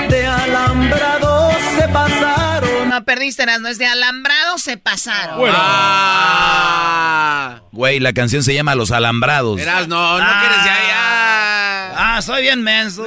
[0.10, 2.90] De alambrados se pasaron.
[2.90, 5.38] No perdiste, no es de alambrados se pasaron.
[5.38, 5.58] Bueno.
[5.60, 7.60] Ah.
[7.74, 9.60] Güey, la canción se llama Los Alambrados.
[9.60, 12.16] Eras, no, no quieres ya, ya.
[12.16, 13.06] Ah, soy bien menso.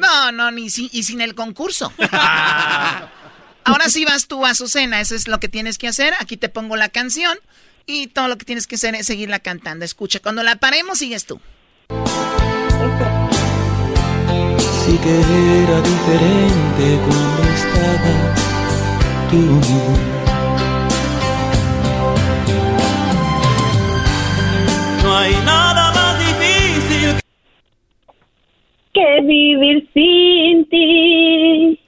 [0.00, 1.92] No, no, ni si, y sin el concurso.
[3.66, 6.14] Ahora sí vas tú, a Azucena, eso es lo que tienes que hacer.
[6.20, 7.36] Aquí te pongo la canción
[7.84, 9.84] y todo lo que tienes que hacer es seguirla cantando.
[9.84, 11.40] Escucha, cuando la paremos, sigues tú.
[14.84, 15.20] Sí que
[15.64, 18.34] era diferente cuando estaba
[19.32, 19.60] tú.
[25.02, 27.20] No hay nada más difícil
[28.94, 31.80] que vivir sin ti.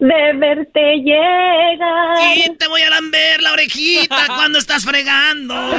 [0.00, 2.36] De verte llegar.
[2.36, 5.54] Y te voy a lamber la orejita cuando estás fregando.
[5.70, 5.78] De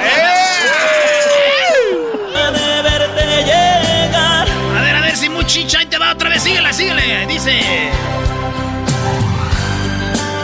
[2.83, 4.47] verte llegar.
[4.77, 6.43] A ver, a ver si muchicha y te va otra vez.
[6.43, 7.25] Síguela, síguele.
[7.27, 7.59] Dice.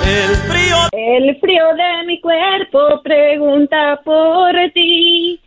[0.05, 0.77] El frío.
[0.93, 5.39] El frío de mi cuerpo pregunta por ti.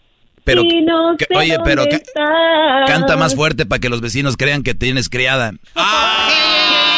[0.44, 2.90] Pero, y no que- sé oye, pero dónde ca- estás.
[2.90, 5.52] canta más fuerte para que los vecinos crean que tienes criada.
[5.52, 6.89] ¡Qué bárbaro!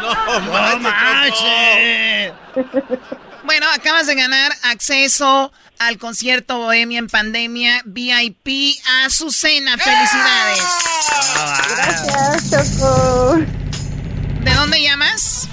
[0.00, 2.32] ¡No manches!
[3.44, 9.78] Bueno, acabas de ganar acceso al concierto Bohemia en Pandemia VIP a Azucena.
[9.78, 10.62] ¡Felicidades!
[11.70, 13.38] Gracias, Choco.
[14.40, 15.48] ¿De dónde llamas?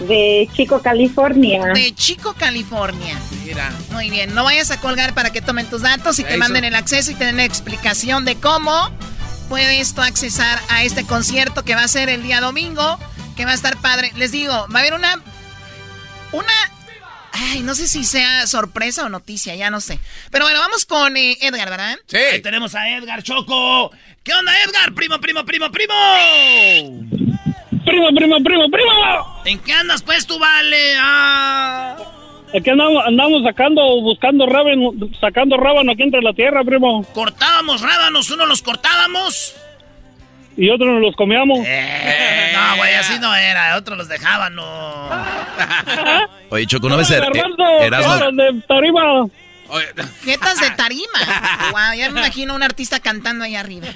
[0.00, 1.66] De Chico, California.
[1.72, 3.18] De Chico, California.
[3.44, 3.72] Mira.
[3.90, 6.74] Muy bien, no vayas a colgar para que tomen tus datos y te manden el
[6.74, 8.90] acceso y te den la explicación de cómo
[9.48, 12.98] puedes tú accesar a este concierto que va a ser el día domingo,
[13.36, 14.12] que va a estar padre.
[14.16, 15.20] Les digo, va a haber una...
[16.32, 16.52] Una...
[17.32, 19.98] Ay, no sé si sea sorpresa o noticia, ya no sé.
[20.30, 21.96] Pero bueno, vamos con eh, Edgar, ¿verdad?
[22.06, 22.16] Sí.
[22.16, 23.90] Ahí tenemos a Edgar Choco.
[24.22, 24.94] ¿Qué onda, Edgar?
[24.94, 25.94] Primo, primo, primo, primo.
[27.84, 29.42] primo, primo, primo, primo.
[29.44, 30.94] ¿En qué andas, pues, tú, vale?
[30.98, 32.13] Ah.
[32.56, 37.04] Aquí andamos, andamos sacando, buscando rábano, sacando rábano aquí entre la tierra, primo.
[37.12, 39.56] Cortábamos rábanos, uno los cortábamos.
[40.56, 41.58] Y otros nos los comíamos.
[41.66, 43.76] Eh, no, güey, así no era.
[43.76, 44.64] Otros los dejaban, no.
[46.50, 47.24] Oye, Choco, ¿no ves er,
[47.80, 48.30] Erasmo?
[48.30, 49.26] de tarima.
[50.24, 51.18] Jetas de tarima.
[51.72, 53.88] Wow, ya me imagino un artista cantando ahí arriba.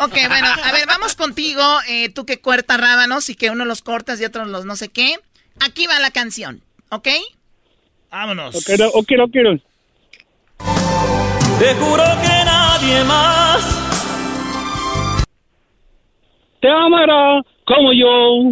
[0.00, 1.62] Ok, bueno, a ver, vamos contigo.
[1.88, 4.90] Eh, tú que cortas rábanos y que uno los cortas y otros los no sé
[4.90, 5.18] qué.
[5.60, 6.60] Aquí va la canción,
[6.90, 7.08] ¿ok?
[8.10, 8.54] Vámonos.
[8.54, 9.56] Ok, no, ok, no quiero.
[11.58, 13.88] Te juro que nadie más
[16.60, 18.50] te amará como yo.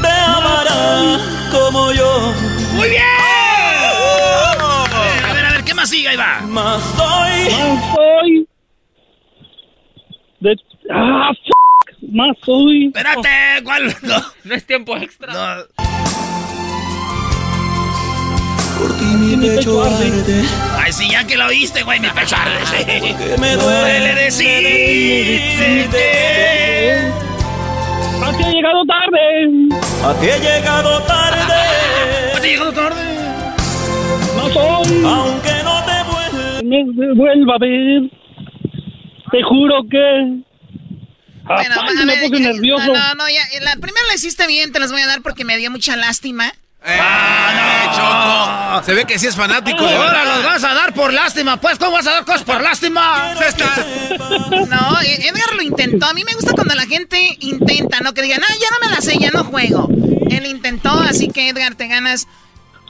[0.00, 1.18] Te amará
[1.50, 2.32] como yo.
[2.74, 3.02] ¡Muy bien!
[5.24, 6.08] A ver, a ver, ¿qué más sigue?
[6.08, 6.40] Ahí va.
[6.40, 7.50] Más soy.
[7.50, 8.48] Más soy.
[10.40, 10.56] De...
[10.90, 11.50] ¡Ah, f
[12.10, 12.86] Más soy.
[12.86, 13.28] Espérate,
[13.64, 13.94] ¿cuál?
[14.02, 15.32] No, no es tiempo extra.
[15.32, 15.64] No.
[18.82, 20.42] Por ti mi pecho arde.
[20.76, 23.36] Ay, sí, ya que lo oíste, güey, mi pecho arde.
[23.38, 26.02] Me duele decirte.
[28.24, 29.78] A ti he llegado tarde.
[30.04, 31.54] A ti he llegado tarde.
[32.34, 33.02] A ti he llegado tarde.
[34.36, 35.04] No soy.
[35.04, 36.02] Aunque no te
[37.14, 37.54] vuelva.
[37.54, 38.10] A ver.
[39.30, 40.42] Te juro que.
[41.44, 42.86] Bueno, Ay, a me puse ya- nervioso.
[42.86, 45.44] No, no, no, ya, la primera la hiciste bien, te las voy a dar porque
[45.44, 46.52] me dio mucha lástima.
[46.84, 48.86] Ah, no, Choco.
[48.86, 51.78] Se ve que sí es fanático de Ahora los vas a dar por lástima, pues.
[51.78, 53.34] ¿Cómo vas a dar cosas por lástima?
[54.68, 56.06] No, eh, Edgar lo intentó.
[56.06, 58.94] A mí me gusta cuando la gente intenta, no que digan, ah, ya no me
[58.94, 59.88] la sé, ya no juego.
[60.30, 62.26] Él intentó, así que Edgar, te ganas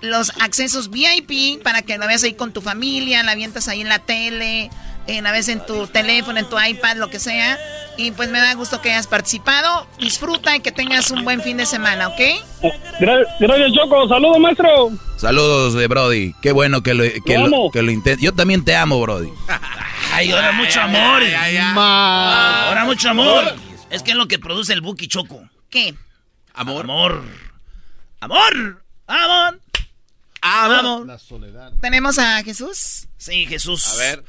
[0.01, 3.89] los accesos VIP para que lo veas ahí con tu familia, la avientas ahí en
[3.89, 4.71] la tele,
[5.07, 7.59] en a veces en tu teléfono, en tu iPad, lo que sea.
[7.99, 9.87] Y pues me da gusto que hayas participado.
[9.99, 12.21] Disfruta y que tengas un buen fin de semana, ¿ok?
[13.01, 14.09] Gra- Gracias, Choco.
[14.09, 14.91] Saludos, maestro.
[15.19, 16.35] Saludos de Brody.
[16.41, 18.23] Qué bueno que lo, que Lo que lo intentes.
[18.25, 19.29] Yo también te amo, Brody.
[20.13, 21.23] Ay, ahora mucho amor.
[21.75, 23.55] Ma- Ahora mucho amor.
[23.91, 25.43] Es que es lo que produce el Buki Choco.
[25.69, 25.95] ¿Qué?
[26.55, 26.85] Amor.
[26.85, 27.23] Amor.
[28.21, 28.83] Amor.
[29.07, 29.61] Amor.
[30.41, 31.07] Amor.
[31.07, 31.73] La soledad.
[31.81, 33.07] ¿Tenemos a Jesús?
[33.19, 33.87] Sí, Jesús.
[33.89, 34.25] A ver.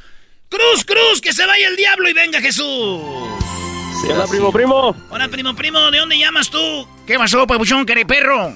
[0.53, 3.01] Cruz, cruz, que se vaya el diablo y venga Jesús.
[4.07, 4.95] Hola, primo, primo.
[5.09, 6.87] Hola, primo, primo, ¿de dónde llamas tú?
[7.07, 8.53] ¿Qué pasó, papuchón, perro?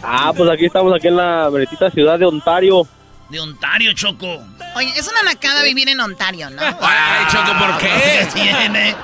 [0.00, 2.86] Ah, pues aquí estamos, aquí en la meritita ciudad de Ontario.
[3.30, 4.44] De Ontario, Choco.
[4.76, 6.62] Oye, es una nacada vivir en Ontario, ¿no?
[6.80, 7.88] Ay, Choco, ¿por qué?
[8.20, 8.94] ¿Qué tiene?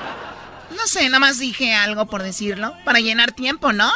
[0.71, 2.73] No sé, nada más dije algo por decirlo.
[2.85, 3.91] Para llenar tiempo, ¿no?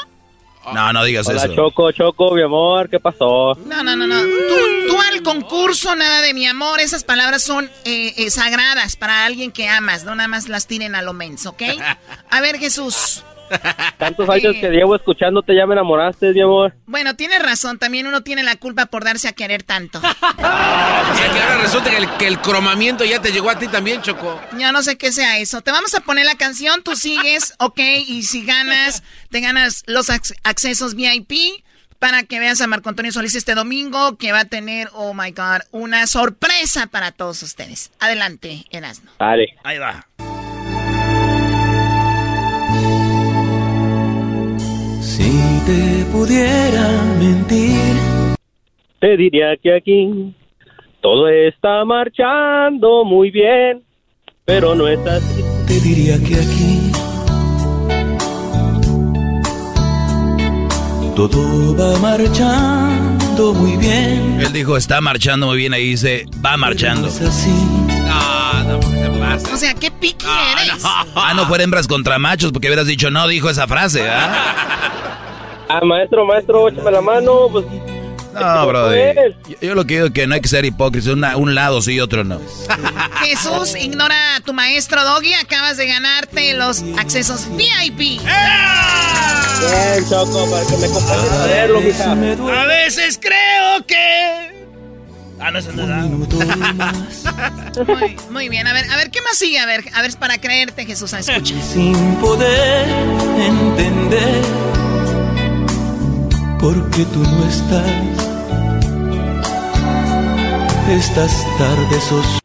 [0.73, 1.53] No, no digas eso.
[1.53, 3.55] Choco, Choco, mi amor, ¿qué pasó?
[3.65, 4.21] No, no, no, no.
[4.21, 6.79] Tú, tú al concurso, nada de mi amor.
[6.79, 10.05] Esas palabras son eh, eh, sagradas para alguien que amas.
[10.05, 11.63] No nada más las tiren a lo menso, ¿ok?
[12.29, 13.23] A ver, Jesús.
[13.97, 16.73] Tantos años que llevo escuchándote, ya me enamoraste, mi amor.
[16.85, 17.77] Bueno, tienes razón.
[17.79, 19.99] También uno tiene la culpa por darse a querer tanto.
[20.43, 23.67] O sea que ahora resulta que el, que el cromamiento ya te llegó a ti
[23.67, 24.39] también, Choco.
[24.57, 25.61] Yo no sé qué sea eso.
[25.61, 30.09] Te vamos a poner la canción, tú sigues, ok, y si ganas, te ganas los
[30.09, 31.63] ac- accesos VIP
[31.99, 35.31] para que veas a Marco Antonio Solís este domingo, que va a tener, oh my
[35.31, 37.91] god, una sorpresa para todos ustedes.
[37.99, 39.11] Adelante, Erasmo.
[39.19, 39.55] Dale.
[39.63, 40.05] Ahí va.
[46.13, 46.87] Pudiera
[47.19, 47.95] mentir.
[48.99, 50.33] Te diría que aquí
[51.01, 53.83] todo está marchando muy bien,
[54.45, 55.43] pero no es así.
[55.67, 56.91] Te diría que aquí
[61.15, 64.39] todo va marchando muy bien.
[64.39, 65.73] Él dijo, está marchando muy bien.
[65.73, 67.07] Ahí dice, va marchando.
[67.07, 67.49] Es así.
[68.07, 68.79] No, no.
[69.51, 70.83] O sea, qué piqui eres.
[70.85, 75.19] Ah, no fuera hembras contra machos, porque hubieras dicho, no dijo esa frase, ¿ah?
[75.81, 77.65] Ah, maestro, maestro, échame la mano, pues.
[78.33, 78.97] No, brody.
[79.47, 81.13] Yo, yo lo que digo es que no hay que ser hipócrita.
[81.13, 82.39] una- un lado sí y otro no.
[83.23, 85.33] Jesús, ignora a tu maestro Doggy.
[85.35, 87.97] Acabas de ganarte los accesos VIP.
[87.99, 88.21] Bien,
[90.09, 92.11] Choco, para que me acompañes a verlo, mija.
[92.61, 94.51] A veces creo que.
[95.39, 95.97] Ah, no, eso no da.
[97.87, 99.59] Muy, muy bien, a ver, a ver, ¿qué más sigue?
[99.59, 101.55] A ver, a ver, para creerte, Jesús, escucha.
[101.61, 102.87] Sin poder
[103.37, 104.41] entender
[106.63, 107.91] por qué tú no estás.
[110.89, 112.39] Estas tardes os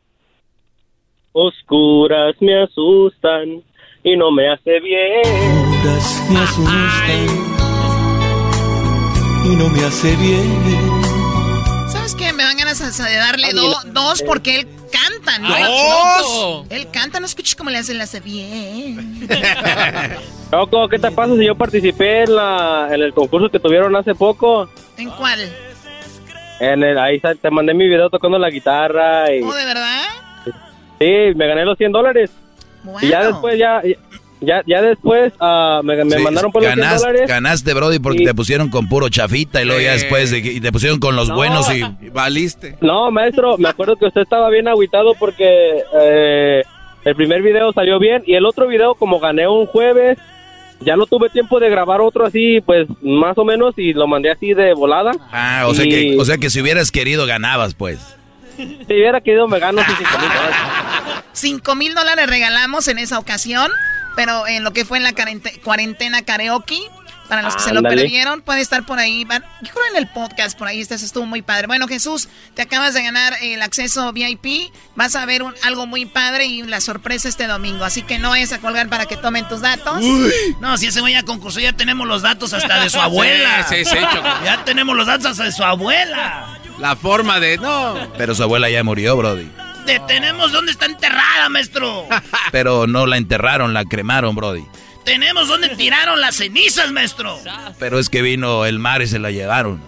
[1.32, 3.62] Oscuras me asustan
[4.03, 5.23] y no me hace bien.
[5.24, 7.27] oscuras me asustan
[9.45, 10.61] y no me hace bien.
[11.89, 12.32] ¿Sabes qué?
[12.32, 14.66] Me van ganas de darle do- dos porque él
[15.39, 15.49] ¿no?
[15.49, 16.67] ¡Dos!
[16.71, 19.29] Él canta, no escuches cómo le hace, le hace bien.
[20.51, 24.15] Choco, ¿qué te pasa si yo participé en, la, en el concurso que tuvieron hace
[24.15, 24.69] poco?
[24.97, 25.41] ¿En cuál?
[26.61, 30.03] En el, ahí te mandé mi video tocando la guitarra y ¿Oh, de verdad?
[30.99, 32.31] sí, me gané los 100 dólares.
[33.03, 33.83] Y ya después, ya,
[34.40, 37.28] ya, ya después ah, me, me Sí, mandaron por los 100 ganaste, dólares.
[37.28, 40.52] ganaste, Brody, porque Y- te pusieron con puro chafita y luego ya después de que-
[40.52, 41.35] y te pusieron con los No.
[41.36, 41.82] buenos y...
[42.12, 42.77] Valiste.
[42.81, 46.62] No, maestro, me acuerdo que usted estaba bien agüitado porque eh,
[47.05, 50.19] el primer video salió bien y el otro video, como gané un jueves,
[50.81, 54.31] ya no tuve tiempo de grabar otro así, pues más o menos, y lo mandé
[54.31, 55.10] así de volada.
[55.32, 57.98] Ah, o sea, que, o sea que si hubieras querido ganabas, pues.
[58.56, 60.56] Si hubiera querido, me gano sus cinco mil dólares.
[61.32, 63.70] Cinco mil dólares regalamos en esa ocasión,
[64.19, 65.12] pero en lo que fue en la
[65.62, 66.78] cuarentena karaoke,
[67.28, 69.23] para los que se lo perdieron, puede estar por ahí.
[69.24, 71.66] van- Yo creo en el podcast por ahí, este estuvo muy padre.
[71.66, 76.07] Bueno, Jesús, te acabas de ganar el acceso VIP, vas a ver un- algo muy
[76.07, 79.47] padre y la sorpresa este domingo, así que no vayas a colgar para que tomen
[79.47, 80.03] tus datos.
[80.61, 83.66] No, si ese güey ya concursó, ya tenemos los datos hasta de su abuela.
[83.69, 84.27] Sí, sí, sí, Choco.
[84.45, 86.59] Ya tenemos los datos hasta de su abuela.
[86.78, 87.59] La forma de.
[87.59, 88.11] No.
[88.16, 89.51] Pero su abuela ya murió, Brody.
[89.89, 92.06] Te tenemos dónde está enterrada, maestro.
[92.52, 94.62] Pero no la enterraron, la cremaron, Brody.
[95.02, 97.40] tenemos dónde tiraron las cenizas, maestro.
[97.78, 99.81] Pero es que vino el mar y se la llevaron.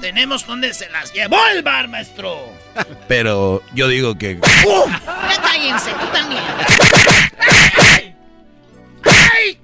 [0.00, 2.52] Tenemos dónde se las llevó el bar, maestro.
[3.08, 4.40] Pero yo digo que...
[4.42, 6.42] Ya cállense, tú también.
[9.04, 9.58] ¡Ay!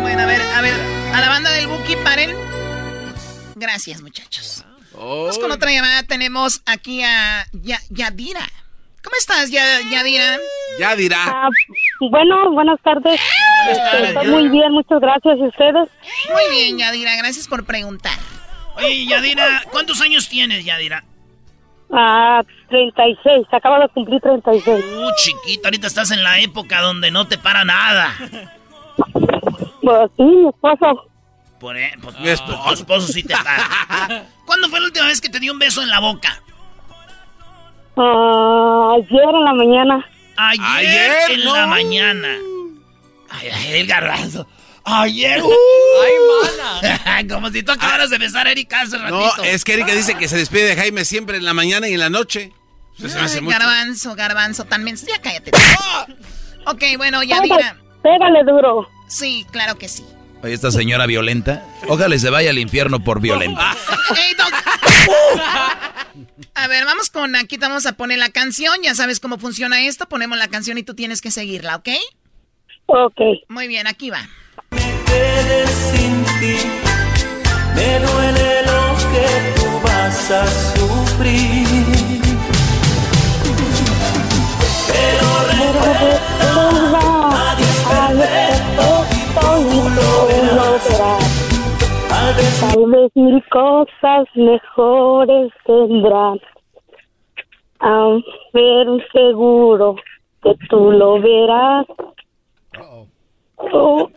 [0.00, 0.80] Bueno, a ver, a ver,
[1.12, 2.61] a la banda del Buki, paren.
[3.66, 4.64] Gracias, muchachos.
[4.92, 6.02] Vamos con otra llamada.
[6.02, 8.40] Tenemos aquí a Ya- Yadira.
[9.04, 10.36] ¿Cómo estás, Ya- Yadira?
[10.80, 11.22] Ya dirá.
[11.26, 11.48] Ah,
[12.10, 13.20] bueno, buenas tardes.
[13.70, 15.38] Este, estoy muy bien, muchas gracias.
[15.38, 15.88] ¿Y ustedes?
[16.32, 18.18] Muy bien, Yadira, gracias por preguntar.
[18.74, 21.04] Oye, Yadira, ¿cuántos años tienes, Yadira?
[21.92, 24.84] Ah, 36, acabo de cumplir 36.
[24.84, 28.12] Uh, chiquita, ahorita estás en la época donde no te para nada.
[29.82, 31.06] Pues sí, mi esposo.
[31.62, 34.26] Por, pues, mi esp- tu esposo sí te para.
[34.44, 36.42] ¿Cuándo fue la última vez que te dio un beso en la boca?
[37.96, 40.06] Ah, ayer en la mañana.
[40.36, 41.54] Ayer, Ayer, en no.
[41.54, 42.28] la mañana.
[43.30, 44.46] Ay, ay, el garbanzo.
[44.84, 45.40] Ayer.
[45.42, 45.50] uh.
[46.02, 47.28] Ay, mana.
[47.34, 49.32] Como si tú acabaras de besar a Erika hace ratito.
[49.38, 51.94] No, es que Erika dice que se despide de Jaime siempre en la mañana y
[51.94, 52.52] en la noche.
[52.98, 53.58] Eso se me hace Ay, mucho.
[53.58, 55.06] garbanzo, garbanzo, menso.
[55.06, 55.52] Ya cállate.
[56.66, 57.56] ok, bueno, Yadira.
[57.56, 58.88] Pégale, pégale duro.
[59.06, 60.04] Sí, claro que sí.
[60.42, 61.64] Oye, esta señora violenta.
[61.88, 63.76] Ojalá se vaya al infierno por violenta.
[66.54, 68.74] A ver, vamos con aquí, te vamos a poner la canción.
[68.82, 70.06] Ya sabes cómo funciona esto.
[70.08, 71.88] Ponemos la canción y tú tienes que seguirla, ¿ok?
[72.86, 73.20] Ok.
[73.48, 74.28] Muy bien, aquí va.
[74.70, 76.56] quedes sin ti.
[77.74, 80.46] Me duele lo que tú vas a
[80.76, 81.66] sufrir.
[84.88, 86.20] Pero recuerda,
[87.90, 88.51] a
[89.34, 91.48] despertar tú lo verás.
[92.60, 96.38] Tal vez mil cosas mejores tendrán.
[97.80, 98.18] A
[98.52, 99.96] ver, seguro
[100.42, 101.86] que tú lo verás.
[103.74, 104.08] Oh,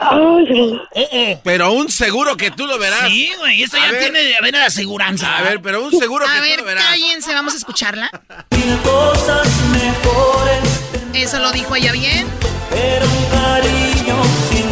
[0.00, 3.08] ay, Pero un seguro que tú lo verás.
[3.08, 4.00] Sí, güey, eso A ya ver.
[4.02, 5.36] tiene a ver de aseguranza.
[5.38, 6.84] A ver, pero un seguro A que ver, tú lo verás.
[6.84, 8.10] cállense, vamos a escucharla.
[8.50, 10.84] mil cosas mejores,
[11.14, 12.26] Eso lo dijo ella bien.
[12.70, 14.16] pero un cariño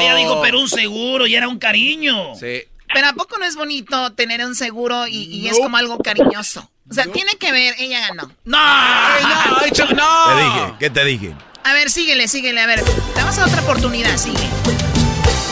[0.01, 2.35] Ella dijo, pero un seguro y era un cariño.
[2.36, 2.62] Sí.
[2.93, 6.70] Pero ¿a poco no es bonito tener un seguro y, y es como algo cariñoso?
[6.89, 8.31] O sea, tiene que ver, ella ganó.
[8.45, 8.59] ¡No!
[8.61, 9.57] Ay, no,
[9.95, 10.27] no.
[10.36, 11.35] Te dije, ¿qué te dije?
[11.65, 12.61] A ver, síguele, síguele.
[12.61, 14.49] A ver, te vamos a otra oportunidad, sigue.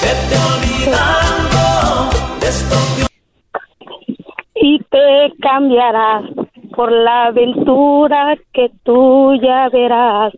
[0.02, 2.10] Vete olvidando
[2.40, 3.06] de esto que
[4.54, 6.22] y te cambiarás
[6.76, 10.32] por la aventura que tú ya verás.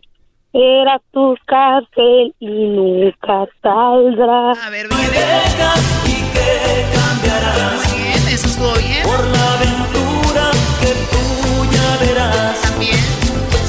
[0.57, 4.57] Era tu cárcel y nunca saldrás.
[4.63, 5.09] A ver, viene.
[5.09, 7.91] dejas y que cambiarás.
[7.91, 9.03] Muy bien, eso estuvo bien.
[9.03, 12.61] Por la aventura que tú ya verás.
[12.61, 12.99] También,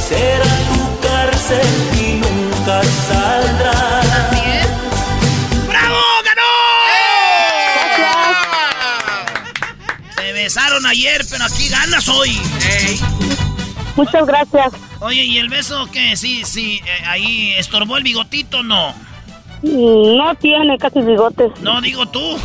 [0.08, 1.66] Será tu cárcel
[2.00, 4.08] y nunca saldrás.
[4.08, 4.66] también.
[5.68, 6.00] ¡Bravo!
[6.24, 6.52] ¡Ganó!
[10.16, 12.40] Se besaron ayer, pero aquí ganas hoy.
[13.96, 14.72] Muchas gracias.
[15.00, 16.16] Oye, ¿y el beso qué?
[16.16, 18.94] Sí, sí, eh, ahí estorbó el bigotito, ¿no?
[19.62, 21.50] No tiene casi bigotes.
[21.60, 22.20] No, digo tú.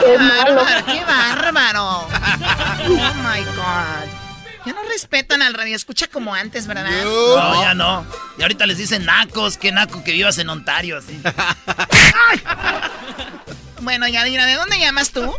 [0.00, 0.54] ¡Qué malo.
[0.56, 0.86] bárbaro!
[0.86, 1.84] ¡Qué bárbaro!
[1.86, 4.06] ¡Oh, my God!
[4.66, 6.90] Ya no respetan al radio, escucha como antes, ¿verdad?
[7.04, 8.04] No, ya no.
[8.36, 11.18] Y ahorita les dicen nacos, qué naco que vivas en Ontario, así.
[13.80, 15.32] Bueno, Yadira, ¿de dónde llamas tú?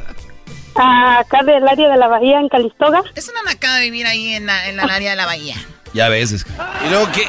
[0.82, 3.04] Ah, acá del área de la bahía, en Calistoga.
[3.16, 5.56] Es una nacada de vivir ahí en, la, en la área de la bahía.
[5.94, 6.32] Ya ves.
[6.32, 6.46] es-
[6.86, 7.28] ¿Y luego qué,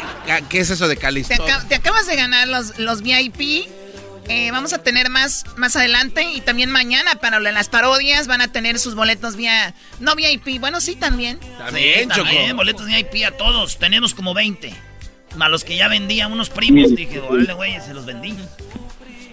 [0.48, 1.34] qué es eso de Te, Calisto?
[1.42, 3.66] aca- te acabas de ganar los, los VIP.
[4.28, 8.46] Eh, vamos a tener más más adelante y también mañana para las parodias van a
[8.52, 11.40] tener sus boletos vía no VIP, bueno sí también.
[11.74, 13.78] Sí, también, boletos de IP a todos.
[13.78, 14.72] Tenemos como 20.
[15.34, 16.94] Más los que ya vendía unos primos.
[16.94, 18.36] Dije, órale, güey, se los vendí.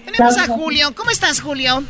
[0.05, 0.95] Tenemos a Julio.
[0.95, 1.83] ¿Cómo estás, Julio?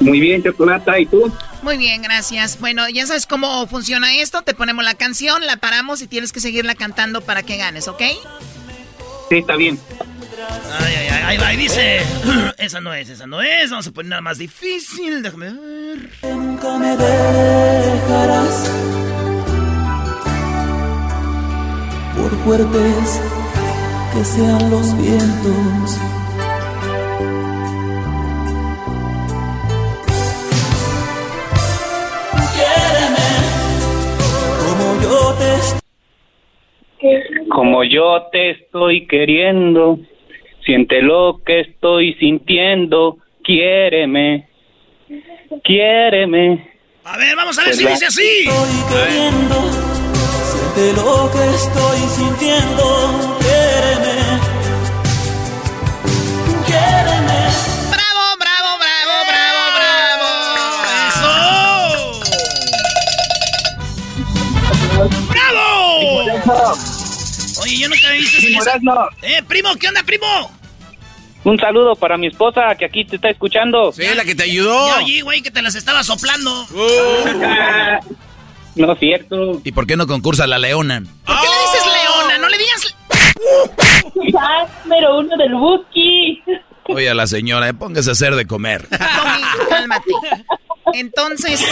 [0.00, 1.32] Muy bien, Chocolata, ¿y tú?
[1.62, 2.60] Muy bien, gracias.
[2.60, 4.42] Bueno, ya sabes cómo funciona esto.
[4.42, 8.02] Te ponemos la canción, la paramos y tienes que seguirla cantando para que ganes, ¿ok?
[9.28, 9.78] Sí, está bien.
[10.78, 12.00] Ay, ay, ay, ahí va, y dice.
[12.58, 13.70] esa no es, esa no es.
[13.70, 15.22] Vamos a poner nada más difícil.
[15.22, 16.10] Déjame ver.
[16.22, 18.70] Nunca me dejarás
[22.16, 23.20] por fuertes
[24.12, 25.98] que sean los vientos.
[35.26, 35.34] Yo
[37.00, 39.98] te Como yo te estoy queriendo,
[40.64, 44.48] siente lo que estoy sintiendo, quiéreme,
[45.64, 46.70] quiéreme.
[47.04, 47.98] A ver, vamos a ver si ¿Verdad?
[47.98, 48.48] dice así.
[48.48, 49.54] estoy queriendo.
[50.52, 52.84] Siente lo que estoy sintiendo.
[53.40, 54.45] Quiéreme.
[67.62, 69.08] Oye, yo nunca he visto Erasmo.
[69.22, 70.26] Eh, primo, ¿qué onda, primo?
[71.44, 73.92] Un saludo para mi esposa que aquí te está escuchando.
[73.92, 74.88] Sí, la que te ayudó.
[74.88, 76.66] Ya oí, güey, que te las estaba soplando.
[78.76, 79.60] No es cierto.
[79.64, 81.02] ¿Y por qué no concursa la leona?
[81.24, 82.38] ¿Por qué le dices leona?
[82.38, 82.94] No le digas...
[84.84, 86.42] Número uno del Buki.
[86.88, 88.86] Oye, a la señora, eh, póngase a hacer de comer.
[88.90, 90.10] Tommy, cálmate.
[90.94, 91.64] Entonces...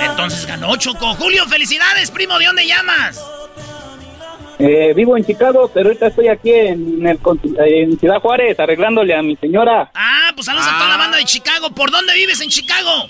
[0.00, 1.14] Entonces ganó Choco.
[1.14, 2.38] Julio, felicidades, primo.
[2.38, 3.22] ¿De dónde llamas?
[4.58, 7.18] Eh, vivo en Chicago, pero ahorita estoy aquí en, el,
[7.66, 9.90] en Ciudad Juárez arreglándole a mi señora.
[9.94, 11.70] Ah, pues saludos a toda la banda de Chicago.
[11.70, 13.08] ¿Por dónde vives en Chicago?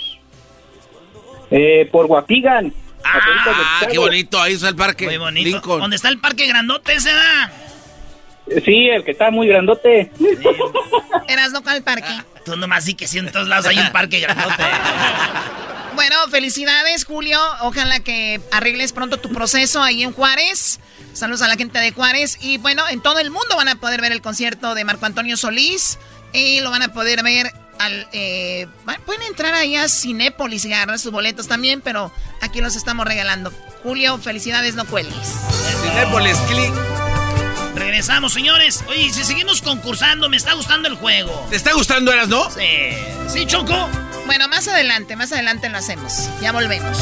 [1.51, 2.73] Eh, por Guapigan.
[3.05, 4.41] Ah, qué bonito.
[4.41, 5.05] Ahí está el parque.
[5.05, 5.49] Muy bonito.
[5.49, 5.81] Lincoln.
[5.81, 7.53] ¿Dónde está el parque grandote ese da?
[8.65, 10.11] Sí, el que está muy grandote.
[11.29, 12.13] Eras no al parque.
[12.45, 14.63] Tú nomás sí que sí, en todos lados hay un parque grandote.
[15.95, 17.39] Bueno, felicidades, Julio.
[17.61, 20.81] Ojalá que arregles pronto tu proceso ahí en Juárez.
[21.13, 22.39] Saludos a la gente de Juárez.
[22.41, 25.37] Y bueno, en todo el mundo van a poder ver el concierto de Marco Antonio
[25.37, 25.99] Solís.
[26.33, 28.09] Y lo van a poder ver al...
[28.13, 28.67] eh,
[29.05, 32.11] pueden entrar ahí a Cinépolis y agarrar sus boletos también, pero
[32.41, 33.53] aquí los estamos regalando.
[33.83, 35.35] Julio, felicidades, no cuelgues.
[35.83, 36.73] Cinépolis, click.
[37.75, 38.85] Regresamos, señores.
[38.89, 41.47] Oye, si seguimos concursando, me está gustando el juego.
[41.51, 42.51] ¿Te está gustando, Eras, no?
[42.51, 42.97] Sí.
[43.29, 43.89] ¿Sí, Choco?
[44.27, 46.29] Bueno, más adelante, más adelante lo hacemos.
[46.41, 46.99] Ya volvemos.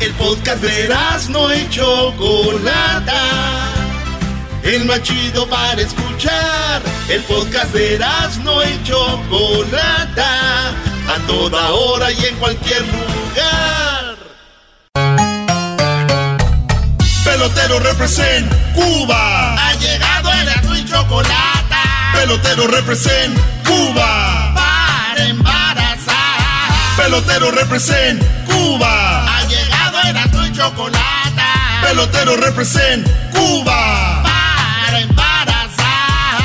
[0.00, 0.94] El podcast de
[1.30, 3.22] no y Chocolata.
[4.62, 6.82] El más chido para escuchar.
[7.08, 7.98] El podcast de
[8.42, 10.70] no y Chocolata.
[11.06, 13.93] A toda hora y en cualquier lugar.
[17.34, 19.56] Pelotero represent Cuba.
[19.56, 22.12] Ha llegado el y Chocolata.
[22.14, 24.54] Pelotero represent Cuba.
[24.54, 26.14] Para embarazar.
[26.96, 29.24] Pelotero represent Cuba.
[29.26, 31.80] Ha llegado el y Chocolata.
[31.82, 34.22] Pelotero represent Cuba.
[34.22, 36.38] Para embarazar.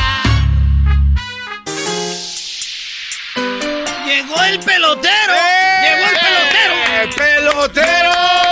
[4.07, 5.33] Llegó el pelotero.
[5.83, 6.73] Llegó el pelotero.
[6.99, 8.48] ¡El pelotero!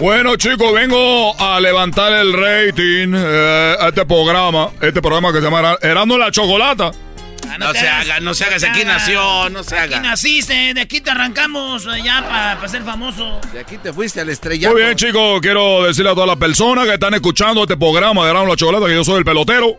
[0.00, 5.44] Bueno, chicos, vengo a levantar el rating eh, a este programa, este programa que se
[5.44, 6.90] llama Erando la Chocolata.
[7.46, 8.94] Ah, No se hagas, haga, no se haga, te aquí hagas.
[9.02, 10.02] nació, no se Aquí haga.
[10.02, 13.40] naciste, de aquí te arrancamos eh, ya para ser famoso.
[13.52, 14.72] De aquí te fuiste al estrellato.
[14.74, 18.30] Muy bien, chicos, quiero decirle a todas las personas que están escuchando este programa de
[18.30, 19.76] Erando la Chocolata que yo soy el pelotero,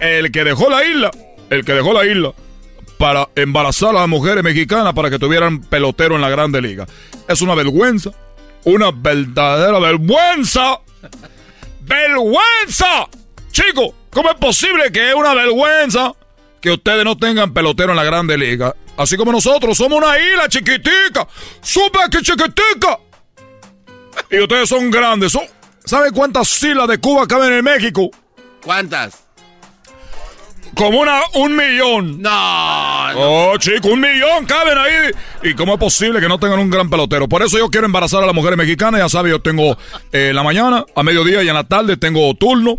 [0.00, 1.12] el que dejó la isla,
[1.48, 2.32] el que dejó la isla
[2.98, 6.86] para embarazar a las mujeres mexicanas para que tuvieran pelotero en la Grande Liga.
[7.28, 8.10] Es una vergüenza,
[8.64, 10.80] una verdadera vergüenza.
[11.80, 13.08] ¡Vergüenza!
[13.50, 16.14] Chicos, ¿cómo es posible que es una vergüenza
[16.60, 18.74] que ustedes no tengan pelotero en la Grande Liga?
[18.96, 21.26] Así como nosotros somos una isla chiquitica,
[21.62, 22.98] súper que chiquitica.
[24.30, 25.36] Y ustedes son grandes.
[25.84, 28.10] ¿Saben cuántas islas de Cuba caben en México?
[28.62, 29.24] ¿Cuántas?
[30.74, 32.22] Como una, un millón.
[32.22, 32.30] No,
[33.16, 35.10] Oh, chico, un millón caben ahí.
[35.42, 37.28] ¿Y cómo es posible que no tengan un gran pelotero?
[37.28, 39.00] Por eso yo quiero embarazar a las mujeres mexicanas.
[39.00, 39.72] Ya sabes, yo tengo
[40.12, 42.78] eh, en la mañana, a mediodía y en la tarde tengo turno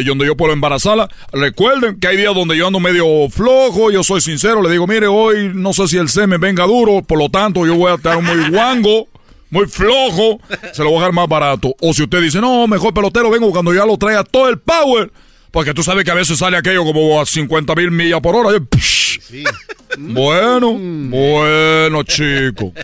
[0.00, 1.08] y donde yo puedo embarazarla.
[1.32, 3.90] Recuerden que hay días donde yo ando medio flojo.
[3.90, 4.62] Yo soy sincero.
[4.62, 7.02] Le digo, mire, hoy no sé si el semen venga duro.
[7.02, 9.08] Por lo tanto, yo voy a estar muy guango.
[9.48, 10.40] Muy flojo,
[10.72, 11.72] se lo voy a dejar más barato.
[11.80, 15.12] O si usted dice, no, mejor pelotero vengo cuando ya lo traiga todo el power.
[15.56, 18.54] Porque tú sabes que a veces sale aquello como a 50 mil millas por hora.
[18.54, 19.20] y psh.
[19.98, 22.74] Bueno, bueno, chico.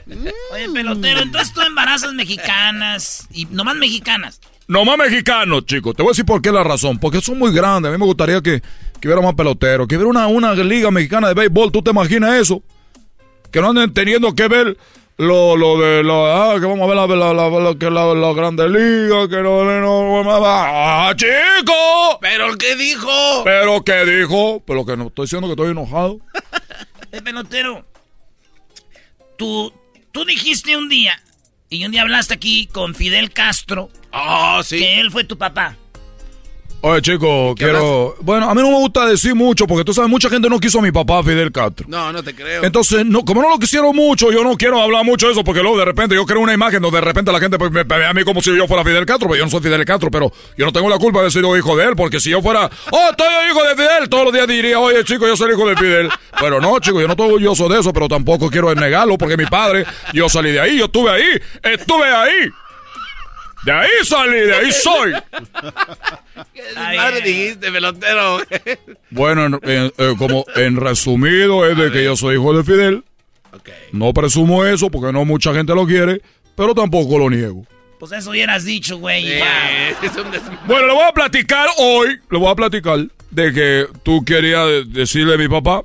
[0.52, 4.40] Oye, pelotero, entonces tú embarazas mexicanas y nomás mexicanas.
[4.68, 5.94] No más mexicanos, chicos.
[5.94, 6.98] Te voy a decir por qué la razón.
[6.98, 7.90] Porque son muy grandes.
[7.90, 8.62] A mí me gustaría que,
[8.98, 9.86] que hubiera más peloteros.
[9.86, 11.72] Que hubiera una, una liga mexicana de béisbol.
[11.72, 12.62] ¿Tú te imaginas eso?
[13.50, 14.78] Que no anden teniendo que ver
[15.18, 16.52] lo, lo de la...
[16.52, 19.28] Ah, que vamos a ver la, la, la, la, que la, la grande liga.
[19.28, 19.64] Que no...
[19.64, 22.18] no, no ¡Ah, chico!
[22.20, 23.10] ¿Pero qué dijo?
[23.44, 24.62] ¿Pero qué dijo?
[24.66, 26.18] Pero que no estoy diciendo que estoy enojado.
[27.14, 27.84] Eh, pelotero,
[29.36, 29.70] tú,
[30.12, 31.22] tú dijiste un día,
[31.68, 34.78] y un día hablaste aquí con Fidel Castro, Ah, sí.
[34.78, 35.76] que él fue tu papá.
[36.84, 38.16] Oye, chico, ¿Qué quiero...
[38.22, 40.80] Bueno, a mí no me gusta decir mucho porque tú sabes, mucha gente no quiso
[40.80, 41.86] a mi papá Fidel Castro.
[41.88, 42.64] No, no te creo.
[42.64, 45.62] Entonces, no, como no lo quisieron mucho, yo no quiero hablar mucho de eso porque
[45.62, 48.04] luego de repente yo creo una imagen donde de repente la gente pues, me ve
[48.04, 50.32] a mí como si yo fuera Fidel Castro, pero yo no soy Fidel Castro, pero
[50.58, 52.68] yo no tengo la culpa de ser yo hijo de él, porque si yo fuera,
[52.90, 55.76] oh, estoy hijo de Fidel, todos los días diría, oye, chico, yo soy hijo de
[55.76, 56.08] Fidel.
[56.40, 59.46] Pero no, chico, yo no estoy orgulloso de eso, pero tampoco quiero negarlo porque mi
[59.46, 62.50] padre, yo salí de ahí, yo estuve ahí, estuve ahí.
[63.64, 65.12] De ahí salí, de ahí soy.
[66.52, 66.62] ¿Qué
[66.96, 68.38] madre dijiste, pelotero?
[69.10, 73.04] Bueno, en- en- eh, como en resumido es de que yo soy hijo de Fidel.
[73.92, 76.22] No presumo eso porque no mucha gente lo quiere,
[76.56, 77.64] pero tampoco lo niego.
[78.00, 79.28] Pues eso hubieras dicho, güey.
[79.38, 79.90] ya.
[79.90, 82.98] es un des- Bueno, le voy a platicar hoy, le voy a platicar
[83.30, 85.82] de que tú querías de- decirle a mi papá.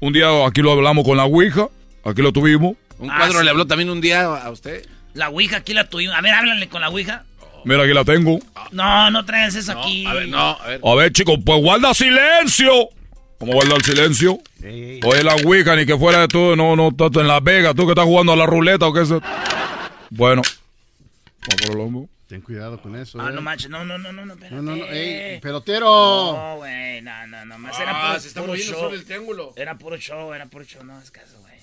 [0.00, 1.68] Un día aquí lo hablamos con la Ouija,
[2.04, 2.76] aquí lo tuvimos.
[2.98, 3.44] Un Ah, cuadro sí.
[3.44, 4.84] le habló también un día a usted.
[5.18, 6.14] La Ouija aquí la tuvimos.
[6.16, 7.24] A ver, háblale con la Ouija.
[7.64, 8.38] Mira, aquí la tengo.
[8.70, 10.06] No, no traigas eso aquí.
[10.06, 10.80] A ver, no, a ver.
[10.82, 12.88] A ver, chicos, pues guarda silencio.
[13.38, 14.40] ¿Cómo guardar silencio?
[14.62, 17.84] Oye, la Ouija, ni que fuera de tú, no, no, estás en Las Vegas, tú
[17.86, 19.08] que estás jugando a la ruleta o qué es.
[20.10, 22.08] Bueno, vamos por el hombro.
[22.28, 23.18] Ten cuidado con eso.
[23.20, 23.32] Ah, eh.
[23.34, 24.56] no manches, no, no, no, no, no, espérate.
[24.56, 25.86] No, no, no, ey, pelotero.
[25.86, 28.82] No, güey, no, no, no, más era Ah, puro, se está puro moviendo show.
[28.82, 29.52] solo el triángulo.
[29.56, 31.54] Era puro show, era puro show, no es caso, güey.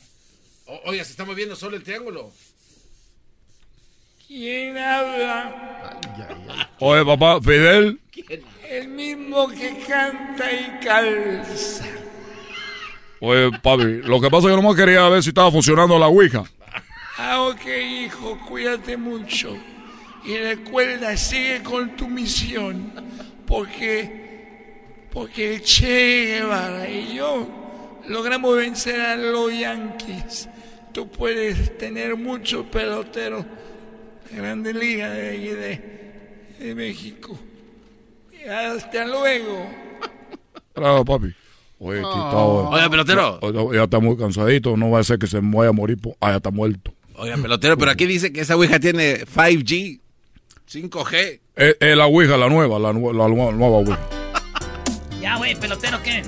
[0.65, 2.31] O- oiga, se está moviendo solo el triángulo.
[4.27, 5.99] ¿Quién habla?
[6.79, 7.99] Oye, papá, Fidel.
[8.67, 11.85] El mismo que canta y calza.
[13.19, 16.43] Oye, papi, lo que pasa es que nomás quería ver si estaba funcionando la Ouija.
[17.17, 19.55] Ah, ok, hijo, cuídate mucho.
[20.25, 22.91] Y recuerda, sigue con tu misión.
[23.45, 27.47] Porque, porque el Che Guevara y yo
[28.07, 30.49] logramos vencer a los Yankees.
[30.91, 33.45] Tú puedes tener muchos peloteros
[34.35, 35.37] Grande Liga de,
[36.59, 37.37] de, de México.
[38.31, 39.69] Y hasta luego.
[40.73, 41.33] Claro, papi.
[41.79, 42.69] Oye, quitado.
[42.69, 43.39] Oiga, pelotero.
[43.41, 45.97] Ya, ya está muy cansadito, no va a ser que se vaya a morir.
[45.97, 46.93] po- Ah, ya está muerto.
[47.15, 49.99] Oiga, pelotero, pero aquí dice que esa Ouija tiene 5G,
[50.69, 51.39] 5G.
[51.55, 53.99] Es, es la Ouija, la nueva, la, la nueva, nueva Ouija.
[55.21, 56.21] Ya, güey, pelotero, ¿qué?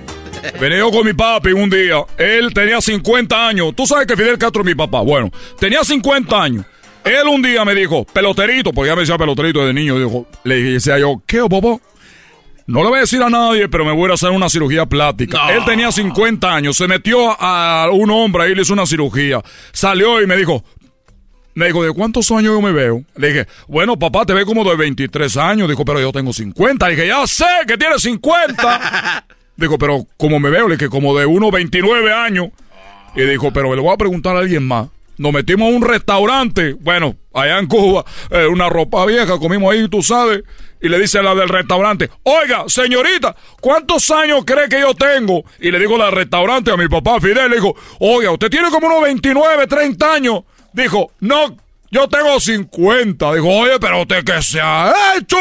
[0.60, 2.04] Venía yo con mi papi un día.
[2.18, 3.76] Él tenía 50 años.
[3.76, 5.02] Tú sabes que Fidel Castro es mi papá.
[5.02, 5.30] Bueno,
[5.60, 6.66] tenía 50 años.
[7.08, 9.98] Él un día me dijo, peloterito, porque ya me decía peloterito desde niño.
[9.98, 11.80] Dijo, le decía yo, ¿qué, papá?
[12.68, 15.38] No le voy a decir a nadie, pero me voy a hacer una cirugía plástica.
[15.38, 15.50] No.
[15.52, 19.42] Él tenía 50 años, se metió a un hombre ahí, le hizo una cirugía.
[19.72, 20.66] Salió y me dijo,
[21.58, 23.04] me dijo, ¿de cuántos años yo me veo?
[23.16, 25.68] Le dije, bueno, papá, te ve como de 23 años.
[25.68, 26.88] Dijo, pero yo tengo 50.
[26.88, 29.26] Le dije, ya sé que tienes 50.
[29.56, 32.50] Dijo, pero como me veo, le dije, como de unos 29 años.
[33.16, 34.90] Y dijo, pero le voy a preguntar a alguien más.
[35.18, 39.88] Nos metimos a un restaurante, bueno, allá en Cuba, eh, una ropa vieja, comimos ahí,
[39.88, 40.44] tú sabes.
[40.80, 45.44] Y le dice a la del restaurante, oiga, señorita, ¿cuántos años cree que yo tengo?
[45.60, 48.70] Y le digo la del restaurante a mi papá Fidel, le dijo, oiga, usted tiene
[48.70, 50.44] como unos 29, 30 años.
[50.74, 51.58] Dijo, no,
[51.90, 53.34] yo tengo 50.
[53.36, 55.38] Dijo, oye, pero usted qué se ha hecho.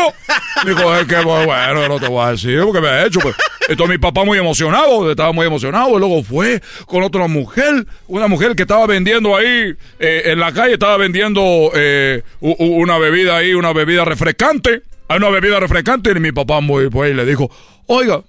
[0.64, 3.20] Dijo, es que pues, bueno, no te voy a decir porque me ha hecho.
[3.20, 3.34] Pues.
[3.68, 5.96] Entonces mi papá muy emocionado, estaba muy emocionado.
[5.96, 10.52] Y luego fue con otra mujer, una mujer que estaba vendiendo ahí eh, en la
[10.52, 14.82] calle, estaba vendiendo eh, una bebida ahí, una bebida refrescante.
[15.08, 16.10] Hay una bebida refrescante.
[16.10, 17.50] Y mi papá muy, pues, le dijo,
[17.86, 18.22] oiga,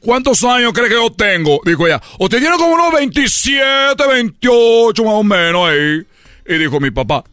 [0.00, 1.60] ¿Cuántos años cree que yo tengo?
[1.64, 1.98] Dijo ella.
[2.18, 6.04] Usted tiene como unos 27, 28 más o menos ahí.
[6.46, 7.24] Y dijo mi papá,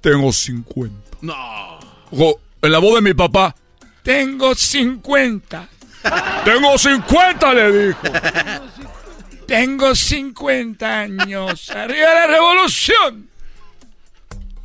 [0.00, 1.18] tengo 50.
[1.22, 1.78] No.
[2.10, 3.54] Dijo, en la voz de mi papá,
[4.02, 5.68] Tengo 50.
[6.44, 8.00] Tengo 50, le dijo.
[9.46, 11.70] Tengo 50 años.
[11.70, 13.28] ¡Arriba la revolución!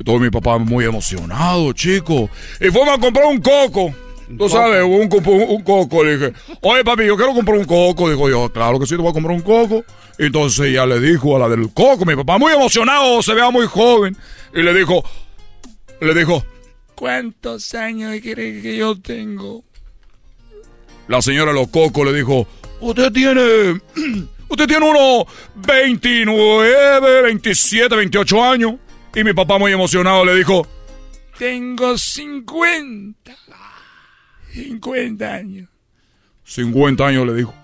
[0.04, 2.30] Todo mi papá muy emocionado, chico.
[2.60, 3.92] Y fuimos a comprar un coco.
[4.38, 6.04] Tú sabes, un, coco.
[6.04, 8.10] Le dije, oye, papi, yo quiero comprar un coco.
[8.10, 9.84] Dijo yo, claro que sí, te voy a comprar un coco.
[10.18, 13.66] Entonces ya le dijo a la del coco, mi papá muy emocionado, se vea muy
[13.66, 14.16] joven.
[14.54, 15.04] Y le dijo,
[16.00, 16.44] le dijo,
[16.94, 19.62] ¿cuántos años cree que yo tengo?
[21.08, 22.48] La señora de los cocos le dijo,
[22.80, 23.80] usted tiene,
[24.48, 28.74] usted tiene unos 29, 27, 28 años.
[29.14, 30.66] Y mi papá muy emocionado le dijo,
[31.38, 33.36] tengo 50.
[34.56, 35.68] 50 años.
[36.44, 37.54] 50 años le dijo.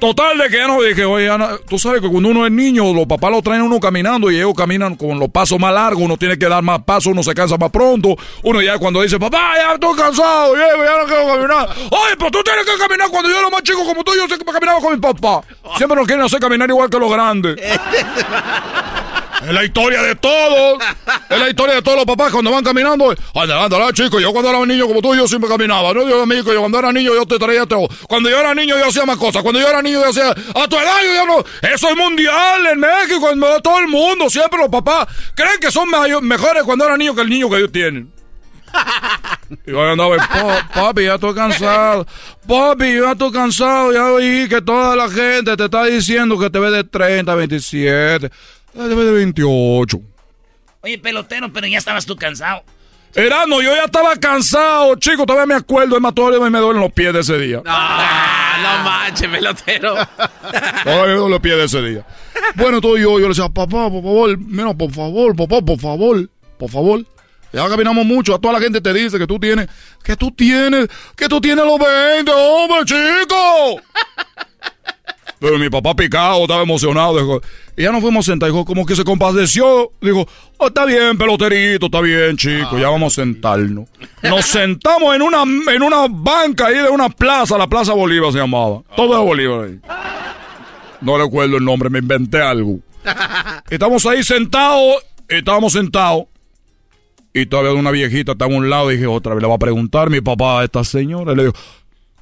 [0.00, 2.90] Total de que ya no dije, oye, Ana, tú sabes que cuando uno es niño,
[2.94, 6.02] los papás lo traen a uno caminando y ellos caminan con los pasos más largos,
[6.02, 8.16] uno tiene que dar más pasos, uno se cansa más pronto.
[8.42, 11.68] Uno ya cuando dice, papá, ya estoy cansado, ya, ya no quiero caminar.
[11.90, 14.38] Oye, pero tú tienes que caminar cuando yo era más chico como tú, yo sé
[14.38, 15.42] que caminaba con mi papá.
[15.76, 17.56] Siempre nos quieren hacer caminar igual que los grandes.
[19.42, 20.82] Es la historia de todos.
[21.28, 23.14] Es la historia de todos los papás cuando van caminando.
[23.34, 24.20] Anda, anda, chico.
[24.20, 25.94] Yo cuando era niño como tú, yo siempre caminaba.
[25.94, 27.88] No digo amigo, yo cuando era niño yo te traía todo.
[28.08, 29.42] Cuando yo era niño yo hacía más cosas.
[29.42, 30.30] Cuando yo era niño yo hacía.
[30.30, 31.44] A tu edad yo ya no.
[31.74, 34.28] Eso es mundial en México, en todo el mundo.
[34.28, 35.88] Siempre los papás creen que son
[36.22, 38.12] mejores cuando eran niños que el niño que ellos tienen.
[39.66, 40.16] Y yo andaba,
[40.72, 42.06] papi, ya estoy cansado.
[42.46, 43.92] Papi, ya estoy cansado.
[43.92, 48.30] Ya oí que toda la gente te está diciendo que te ve de 30, 27.
[48.74, 50.00] Debe de 28.
[50.82, 52.62] Oye, pelotero, pero ya estabas tú cansado.
[53.14, 55.26] Erano, yo ya estaba cansado, chico.
[55.26, 55.96] Todavía me acuerdo.
[55.96, 57.60] Es más, todavía me duelen los pies de ese día.
[57.64, 59.94] No, no manches, pelotero.
[60.84, 62.06] todavía me duelen los pies de ese día.
[62.54, 66.28] Bueno, todo yo, yo le decía, papá, por favor, mira, por favor, papá, por favor,
[66.56, 67.04] por favor.
[67.52, 68.34] Ya caminamos mucho.
[68.34, 69.68] A toda la gente te dice que tú tienes,
[70.04, 73.82] que tú tienes, que tú tienes los 20, hombre, chico.
[75.40, 77.18] Pero mi papá picado, estaba emocionado.
[77.18, 77.40] Dijo,
[77.74, 78.54] y ya nos fuimos sentados.
[78.54, 79.90] Dijo, como que se compadeció.
[80.00, 83.88] Dijo, oh, está bien, peloterito, está bien, chico, ya vamos a sentarnos.
[84.22, 88.38] Nos sentamos en una, en una banca ahí de una plaza, la Plaza Bolívar se
[88.38, 88.82] llamaba.
[88.94, 89.80] Todo es Bolívar ahí.
[91.00, 92.78] No recuerdo el nombre, me inventé algo.
[93.70, 94.96] Estamos ahí sentados,
[95.26, 96.24] estábamos sentados.
[97.32, 98.90] Y todavía una viejita estaba a un lado.
[98.90, 101.34] Y dije, otra vez le va a preguntar mi papá a esta señora.
[101.34, 101.54] le digo,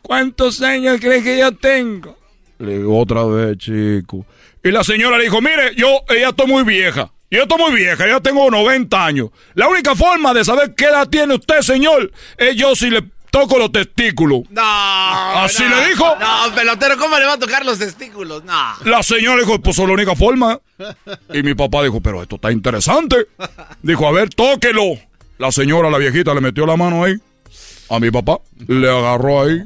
[0.03, 2.18] ¿cuántos años crees que yo tengo?
[2.59, 4.27] Le digo otra vez, chico.
[4.63, 7.11] Y la señora le dijo, mire, yo ya estoy muy vieja.
[7.31, 9.29] Yo estoy muy vieja, ya tengo 90 años.
[9.55, 13.59] La única forma de saber qué edad tiene usted, señor, es yo si le toco
[13.59, 14.43] los testículos.
[14.51, 14.63] No.
[14.63, 16.07] ¿Así le dijo?
[16.19, 18.45] No, pelotero, ¿cómo le va a tocar los testículos?
[18.45, 18.73] No.
[18.85, 20.59] La señora dijo, pues es la única forma.
[21.33, 23.27] Y mi papá dijo, pero esto está interesante.
[23.83, 24.99] Dijo, a ver, tóquelo.
[25.37, 27.15] La señora, la viejita, le metió la mano ahí.
[27.91, 28.39] A mi papá.
[28.67, 29.63] Le agarró ahí.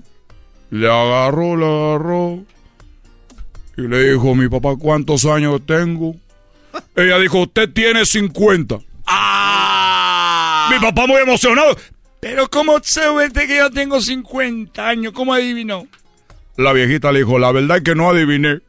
[0.71, 2.45] Le agarró, le agarró.
[3.83, 6.15] Y le dijo, mi papá, ¿cuántos años tengo?
[6.95, 8.79] Ella dijo, usted tiene 50.
[9.07, 10.69] ¡Ah!
[10.71, 11.77] Mi papá muy emocionado.
[12.21, 15.13] Pero ¿cómo sabe usted que yo tengo 50 años?
[15.13, 15.89] ¿Cómo adivinó?
[16.57, 18.61] La viejita le dijo, la verdad es que no adiviné.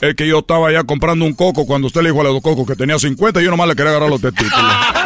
[0.00, 2.66] Es que yo estaba ya comprando un coco cuando usted le dijo a los cocos
[2.66, 4.60] que tenía 50 y yo nomás le quería agarrar los testículos.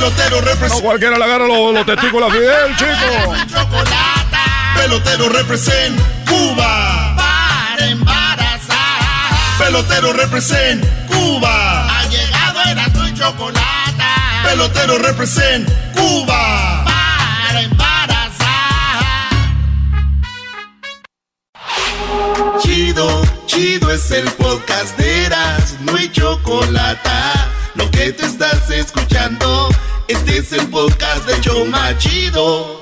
[0.00, 0.76] Pelotero representa.
[0.76, 3.34] No cualquiera le agarra los, los testículos a Fidel, chico.
[4.74, 7.14] Pelotero represent Cuba.
[7.16, 9.58] Para embarazar.
[9.58, 11.98] Pelotero represent Cuba.
[11.98, 14.04] Ha llegado el y chocolate.
[14.42, 16.82] Pelotero represent Cuba.
[16.86, 19.04] Para embarazar.
[22.62, 27.10] Chido, chido es el podcast de Eras, no hay chocolate.
[27.74, 29.68] Lo que te estás escuchando,
[30.10, 32.80] este es el podcast de Choma Chido.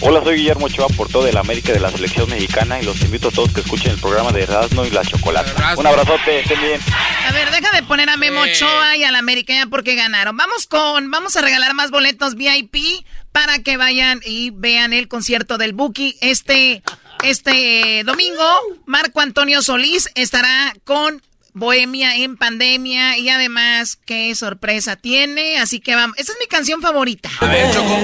[0.00, 3.28] Hola, soy Guillermo Ochoa, portero de la América de la Selección Mexicana y los invito
[3.28, 5.74] a todos que escuchen el programa de Erasmo y la Chocolata.
[5.76, 6.80] Un abrazote, estén bien.
[7.28, 10.34] A ver, deja de poner a Memo Ochoa y a la América ya porque ganaron.
[10.34, 15.58] Vamos con, vamos a regalar más boletos VIP para que vayan y vean el concierto
[15.58, 16.82] del Buki este,
[17.22, 18.44] este domingo.
[18.86, 21.20] Marco Antonio Solís estará con
[21.54, 26.80] Bohemia en pandemia y además qué sorpresa tiene, así que vamos, esta es mi canción
[26.80, 27.30] favorita.
[27.40, 27.98] A ver, Choco.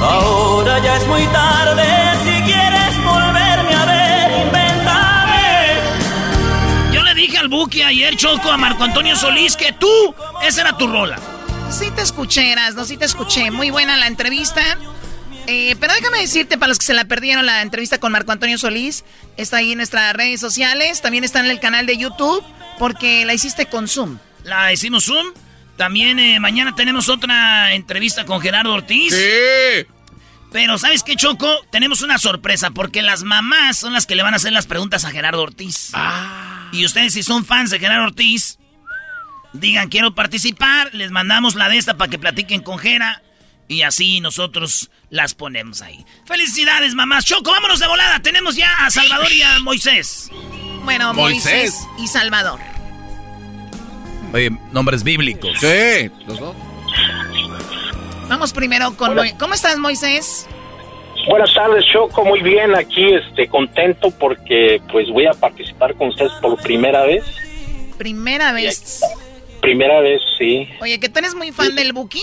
[0.00, 1.84] Ahora ya es muy tarde,
[2.24, 5.74] si quieres volverme a ver, invéntame.
[6.92, 10.78] Yo le dije al Buki ayer, Choco, a Marco Antonio Solís, que tú, esa era
[10.78, 11.18] tu rola.
[11.70, 13.50] Sí te escuché, no sí te escuché.
[13.50, 14.78] Muy buena la entrevista.
[15.50, 18.58] Eh, pero déjame decirte, para los que se la perdieron, la entrevista con Marco Antonio
[18.58, 19.02] Solís
[19.38, 21.00] está ahí en nuestras redes sociales.
[21.00, 22.44] También está en el canal de YouTube,
[22.78, 24.18] porque la hiciste con Zoom.
[24.44, 25.28] La hicimos Zoom.
[25.78, 29.14] También eh, mañana tenemos otra entrevista con Gerardo Ortiz.
[29.14, 29.86] Sí.
[30.52, 31.48] Pero ¿sabes qué, Choco?
[31.70, 35.06] Tenemos una sorpresa porque las mamás son las que le van a hacer las preguntas
[35.06, 35.92] a Gerardo Ortiz.
[35.94, 36.68] Ah.
[36.72, 38.58] Y ustedes si son fans de Gerardo Ortiz,
[39.54, 43.22] digan quiero participar, les mandamos la de esta para que platiquen con Gera
[43.68, 46.04] y así nosotros las ponemos ahí.
[46.24, 47.24] Felicidades, mamás.
[47.24, 48.20] Choco, vámonos de volada.
[48.20, 50.30] Tenemos ya a Salvador y a Moisés.
[50.84, 52.58] Bueno, Moisés, y Salvador.
[54.32, 55.58] Oye, nombres bíblicos.
[55.60, 56.56] Sí, los dos.
[58.28, 59.16] Vamos primero con...
[59.38, 60.46] ¿Cómo estás, Moisés?
[61.28, 62.24] Buenas tardes, Choco.
[62.24, 67.24] Muy bien, aquí este, contento porque pues voy a participar con ustedes por primera vez.
[67.98, 69.02] ¿Primera vez?
[69.60, 70.68] Primera vez, sí.
[70.80, 72.22] Oye, ¿que tú eres muy fan del Buki?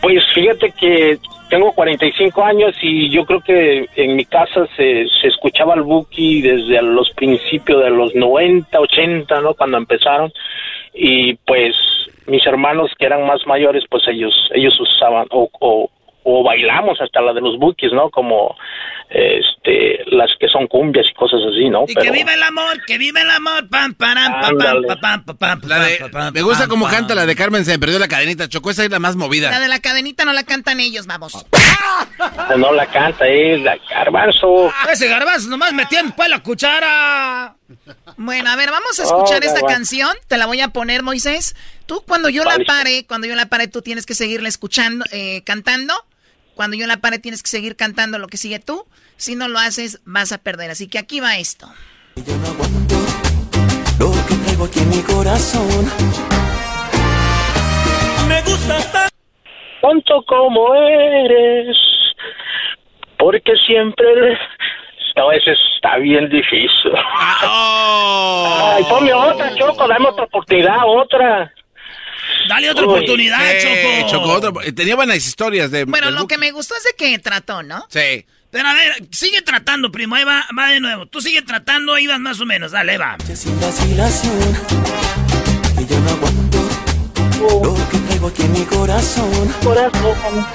[0.00, 1.18] Pues fíjate que
[1.48, 6.42] tengo 45 años y yo creo que en mi casa se, se escuchaba el Buki
[6.42, 9.54] desde los principios de los 90, 80, ¿no?
[9.54, 10.32] Cuando empezaron.
[10.94, 11.74] Y pues
[12.26, 15.90] mis hermanos que eran más mayores, pues ellos ellos usaban o, o,
[16.24, 18.10] o bailamos hasta la de los Bukis, ¿no?
[18.10, 18.56] Como
[19.08, 21.84] este las que son cumbias y cosas así, ¿no?
[21.86, 24.56] Y que viva el amor, que viva el amor, pam, param, pam,
[25.00, 25.60] pam, pam, pam,
[26.10, 28.84] pam, Me gusta como canta la de Carmen, se me perdió la cadenita, Chocó, esa
[28.84, 29.50] es la más movida.
[29.50, 31.44] La de la cadenita no la cantan ellos, vamos.
[32.56, 34.72] No la canta, es la garbanzo.
[34.90, 37.56] Ese garbanzo nomás metían pues la cuchara.
[38.16, 41.54] Bueno, a ver, vamos a escuchar esta canción, te la voy a poner, Moisés.
[41.86, 45.42] Tú cuando yo la pare, cuando yo la pare, tú tienes que seguirla escuchando, eh,
[45.44, 45.94] cantando.
[46.56, 48.86] Cuando yo la pare tienes que seguir cantando lo que sigue tú.
[49.18, 50.70] Si no lo haces, vas a perder.
[50.70, 51.68] Así que aquí va esto.
[52.16, 52.94] Yo no aguanto
[53.98, 55.84] lo que traigo aquí en mi corazón.
[58.26, 59.10] Me gusta estar
[59.82, 61.76] tanto como eres.
[63.18, 64.38] Porque siempre...
[65.14, 66.92] No, ese está bien difícil.
[67.42, 71.52] Ay, ponme otra, Choco, dame otra oportunidad, otra.
[72.48, 73.40] Dale otra oportunidad,
[74.08, 74.60] Choco.
[74.74, 75.84] Tenía buenas historias de.
[75.84, 77.86] Bueno, lo que me gustó es de que trató, ¿no?
[77.88, 78.26] Sí.
[78.50, 80.14] Pero a ver, sigue tratando, primo.
[80.14, 81.06] Ahí va, va de nuevo.
[81.06, 82.72] Tú sigue tratando, ahí vas más o menos.
[82.72, 83.16] Dale, va.
[83.34, 84.38] Sin vacilación,
[85.76, 86.58] que yo no aguanto
[87.40, 89.54] lo que traigo aquí en mi corazón.
[89.62, 90.46] Corazón.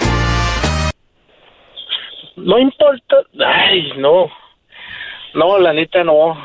[2.38, 3.16] No importa.
[3.46, 4.28] Ay, no.
[5.34, 6.36] No, la neta no.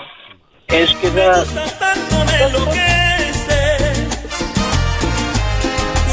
[0.69, 1.45] Es que ya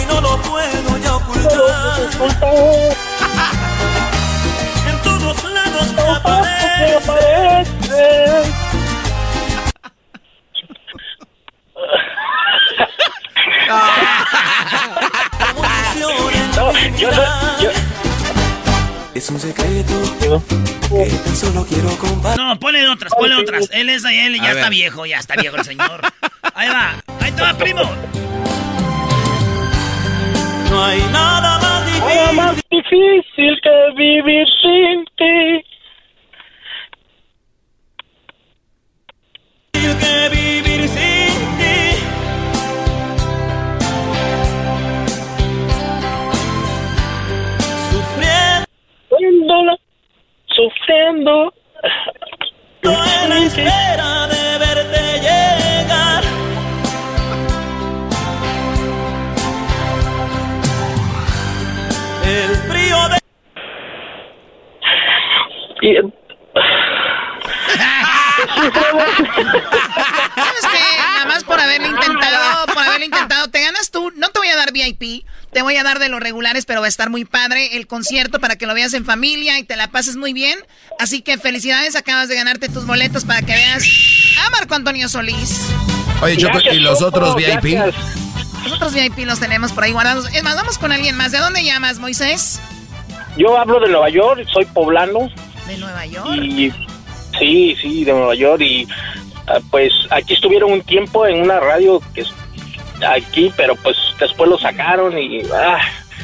[0.07, 2.09] no lo puedo ya ocultar.
[4.89, 6.63] en todos lados me aparece.
[15.99, 16.31] no,
[16.97, 17.69] yo no, yo...
[19.13, 22.43] Es un secreto que tan solo quiero compartir.
[22.43, 23.69] No, ponle otras, ponle otras.
[23.71, 26.01] Él es él y ya está viejo, ya está viejo el señor.
[26.55, 27.83] Ahí va, ahí te va, primo.
[30.73, 32.15] No hay nada más difícil.
[32.15, 35.65] Nada más difícil que vivir sin ti.
[39.73, 41.77] Que vivir sin ti.
[49.11, 49.77] Sufriendo.
[50.47, 51.53] Sufriendo.
[52.81, 54.22] En la espera
[65.83, 65.95] Y...
[70.35, 70.97] ¿Sabes qué?
[70.97, 74.11] Nada más por haberlo intentado, por haberlo intentado, te ganas tú.
[74.15, 76.85] No te voy a dar VIP, te voy a dar de los regulares, pero va
[76.85, 79.89] a estar muy padre el concierto para que lo veas en familia y te la
[79.89, 80.57] pases muy bien.
[80.99, 83.83] Así que felicidades, acabas de ganarte tus boletos para que veas
[84.45, 85.69] a Marco Antonio Solís.
[86.21, 87.77] Oye, Choco, ¿y los otros VIP?
[88.63, 90.33] Los otros VIP los tenemos por ahí guardados.
[90.33, 91.33] Es más, vamos con alguien más.
[91.33, 92.61] ¿De dónde llamas, Moisés?
[93.35, 95.29] Yo hablo de Nueva York, soy poblano.
[95.67, 96.43] ¿De Nueva York?
[96.43, 96.71] Y,
[97.39, 98.61] sí, sí, de Nueva York.
[98.61, 98.87] Y
[99.47, 102.29] ah, pues aquí estuvieron un tiempo en una radio que es
[103.07, 105.41] aquí, pero pues después lo sacaron y...
[105.53, 105.79] Ah,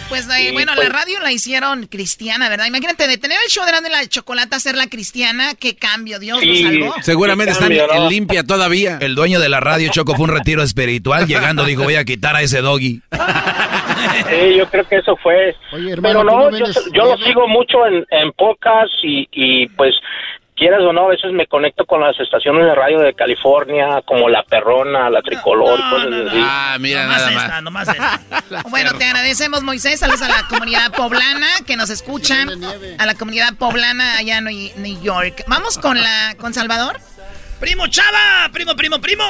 [0.10, 2.66] pues eh, bueno, la radio la hicieron cristiana, ¿verdad?
[2.66, 6.64] Imagínate, de tener el show de la chocolate a la cristiana, qué cambio, Dios Sí,
[6.64, 6.96] salvó.
[7.04, 8.10] Seguramente están cambio, en ¿no?
[8.10, 8.98] limpia todavía.
[9.02, 11.28] El dueño de la radio Choco fue un retiro espiritual.
[11.28, 13.02] Llegando dijo, voy a quitar a ese doggy.
[14.30, 15.56] Sí, yo creo que eso fue.
[15.72, 19.28] Oye, hermano, Pero ¿tú no, no yo, yo lo sigo mucho en, en podcast y,
[19.32, 19.96] y pues
[20.60, 24.28] quieras o no, a veces me conecto con las estaciones de radio de California, como
[24.28, 26.38] La Perrona, La Tricolor, cosas así.
[26.44, 27.64] Ah, mira, nomás nada esta, más.
[27.64, 28.64] nomás esta.
[28.70, 30.00] Bueno, te agradecemos, Moisés.
[30.00, 32.50] Saludos a la comunidad poblana que nos escuchan.
[32.98, 35.44] A la comunidad poblana allá en New New York.
[35.48, 37.00] Vamos con la con Salvador.
[37.60, 39.24] Primo Chava, primo, primo, primo.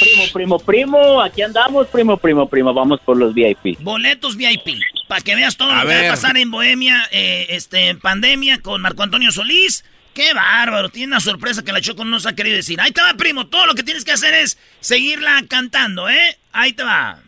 [0.00, 3.78] Primo, primo, primo, aquí andamos, primo, primo, primo, vamos por los VIP.
[3.80, 7.46] Boletos VIP, para que veas todo A lo que va a pasar en Bohemia, eh,
[7.50, 9.84] este, en pandemia con Marco Antonio Solís.
[10.14, 10.88] ¡Qué bárbaro!
[10.88, 12.80] Tiene una sorpresa que la Choco no nos ha querido decir.
[12.80, 13.46] Ahí te va, primo.
[13.48, 16.38] Todo lo que tienes que hacer es seguirla cantando, ¿eh?
[16.52, 17.18] Ahí te va.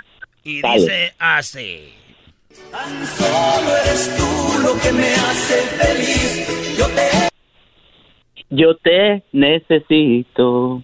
[0.45, 0.81] Y Dale.
[0.81, 1.93] dice así.
[3.19, 6.79] Solo eres tú lo que me hace feliz.
[6.79, 7.36] Yo te
[8.51, 10.83] Yo te necesito.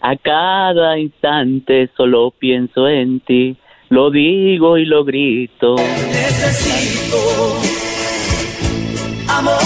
[0.00, 3.56] A cada instante solo pienso en ti.
[3.88, 5.76] Lo digo y lo grito.
[5.76, 7.16] necesito.
[9.28, 9.56] Amor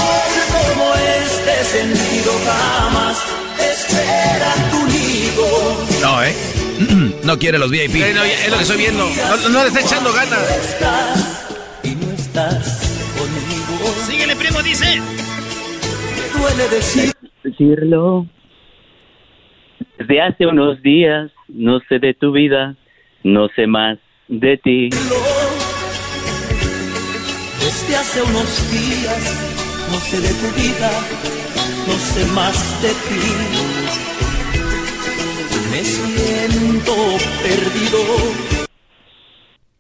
[0.69, 3.25] como este sentido jamás
[3.59, 6.01] espera tu nido.
[6.03, 6.35] No, ¿eh?
[7.25, 7.97] No quiere los VIP.
[7.97, 9.05] Eh, no, es lo que estoy viendo.
[9.05, 10.77] No, no le está echando ganas.
[11.83, 13.95] Y no estás conmigo.
[14.07, 15.01] Síguele, primo, dice.
[16.41, 17.13] Duele decir.
[17.45, 18.27] Decirlo.
[19.99, 22.77] Desde hace unos días no sé de tu vida,
[23.23, 23.99] no sé más
[24.29, 24.89] de ti.
[27.59, 29.51] Desde hace unos días
[29.91, 30.91] no sé de tu vida,
[31.87, 33.21] no sé más de ti.
[35.71, 36.95] Me siento
[37.43, 37.99] perdido.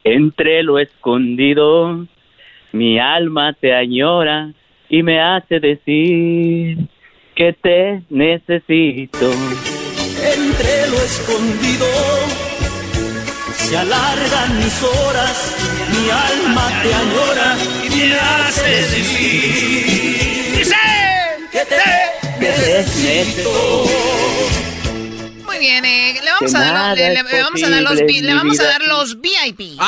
[0.04, 2.06] Entre lo escondido,
[2.72, 4.52] mi alma te añora
[4.90, 6.78] y me hace decir
[7.34, 9.30] que te necesito.
[10.22, 11.86] Entre lo escondido
[13.56, 15.56] se alargan mis horas,
[15.92, 20.76] mi alma te añora y me hace decir Dice
[21.52, 23.84] que te necesito.
[25.46, 28.60] Muy bien, eh, le vamos a dar, le, le- vamos a dar los, le vamos
[28.60, 29.78] a dar los VIP.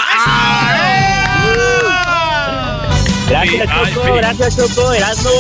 [3.33, 5.31] Gracias, Choco, gracias, Choco, Erasmo.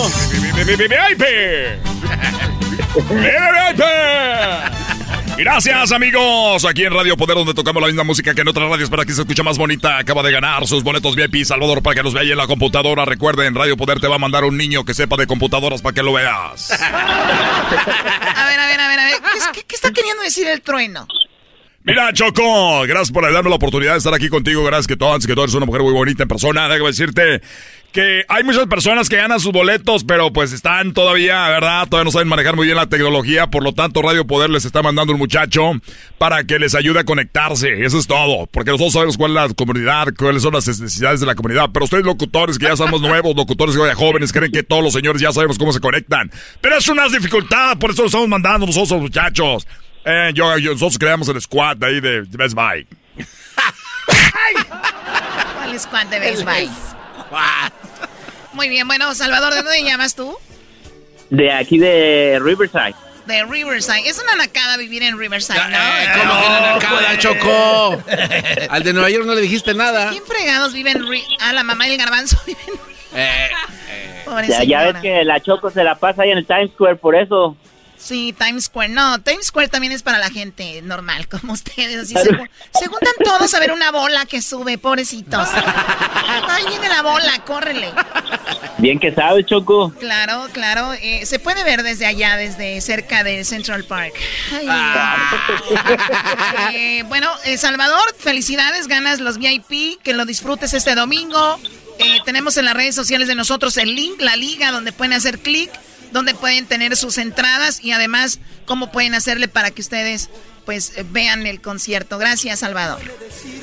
[5.36, 8.90] Gracias amigos, aquí en Radio Poder donde tocamos la misma música que en otras radios
[8.90, 9.98] para que se escuche más bonita.
[9.98, 13.05] Acaba de ganar sus boletos VIP Salvador para que los vea ahí en la computadora.
[13.05, 16.02] Recuerden, Radio Poder te va a mandar un niño que sepa de computadoras para que
[16.02, 16.70] lo veas.
[16.70, 16.77] A
[18.47, 19.14] ver, a ver, a ver, a ver.
[19.32, 21.06] ¿Qué, es- qué- qué está queriendo decir el trueno?
[21.85, 24.62] Mira, Choco, gracias por darme la oportunidad de estar aquí contigo.
[24.64, 26.69] Gracias que tú, que tú eres una mujer muy bonita en persona.
[26.69, 27.40] Déjame decirte
[27.93, 31.86] que hay muchas personas que ganan sus boletos, pero pues están todavía, ¿verdad?
[31.89, 33.48] Todavía no saben manejar muy bien la tecnología.
[33.48, 35.73] Por lo tanto, Radio Poder les está mandando un muchacho
[36.19, 37.85] para que les ayude a conectarse.
[37.85, 38.47] Eso es todo.
[38.47, 41.69] Porque nosotros sabemos cuál es la comunidad, cuáles son las necesidades de la comunidad.
[41.73, 44.93] Pero ustedes, locutores que ya somos nuevos, locutores que ya jóvenes, creen que todos los
[44.94, 46.31] señores ya sabemos cómo se conectan.
[46.60, 49.66] Pero es una dificultad, por eso lo estamos mandando nosotros, muchachos.
[50.05, 52.86] Eh, yo, yo- nosotros creamos el squad ahí de Best Buy.
[55.56, 56.69] ¿Cuál es cuál de béisbol?
[58.52, 60.36] Muy bien, bueno, Salvador, ¿de dónde llamas tú?
[61.30, 62.94] De aquí de Riverside.
[63.26, 64.09] De Riverside.
[64.09, 65.78] Es una nacada vivir en Riverside, ¿no?
[66.20, 68.02] ¿Cómo que la nacada, Choco?
[68.70, 70.10] Al de Nueva York no le dijiste nada.
[70.10, 73.50] ¿Quién fregados vive en Ri- Ah, la mamá y el garbanzo viven en Eh,
[74.24, 76.96] Pobre Ya, ya ves que la Choco se la pasa ahí en el Times Square,
[76.96, 77.56] por eso.
[78.02, 78.88] Sí, Times Square.
[78.88, 82.02] No, Times Square también es para la gente normal, como ustedes.
[82.02, 85.48] Así se, ju- se juntan todos a ver una bola que sube, pobrecitos.
[86.48, 87.92] Ahí viene la bola, córrele.
[88.78, 89.92] Bien que sabe, Choco.
[90.00, 90.92] Claro, claro.
[90.94, 94.14] eh, se puede ver desde allá, desde cerca de Central Park.
[94.52, 94.66] Ay.
[96.74, 101.60] Eh, bueno, eh, Salvador, felicidades, ganas los VIP, que lo disfrutes este domingo.
[101.98, 105.38] Eh, tenemos en las redes sociales de nosotros el link, la liga, donde pueden hacer
[105.38, 105.70] clic,
[106.12, 110.30] donde pueden tener sus entradas y además cómo pueden hacerle para que ustedes
[110.64, 112.18] pues eh, vean el concierto.
[112.18, 113.01] Gracias, Salvador.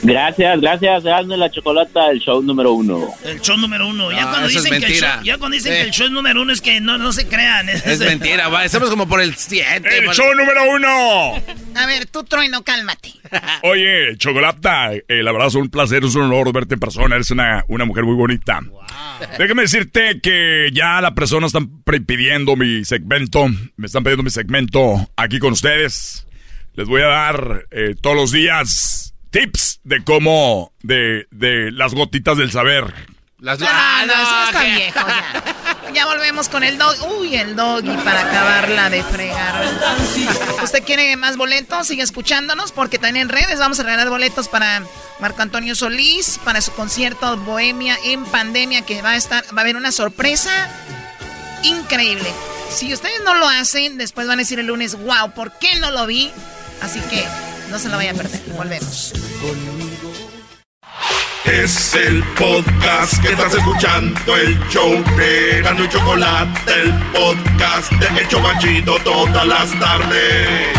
[0.04, 1.06] Gracias, gracias.
[1.06, 3.08] Hazme la chocolata, el show número uno.
[3.24, 4.12] El show número uno.
[4.12, 5.76] Ya No, cuando eso es dicen, que el, show, ya cuando dicen Eh.
[5.78, 7.70] que el show es número uno es que no, no se crean.
[7.70, 8.66] es mentira, va.
[8.66, 9.98] Estamos como por el 7.
[9.98, 11.36] ¡El show número uno!
[11.76, 13.14] A ver, tú, Trueno, cálmate.
[13.64, 17.16] Oye, Chocolata, eh, la verdad es un placer, es un honor verte en persona.
[17.16, 18.60] Eres una, una mujer muy bonita.
[19.38, 23.48] Déjame decirte que ya las personas están pre- pidiendo mi segmento.
[23.76, 26.26] Me están pidiendo mi segmento aquí con ustedes.
[26.80, 32.38] Les voy a dar eh, todos los días tips de cómo, de, de las gotitas
[32.38, 32.86] del saber.
[33.38, 35.92] Las Ah, no, eso está viejo ya.
[35.94, 36.96] Ya volvemos con el dog.
[37.20, 39.62] Uy, el doggy para acabarla de fregar.
[40.64, 41.86] ¿Usted quiere más boletos?
[41.86, 44.82] Sigue escuchándonos porque también en redes vamos a regalar boletos para
[45.20, 49.62] Marco Antonio Solís, para su concierto Bohemia en pandemia que va a estar, va a
[49.64, 50.70] haber una sorpresa
[51.64, 52.32] increíble.
[52.70, 55.92] Si ustedes no lo hacen, después van a decir el lunes, wow, ¿por qué no
[55.92, 56.32] lo vi?
[56.82, 57.26] Así que
[57.70, 58.40] no se lo vaya a perder.
[58.56, 59.14] Volvemos.
[61.46, 68.40] Es el podcast que estás escuchando, el show de y Chocolate, el podcast de Hecho
[68.40, 70.78] Machito todas las tardes.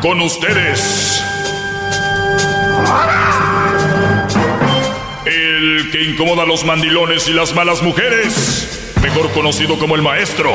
[0.00, 1.24] Con ustedes.
[5.26, 10.52] El que incomoda a los mandilones y las malas mujeres, mejor conocido como el maestro.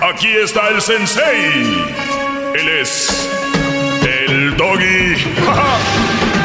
[0.00, 1.52] Aquí está el sensei.
[2.54, 3.28] Él es
[4.02, 5.16] el doggy.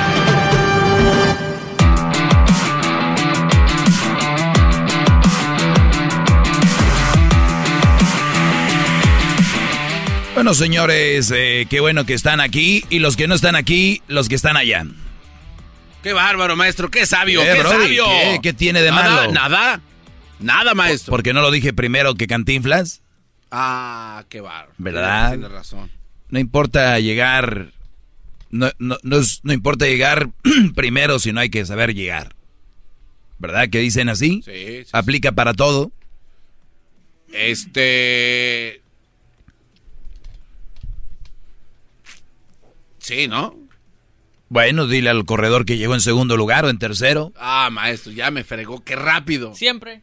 [10.41, 12.83] Bueno, señores, eh, qué bueno que están aquí.
[12.89, 14.85] Y los que no están aquí, los que están allá.
[16.03, 16.89] Qué bárbaro, maestro.
[16.89, 18.05] Qué sabio, qué Brody, sabio.
[18.05, 19.31] ¿qué- qué tiene de Nada, malo?
[19.33, 19.81] Nada.
[20.39, 21.11] Nada, maestro.
[21.11, 23.01] ¿Por qué no lo dije primero que Cantinflas?
[23.51, 24.73] Ah, qué bárbaro.
[24.77, 25.29] ¿Verdad?
[25.31, 25.91] Tiene razón.
[26.29, 27.67] No importa llegar.
[28.49, 30.29] No, no, no, no importa llegar
[30.75, 32.35] primero, sino hay que saber llegar.
[33.37, 34.41] ¿Verdad que dicen así?
[34.45, 35.91] Sí, sí, Aplica para todo.
[37.31, 38.81] Este.
[42.99, 43.55] Sí, ¿no?
[44.53, 47.31] Bueno, dile al corredor que llegó en segundo lugar o en tercero.
[47.39, 48.83] Ah, maestro, ya me fregó.
[48.83, 49.55] Qué rápido.
[49.55, 50.01] Siempre.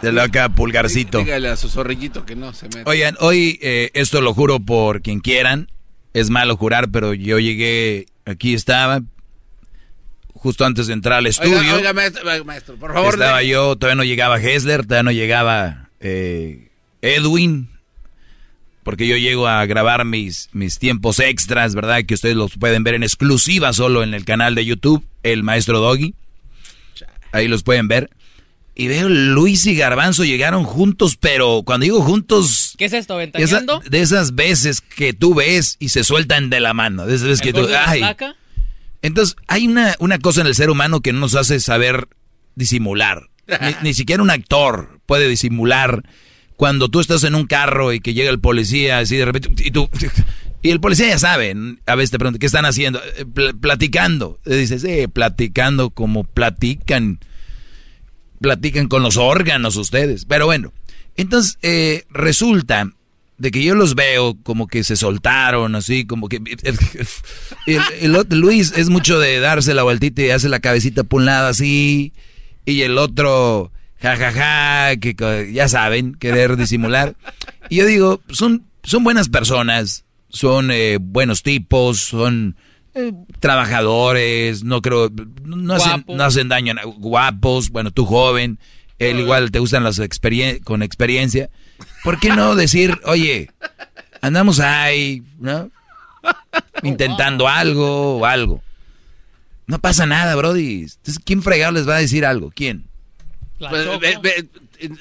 [0.00, 1.18] Se lo acá pulgarcito.
[1.18, 2.88] Dígale a su zorrillito que no se meta.
[2.90, 5.70] Oigan, hoy eh, esto lo juro por quien quieran.
[6.14, 9.02] Es malo jurar, pero yo llegué, aquí estaba,
[10.32, 11.58] justo antes de entrar al estudio.
[11.58, 13.12] Oiga, oiga, maestro, maestro, por favor.
[13.12, 16.70] Estaba de- yo, todavía no llegaba Hessler, todavía no llegaba eh,
[17.02, 17.68] Edwin,
[18.86, 22.04] porque yo llego a grabar mis, mis tiempos extras, ¿verdad?
[22.06, 25.80] Que ustedes los pueden ver en exclusiva solo en el canal de YouTube, El Maestro
[25.80, 26.14] Doggy.
[27.32, 28.10] Ahí los pueden ver.
[28.76, 33.20] Y veo Luis y Garbanzo llegaron juntos, pero cuando digo juntos, ¿Qué es esto?
[33.20, 33.80] esa- ¿Ventaneando?
[33.90, 37.40] de esas veces que tú ves y se sueltan de la mano, de esas veces
[37.42, 37.68] que ¿El tú...
[37.86, 38.02] ay.
[39.02, 42.06] Entonces, hay una, una cosa en el ser humano que no nos hace saber
[42.54, 43.30] disimular.
[43.60, 46.04] Ni, ni siquiera un actor puede disimular
[46.56, 49.70] cuando tú estás en un carro y que llega el policía así de repente y
[49.70, 49.88] tú...
[50.62, 51.54] Y el policía ya sabe,
[51.86, 53.00] a veces te pregunta, ¿qué están haciendo?
[53.18, 54.40] "Eh, pl- platicando.
[54.44, 57.20] Le dices, eh, platicando como platican.
[58.40, 60.24] Platican con los órganos ustedes.
[60.24, 60.72] Pero bueno,
[61.16, 62.90] entonces eh, resulta
[63.38, 66.40] de que yo los veo como que se soltaron, así como que...
[67.66, 71.46] El, Luis es mucho de darse la vueltita y hace la cabecita por un lado
[71.48, 72.12] así,
[72.64, 73.70] y el otro,
[74.00, 77.14] jajaja, que co- ya saben, querer disimular.
[77.68, 82.56] Y yo digo, son, son buenas personas, son eh, buenos tipos, son
[82.94, 85.10] eh, trabajadores, no creo,
[85.44, 88.58] no hacen, no hacen daño, guapos, bueno, tú joven,
[88.98, 91.50] él igual te gustan las experien con experiencia.
[92.04, 93.50] ¿Por qué no decir, oye,
[94.22, 95.70] andamos ahí, ¿no?
[96.82, 98.62] Intentando algo o algo.
[99.66, 100.82] No pasa nada, Brody.
[100.82, 102.52] Entonces, ¿quién fregado les va a decir algo?
[102.54, 102.84] ¿Quién?
[103.58, 104.48] Pues, ve- ve-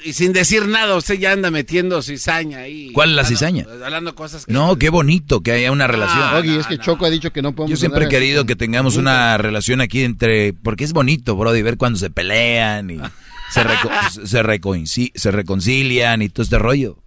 [0.06, 2.92] y sin decir nada, usted ya anda metiendo cizaña ahí.
[2.94, 3.66] ¿Cuál es la Ah, no, cizaña?
[3.84, 4.54] Hablando cosas que...
[4.54, 6.22] No, qué bonito que haya una relación.
[6.24, 7.72] Ah, Oye, es que Choco ha dicho que no podemos.
[7.72, 10.54] Yo siempre he querido que tengamos una relación aquí entre...
[10.54, 12.98] Porque es bonito, Brody, ver cuando se pelean y
[13.52, 13.92] se, reco-
[14.26, 16.98] se, recoinci- se reconcilian y todo este rollo.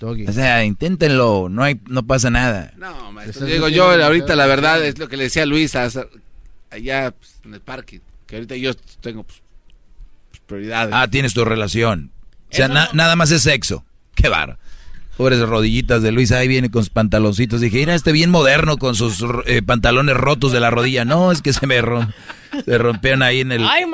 [0.00, 0.26] Doggy.
[0.26, 2.72] O sea, inténtenlo, no hay, no pasa nada.
[2.78, 3.44] No, maestro.
[3.44, 7.52] Digo, yo ahorita la verdad es lo que le decía a Luis allá pues, en
[7.54, 8.00] el parque.
[8.26, 8.72] Que ahorita yo
[9.02, 9.43] tengo pues, pues,
[10.44, 10.94] prioridades.
[10.96, 12.10] Ah, tienes tu relación.
[12.50, 12.92] O sea, Eso na- no.
[12.94, 13.84] nada más es sexo.
[14.14, 14.58] Qué bar.
[15.16, 17.60] Pobres rodillitas de Luis, ahí viene con sus pantaloncitos.
[17.60, 21.04] Dije, mira, este bien moderno con sus eh, pantalones rotos de la rodilla.
[21.04, 22.12] No, es que se me rom-
[22.64, 23.84] se rompieron ahí en el, Ay,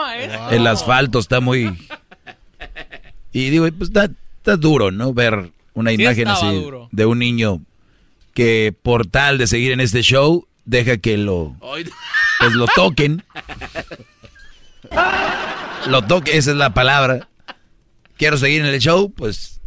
[0.51, 1.77] el asfalto, está muy...
[3.33, 4.09] Y digo, pues está,
[4.39, 5.13] está duro, ¿no?
[5.13, 6.89] Ver una Sí imagen así duro.
[6.91, 7.61] de un niño
[8.35, 11.55] que por tal de seguir en este show, deja que lo,
[12.41, 13.23] pues lo toquen.
[15.89, 17.29] Lo toque, esa es la palabra.
[18.17, 19.61] Quiero seguir en el show, pues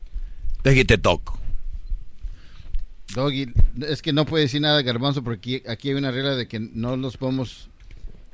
[0.63, 1.39] deja que te toco.
[3.15, 3.51] Doggy,
[3.87, 6.59] es que no puede decir nada Garbanzo porque aquí, aquí hay una regla de que
[6.59, 7.69] no los podemos,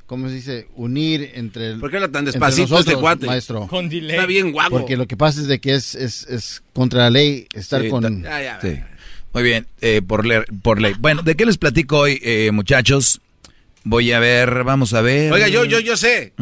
[0.06, 0.68] ¿cómo se dice?
[0.74, 1.76] Unir entre.
[1.76, 3.26] ¿Por qué habla tan despacito este nosotros, cuate?
[3.26, 3.66] Maestro.
[3.66, 4.16] Con delay.
[4.16, 4.78] Está bien guapo.
[4.78, 7.88] Porque lo que pasa es de que es, es, es contra la ley estar Sí,
[7.88, 8.22] con.
[8.22, 8.78] Ya, ya, Sí.
[9.32, 10.26] Muy bien, eh, por,
[10.62, 10.94] por ley.
[10.98, 13.20] Bueno, ¿de qué les platico hoy, eh, muchachos?
[13.84, 15.32] Voy a ver, vamos a ver.
[15.32, 16.32] Oiga, yo, yo, yo sé.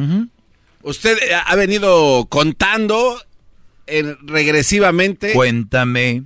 [0.88, 3.20] Usted eh, ha venido contando
[3.86, 5.32] en- regresivamente.
[5.34, 6.22] Cuéntame,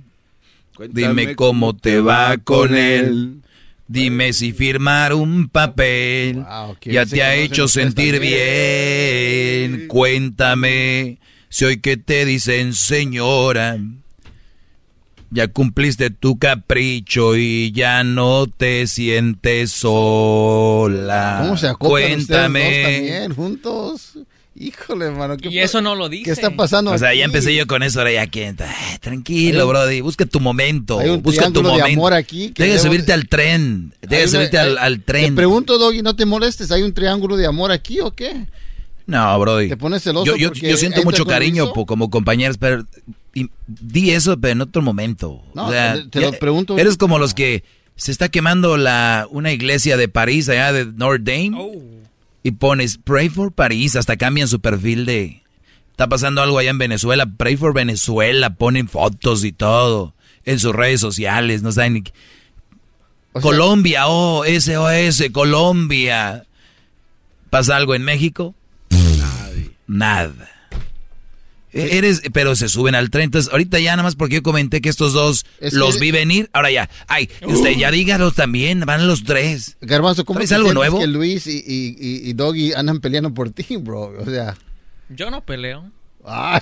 [0.75, 3.41] Cuéntame dime cómo te va con él.
[3.87, 9.87] Dime si firmar un papel Wow, ya te ha hecho sentir bien.
[9.89, 11.17] Cuéntame
[11.49, 13.77] si hoy que te dicen señora.
[15.29, 21.39] Ya cumpliste tu capricho y ya no te sientes sola.
[21.41, 22.59] ¿Cómo se Cuéntame.
[22.61, 24.17] ustedes dos también juntos?
[24.55, 25.35] Híjole, hermano.
[25.37, 26.25] ¿qué Y eso no lo dice.
[26.25, 29.67] ¿Qué está pasando O sea, ya empecé yo con eso, ahora ya que Ay, tranquilo,
[29.67, 31.99] brody, busca tu momento, hay un busca tu triángulo de momento.
[31.99, 34.99] amor aquí que Deja de debo- subirte al tren, deja una- subirte al, hay- al
[34.99, 35.35] Te tren.
[35.35, 36.71] pregunto, Doggy, no te molestes.
[36.71, 38.45] ¿Hay un triángulo de amor aquí o qué?
[39.07, 39.69] No, brody.
[39.69, 42.85] ¿Te pones celoso Yo, yo, siento mucho cariño po- como compañeros, pero
[43.33, 45.41] y- di eso, pero en otro momento.
[45.55, 47.63] No, O sea, te- te lo pregunto- Eres como los que
[47.95, 51.73] se está quemando la una iglesia de París, allá de Notre Dame, Oh.
[52.43, 55.41] Y pones Pray for París, hasta cambian su perfil de...
[55.91, 60.13] Está pasando algo allá en Venezuela, Pray for Venezuela, ponen fotos y todo
[60.43, 62.01] en sus redes sociales, no saben ni...
[62.03, 62.13] qué-
[63.41, 66.45] Colombia, oh, SOS, Colombia.
[67.49, 68.53] ¿Pasa algo en México?
[69.87, 70.49] Nada.
[71.73, 73.25] Eres, pero se suben al tren.
[73.25, 76.11] Entonces, ahorita ya nada más porque yo comenté que estos dos Es los que- vi
[76.11, 76.49] venir.
[76.53, 79.77] Ahora ya, ay, usted ya dígalo también, van los tres.
[79.81, 80.99] Garbanzo, ¿cómo ¿Traes te algo nuevo?
[80.99, 84.13] que Luis y, y, y- y Doggy andan peleando por ti, bro?
[84.19, 84.55] O sea...
[85.09, 85.91] Yo no peleo.
[86.25, 86.61] Ay.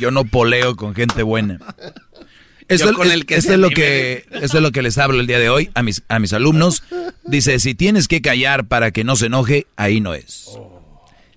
[0.00, 1.58] Yo no poleo con gente buena.
[2.68, 5.20] Esto, es- con el que esto es lo que esto es lo que les hablo
[5.20, 6.82] el día de hoy a mis a mis alumnos.
[7.24, 10.48] Dice, si tienes que callar para que no se enoje, ahí no es.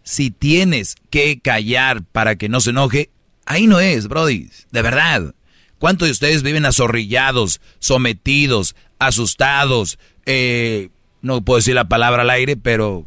[0.10, 3.12] Si tienes que callar para que no se enoje,
[3.46, 4.50] ahí no es, brody.
[4.72, 5.36] De verdad.
[5.78, 10.00] ¿Cuántos de ustedes viven azorrillados, sometidos, asustados?
[10.26, 10.90] Eh,
[11.22, 13.06] no puedo decir la palabra al aire, pero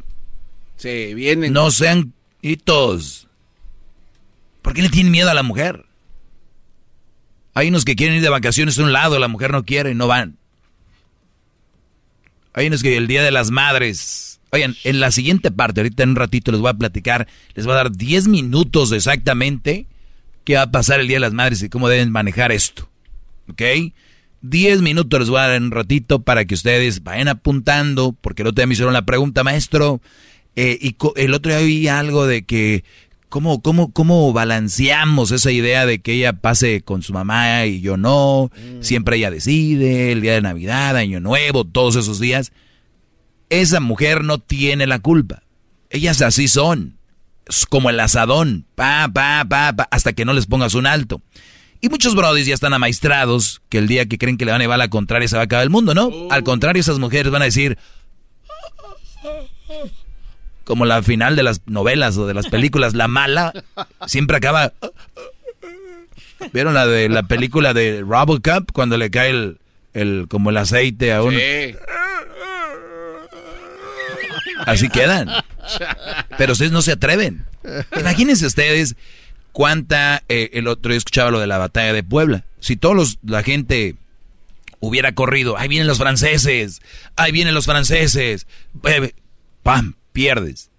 [0.76, 1.52] Sí, vienen.
[1.52, 3.26] no sean hitos.
[4.62, 5.86] ¿Por qué le tienen miedo a la mujer?
[7.54, 9.96] Hay unos que quieren ir de vacaciones a un lado, la mujer no quiere y
[9.96, 10.36] no van.
[12.54, 14.31] Hay unos que el Día de las Madres...
[14.54, 17.72] Oigan, en la siguiente parte, ahorita en un ratito les voy a platicar, les voy
[17.72, 19.86] a dar 10 minutos exactamente
[20.44, 22.86] qué va a pasar el Día de las Madres y cómo deben manejar esto.
[23.48, 23.62] ¿Ok?
[24.42, 28.42] 10 minutos les voy a dar en un ratito para que ustedes vayan apuntando, porque
[28.42, 30.02] el otro día me hicieron la pregunta, maestro,
[30.54, 32.84] eh, y el otro día vi algo de que,
[33.30, 37.96] ¿cómo, cómo, ¿cómo balanceamos esa idea de que ella pase con su mamá y yo
[37.96, 38.50] no?
[38.80, 42.52] Siempre ella decide, el día de Navidad, Año Nuevo, todos esos días.
[43.52, 45.42] Esa mujer no tiene la culpa.
[45.90, 46.96] Ellas así son.
[47.46, 48.64] Es como el asadón.
[48.74, 51.20] Pa, pa, pa, pa, hasta que no les pongas un alto.
[51.82, 54.64] Y muchos brodis ya están amaestrados que el día que creen que le van a
[54.64, 56.10] llevar la contraria se va a acabar el mundo, ¿no?
[56.30, 57.76] Al contrario, esas mujeres van a decir,
[60.64, 63.52] como la final de las novelas o de las películas, la mala
[64.06, 64.72] siempre acaba.
[66.54, 69.58] ¿Vieron la de la película de Robocop cuando le cae el,
[69.92, 71.38] el como el aceite a uno?
[71.38, 71.74] Sí.
[74.66, 75.28] Así quedan.
[76.38, 77.44] Pero ustedes no se atreven.
[77.98, 78.96] Imagínense ustedes
[79.52, 82.44] cuánta eh, el otro día escuchaba lo de la batalla de Puebla.
[82.60, 83.96] Si todos los, la gente
[84.80, 86.80] hubiera corrido, ahí vienen los franceses,
[87.16, 88.46] ahí vienen los franceses,
[89.62, 90.70] pam, pierdes.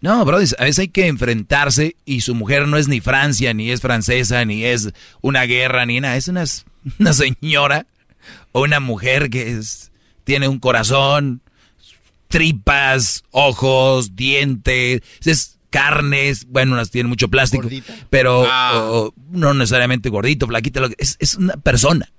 [0.00, 3.70] No, bro, a veces hay que enfrentarse y su mujer no es ni Francia, ni
[3.70, 6.16] es francesa, ni es una guerra, ni nada.
[6.16, 6.42] Es una,
[6.98, 7.86] una señora
[8.50, 9.92] o una mujer que es,
[10.24, 11.40] tiene un corazón,
[12.32, 17.68] tripas, ojos, dientes, es carnes, bueno, unas tienen mucho plástico,
[18.10, 18.44] pero
[19.06, 22.10] o- no necesariamente gordito, flaquito, lo que- es, es una persona.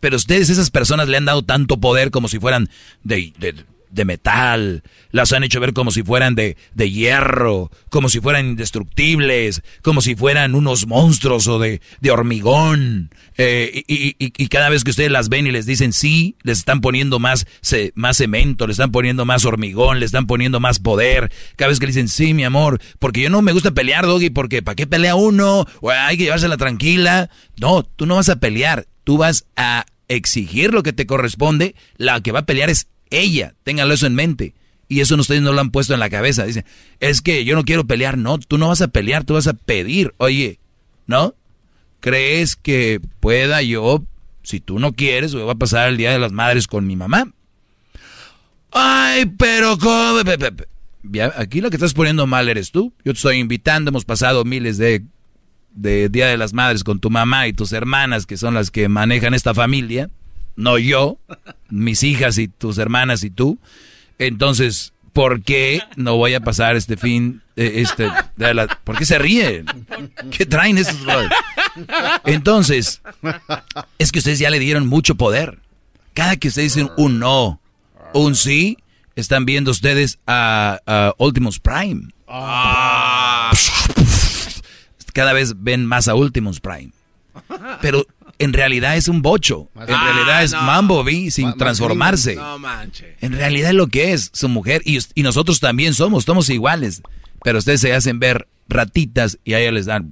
[0.00, 2.70] Pero ustedes, esas personas le han dado tanto poder como si fueran
[3.04, 3.54] de, de,
[3.90, 8.46] de metal, las han hecho ver como si fueran de, de hierro, como si fueran
[8.94, 13.10] indestructibles, como si fueran unos monstruos o de, de hormigón.
[13.36, 16.80] Eh, y, y- cada vez que ustedes las ven y les dicen sí, les están
[16.80, 21.32] poniendo más, ce- más cemento, le están poniendo más hormigón, le están poniendo más poder.
[21.56, 24.30] Cada vez que le dicen sí, mi amor, porque yo no me gusta pelear, Doggy,
[24.30, 25.66] porque ¿para qué pelea uno?
[25.80, 27.30] O hay que llevársela tranquila.
[27.60, 31.74] No, tú no vas a pelear, tú vas a exigir lo que te corresponde.
[31.96, 34.54] La que va a pelear es ella, ténganlo eso en mente.
[34.88, 36.44] Y eso ustedes no lo han puesto en la cabeza.
[36.44, 36.64] Dicen,
[36.98, 38.18] es que yo no quiero pelear.
[38.18, 40.14] No, tú no vas a pelear, tú vas a pedir.
[40.16, 40.58] Oye,
[41.06, 41.34] ¿no?
[42.00, 44.04] ¿Crees que pueda yo,
[44.42, 47.32] si tú no quieres, voy a pasar el Día de las Madres con mi mamá?
[48.72, 50.20] Ay, pero ¿cómo?
[51.36, 52.92] Aquí lo que estás poniendo mal eres tú.
[53.04, 55.04] Yo te estoy invitando, hemos pasado miles de,
[55.72, 58.88] de Día de las Madres con tu mamá y tus hermanas, que son las que
[58.88, 60.10] manejan esta familia.
[60.60, 61.18] No yo,
[61.68, 63.58] mis hijas y tus hermanas y tú.
[64.18, 69.06] Entonces, ¿por qué no voy a pasar este fin, eh, este, de la- ¿por qué
[69.06, 69.64] se ríen?
[70.30, 71.34] ¿Qué traen esos brothers?
[72.24, 73.00] Entonces,
[73.98, 75.58] es que ustedes ya le dieron mucho poder.
[76.14, 77.60] Cada que ustedes dicen un no,
[78.12, 78.76] un sí,
[79.16, 82.08] están viendo ustedes a, a Ultimus Prime.
[85.12, 86.92] Cada vez ven más a Ultimus Prime.
[87.80, 88.06] Pero
[88.40, 89.68] en realidad es un bocho.
[89.76, 90.62] En realidad es no.
[90.62, 92.36] Mambo B sin transformarse.
[92.36, 93.16] No manche.
[93.20, 97.02] En realidad es lo que es su mujer y, y nosotros también somos, somos iguales.
[97.44, 100.10] Pero ustedes se hacen ver ratitas y a ellas les dan...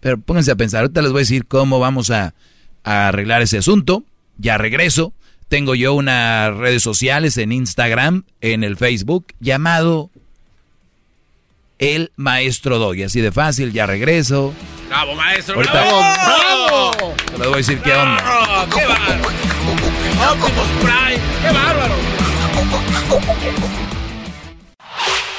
[0.00, 2.34] Pero pónganse a pensar, ahorita les voy a decir cómo vamos a,
[2.82, 4.04] a arreglar ese asunto.
[4.36, 5.14] Ya regreso.
[5.48, 10.10] Tengo yo unas redes sociales en Instagram, en el Facebook, llamado
[11.78, 13.04] El Maestro Doggy.
[13.04, 14.52] Así de fácil, ya regreso.
[14.88, 15.54] Bravo, maestro.
[15.56, 16.00] Ahorita- Bravo.
[16.00, 17.14] Bravo.
[17.38, 18.66] Les voy a decir qué onda.
[18.74, 19.22] ¡Qué bárbaro!
[20.30, 21.20] Optimus Prime.
[21.42, 21.94] ¡Qué bárbaro!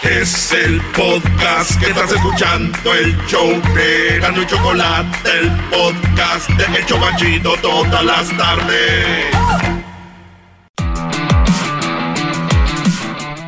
[0.03, 6.77] Es el podcast que estás escuchando, el show de Gano y Chocolate, el podcast de
[6.77, 9.74] El Chobachito todas las tardes.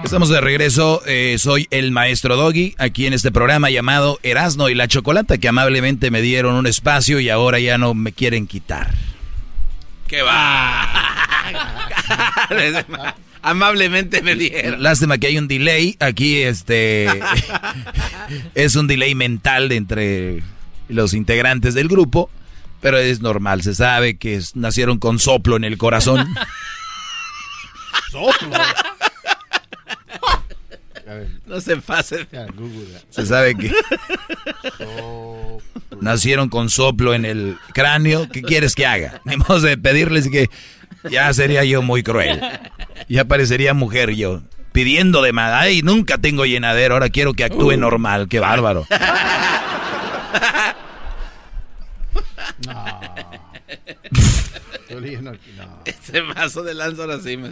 [0.08, 4.74] Estamos de regreso, eh, soy el maestro Doggy, aquí en este programa llamado Erasno y
[4.74, 8.94] la Chocolata, que amablemente me dieron un espacio y ahora ya no me quieren quitar.
[10.08, 10.88] ¡Qué va!
[13.42, 14.82] Amablemente me dieron.
[14.82, 17.08] Lástima que hay un delay, aquí este
[18.56, 20.42] es un delay mental de entre
[20.88, 22.30] los integrantes del grupo,
[22.80, 26.34] pero es normal, se sabe que es- nacieron con soplo en el corazón.
[28.10, 28.58] Soplo.
[31.46, 32.28] No se pase.
[33.10, 33.72] Se sabe que
[36.02, 38.28] nacieron con soplo en el cráneo.
[38.30, 39.22] ¿Qué quieres que haga?
[39.48, 40.50] Modo de pedirles que
[41.10, 42.42] ya sería yo muy cruel.
[43.08, 44.42] Ya parecería mujer yo.
[44.74, 45.54] Pidiendo de más.
[45.54, 46.96] Ay, nunca tengo llenadero.
[46.96, 48.28] Ahora quiero que actúe normal.
[48.28, 48.86] Qué bárbaro.
[55.86, 57.52] Ese vaso de lanza ahora sí me...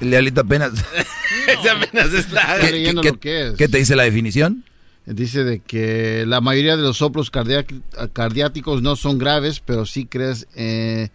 [0.00, 0.72] Diablito apenas.
[1.48, 2.56] Ese apenas está...
[2.56, 3.54] Estoy leyendo qué- lo que es.
[3.54, 4.64] qué te dice la definición?
[5.06, 7.30] Dice de que la mayoría de los soplos
[8.12, 10.46] cardiáticos no son graves, pero sí crees...
[10.54, 11.08] eh,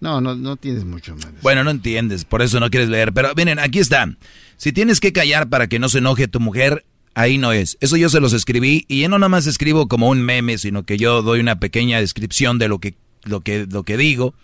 [0.00, 1.28] no, no, no tienes mucho más.
[1.42, 3.12] Bueno, no entiendes, por eso no quieres leer.
[3.12, 4.08] Pero miren, aquí está.
[4.56, 6.84] Si tienes que callar para que no se enoje tu mujer,
[7.14, 7.76] ahí no es.
[7.80, 10.84] Eso yo se los escribí y yo no nada más escribo como un meme, sino
[10.84, 12.94] que yo doy una pequeña descripción de lo que,
[13.24, 14.34] lo que, lo que digo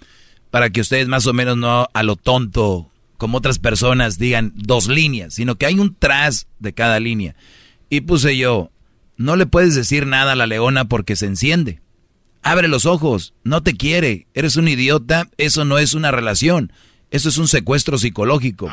[0.54, 4.86] para que ustedes más o menos no a lo tonto, como otras personas, digan dos
[4.86, 7.34] líneas, sino que hay un tras de cada línea.
[7.90, 8.70] Y puse yo,
[9.16, 11.80] no le puedes decir nada a la leona porque se enciende.
[12.40, 16.72] Abre los ojos, no te quiere, eres un idiota, eso no es una relación,
[17.10, 18.72] eso es un secuestro psicológico.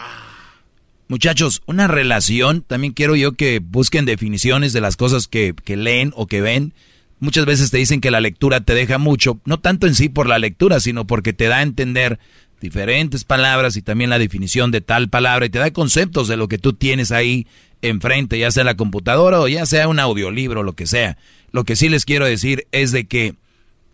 [1.07, 6.13] Muchachos, una relación, también quiero yo que busquen definiciones de las cosas que, que leen
[6.15, 6.75] o que ven.
[7.21, 10.27] Muchas veces te dicen que la lectura te deja mucho, no tanto en sí por
[10.27, 12.17] la lectura, sino porque te da a entender
[12.59, 16.47] diferentes palabras y también la definición de tal palabra y te da conceptos de lo
[16.47, 17.45] que tú tienes ahí
[17.83, 21.19] enfrente, ya sea la computadora o ya sea un audiolibro, lo que sea.
[21.51, 23.35] Lo que sí les quiero decir es de que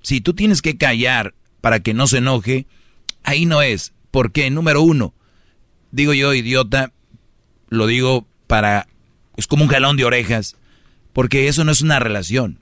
[0.02, 2.66] si tú tienes que callar para que no se enoje,
[3.24, 3.92] ahí no es.
[4.10, 5.14] Porque, número uno,
[5.92, 6.94] digo yo, idiota,
[7.68, 8.88] lo digo para...
[9.36, 10.56] Es como un jalón de orejas,
[11.12, 12.60] porque eso no es una relación.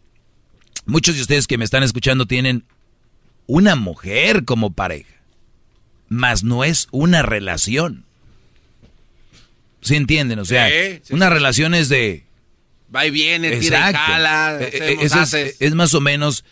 [0.85, 2.63] Muchos de ustedes que me están escuchando tienen
[3.47, 5.13] una mujer como pareja,
[6.09, 8.05] mas no es una relación.
[9.81, 10.39] ¿Sí entienden?
[10.39, 12.23] O sea, Sí, sí, una sí, relación es de...
[12.95, 15.57] Va y viene, tira y jala, hacemos, eso es, haces.
[15.59, 16.43] es más o menos,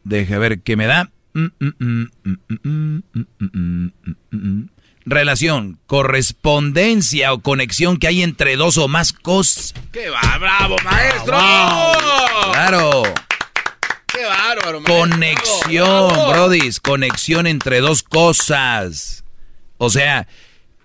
[0.04, 1.12] Deje ver qué me da.
[5.06, 9.74] Relación, correspondencia o conexión que hay entre dos o más cosas.
[9.92, 11.38] ¡Qué va, bravo, ah, maestro!
[12.52, 13.04] ¡Claro!
[14.08, 15.10] ¡Qué bárbaro, maestro!
[15.10, 19.24] Conexión, brodis, conexión entre dos cosas.
[19.78, 20.28] O sea,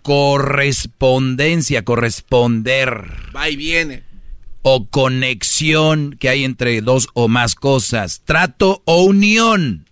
[0.02, 3.30] correspondencia, corresponder.
[3.34, 4.11] Va y viene.
[4.62, 8.22] O conexión que hay entre dos o más cosas.
[8.24, 9.86] Trato o unión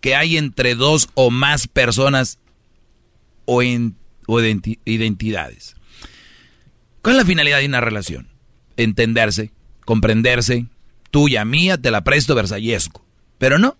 [0.00, 2.38] que hay entre dos o más personas
[3.44, 5.76] o, en, o identi- identidades.
[7.02, 8.28] ¿Cuál es la finalidad de una relación?
[8.76, 9.52] Entenderse,
[9.84, 10.66] comprenderse.
[11.10, 13.04] Tuya, mía, te la presto, versallesco.
[13.38, 13.76] Pero no.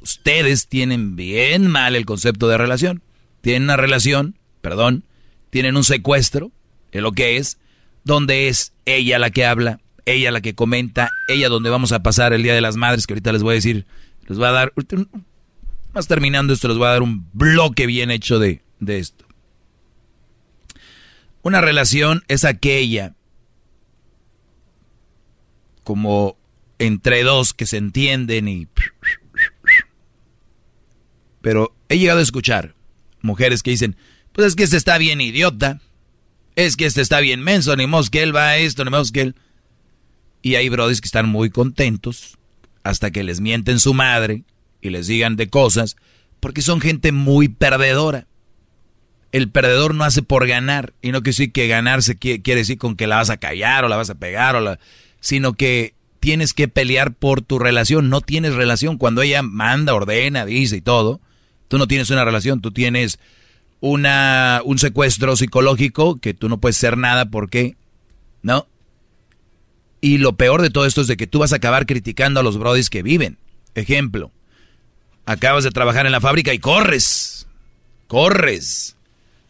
[0.00, 3.02] Ustedes tienen bien mal el concepto de relación.
[3.40, 5.04] Tienen una relación, perdón,
[5.50, 6.50] tienen un secuestro,
[6.90, 7.58] es lo que es,
[8.04, 12.32] donde es ella la que habla, ella la que comenta, ella donde vamos a pasar
[12.32, 13.86] el Día de las Madres, que ahorita les voy a decir,
[14.26, 14.72] les voy a dar,
[15.92, 19.24] más terminando esto, les voy a dar un bloque bien hecho de, de esto.
[21.42, 23.14] Una relación es aquella
[25.82, 26.36] como
[26.78, 28.68] entre dos que se entienden y
[31.40, 32.74] Pero he llegado a escuchar
[33.20, 33.96] mujeres que dicen,
[34.32, 35.80] pues es que este está bien idiota,
[36.56, 39.20] es que este está bien menso, ni más que él va a esto, ni que
[39.20, 39.34] él.
[40.42, 42.38] Y hay brodis que están muy contentos
[42.82, 44.42] hasta que les mienten su madre
[44.80, 45.96] y les digan de cosas,
[46.40, 48.26] porque son gente muy perdedora.
[49.30, 52.96] El perdedor no hace por ganar, y no que sí que ganarse quiere decir con
[52.96, 54.78] que la vas a callar o la vas a pegar, o la,
[55.20, 58.98] sino que tienes que pelear por tu relación, no tienes relación.
[58.98, 61.20] Cuando ella manda, ordena, dice y todo,
[61.68, 63.18] tú no tienes una relación, tú tienes
[63.82, 67.76] una, un secuestro psicológico que tú no puedes hacer nada porque,
[68.40, 68.68] ¿no?
[70.00, 72.42] Y lo peor de todo esto es de que tú vas a acabar criticando a
[72.44, 73.38] los brodis que viven.
[73.74, 74.30] Ejemplo,
[75.26, 77.48] acabas de trabajar en la fábrica y corres,
[78.06, 78.96] corres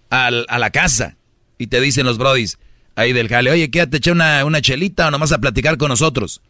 [0.09, 1.17] a la casa
[1.59, 2.59] y te dicen los brodis
[2.95, 6.41] ahí del jale, oye, quédate, echa una, una chelita o nomás a platicar con nosotros.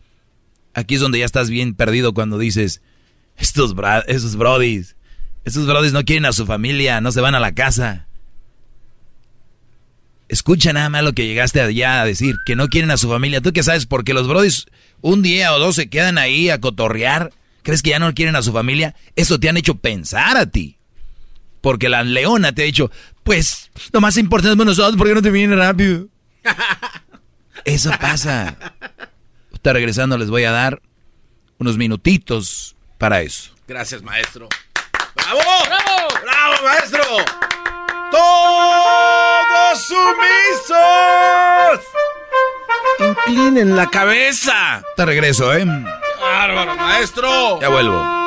[0.74, 2.80] Aquí es donde ya estás bien perdido cuando dices,
[3.36, 3.74] estos,
[4.06, 4.96] esos brodis,
[5.44, 8.06] esos brodis no quieren a su familia, no se van a la casa.
[10.28, 13.40] Escucha nada más lo que llegaste allá a decir, que no quieren a su familia.
[13.40, 13.86] ¿Tú qué sabes?
[13.86, 14.66] Porque los brodis
[15.00, 17.32] un día o dos se quedan ahí a cotorrear.
[17.62, 18.94] ¿Crees que ya no quieren a su familia?
[19.14, 20.78] Eso te han hecho pensar a ti.
[21.60, 22.90] Porque la leona te ha dicho,
[23.22, 26.08] pues, lo más importante es nosotros, porque no te viene rápido?
[27.64, 28.56] Eso pasa.
[29.52, 30.82] Está regresando, les voy a dar
[31.58, 33.52] unos minutitos para eso.
[33.68, 34.48] Gracias, maestro.
[35.24, 35.40] ¡Bravo!
[35.66, 36.08] ¡Bravo!
[36.22, 37.02] ¡Bravo, maestro!
[38.10, 41.80] ¡Todos sumisos!
[42.98, 44.82] Inclinen la cabeza.
[44.96, 45.64] Te regreso, ¿eh?
[46.20, 47.60] ¡Bárbaro, maestro!
[47.60, 48.22] Ya vuelvo.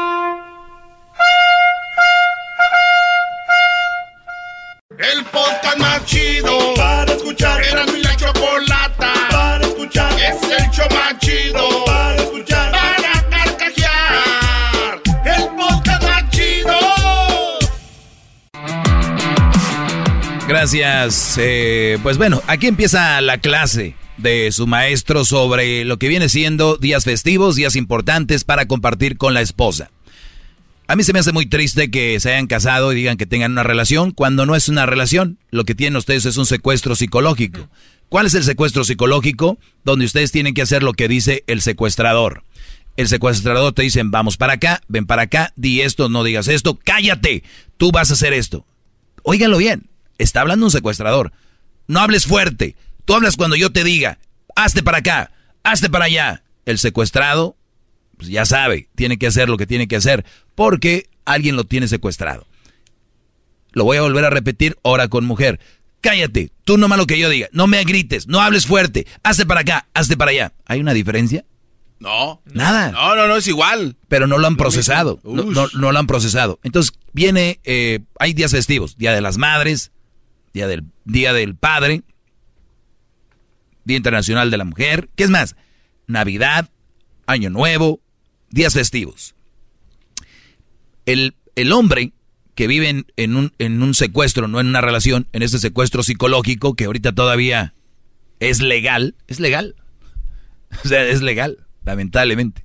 [4.97, 7.61] El podcast más chido para escuchar.
[7.63, 10.13] Era mi la chocolata para escuchar.
[10.13, 11.17] Es el show más
[20.65, 21.35] Gracias.
[21.37, 26.77] Eh, pues bueno, aquí empieza la clase de su maestro sobre lo que viene siendo
[26.77, 29.91] días festivos, días importantes para compartir con la esposa.
[30.87, 33.51] A mí se me hace muy triste que se hayan casado y digan que tengan
[33.51, 35.37] una relación cuando no es una relación.
[35.51, 37.69] Lo que tienen ustedes es un secuestro psicológico.
[38.09, 39.59] ¿Cuál es el secuestro psicológico?
[39.83, 42.43] Donde ustedes tienen que hacer lo que dice el secuestrador.
[42.97, 46.79] El secuestrador te dice, vamos para acá, ven para acá, di esto, no digas esto,
[46.83, 47.43] cállate,
[47.77, 48.65] tú vas a hacer esto.
[49.21, 51.31] Óiganlo bien, Está hablando un secuestrador.
[51.87, 52.75] No hables fuerte.
[53.05, 54.17] Tú hablas cuando yo te diga,
[54.55, 55.31] hazte para acá,
[55.63, 56.43] hazte para allá.
[56.65, 57.55] El secuestrado,
[58.17, 60.25] pues ya sabe, tiene que hacer lo que tiene que hacer,
[60.55, 62.47] porque alguien lo tiene secuestrado.
[63.71, 65.59] Lo voy a volver a repetir ahora con mujer.
[66.01, 69.61] Cállate, tú no lo que yo diga, no me grites, no hables fuerte, hazte para
[69.61, 70.53] acá, hazte para allá.
[70.65, 71.45] ¿Hay una diferencia?
[71.99, 72.41] No.
[72.45, 72.91] Nada.
[72.91, 73.97] No, no, no, es igual.
[74.07, 75.19] Pero no lo han procesado.
[75.23, 76.60] No, no, lo han procesado.
[76.63, 79.91] Entonces, viene, eh, hay días festivos, Día de las Madres,
[80.55, 82.03] Día del, Día del Padre,
[83.84, 85.57] Día Internacional de la Mujer, ¿qué es más?
[86.07, 86.69] Navidad,
[87.27, 87.99] Año Nuevo,
[88.51, 89.35] días festivos.
[91.05, 92.13] El, el hombre
[92.55, 96.73] que vive en, un, en un secuestro, no en una relación, en ese secuestro psicológico
[96.73, 97.73] que ahorita todavía
[98.39, 99.75] es legal, es legal.
[100.85, 102.63] O sea, es legal, lamentablemente.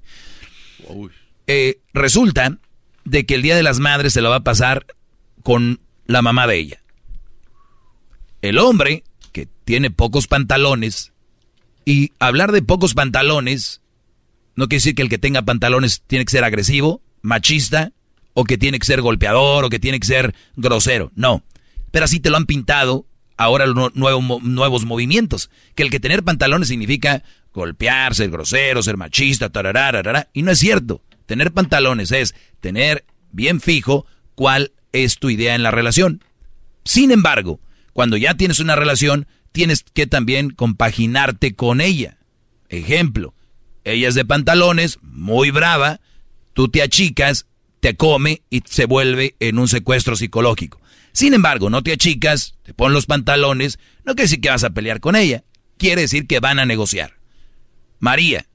[1.49, 2.59] Eh, resulta
[3.05, 4.87] de que el Día de las Madres se lo va a pasar
[5.43, 6.81] con la mamá de ella.
[8.43, 11.13] El hombre que tiene pocos pantalones,
[11.85, 13.81] y hablar de pocos pantalones
[14.55, 17.93] no quiere decir que el que tenga pantalones tiene que ser agresivo, machista,
[18.35, 21.11] o que tiene que ser golpeador, o que tiene que ser grosero.
[21.15, 21.43] No.
[21.91, 25.51] Pero así te lo han pintado ahora los nuevos movimientos.
[25.75, 30.59] Que el que tener pantalones significa golpear, ser grosero, ser machista, tararara, y no es
[30.59, 31.03] cierto.
[31.27, 36.23] Tener pantalones es tener bien fijo cuál es tu idea en la relación.
[36.85, 37.61] Sin embargo,
[37.93, 42.19] cuando ya tienes una relación, tienes que también compaginarte con ella.
[42.69, 43.35] Ejemplo,
[43.85, 46.01] ella es de pantalones, muy brava,
[46.53, 47.47] tú te achicas,
[47.81, 50.81] te come y se vuelve en un secuestro psicológico.
[51.13, 54.71] Sin embargo, no te achicas, te pones los pantalones, no quiere decir que vas a
[54.71, 55.43] pelear con ella,
[55.77, 57.15] quiere decir que van a negociar.
[57.99, 58.47] María,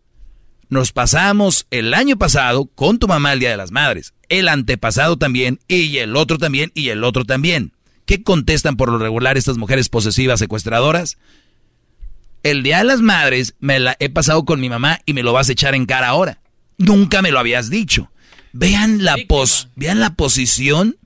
[0.69, 5.17] nos pasamos el año pasado con tu mamá el Día de las Madres, el antepasado
[5.17, 7.73] también, y el otro también, y el otro también.
[8.05, 11.17] ¿Qué contestan por lo regular estas mujeres posesivas secuestradoras?
[12.43, 15.33] El día de las madres me la he pasado con mi mamá y me lo
[15.33, 16.39] vas a echar en cara ahora.
[16.77, 18.11] Nunca me lo habías dicho.
[18.53, 20.97] Vean la, pos, vean la posición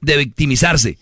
[0.00, 0.98] de victimizarse.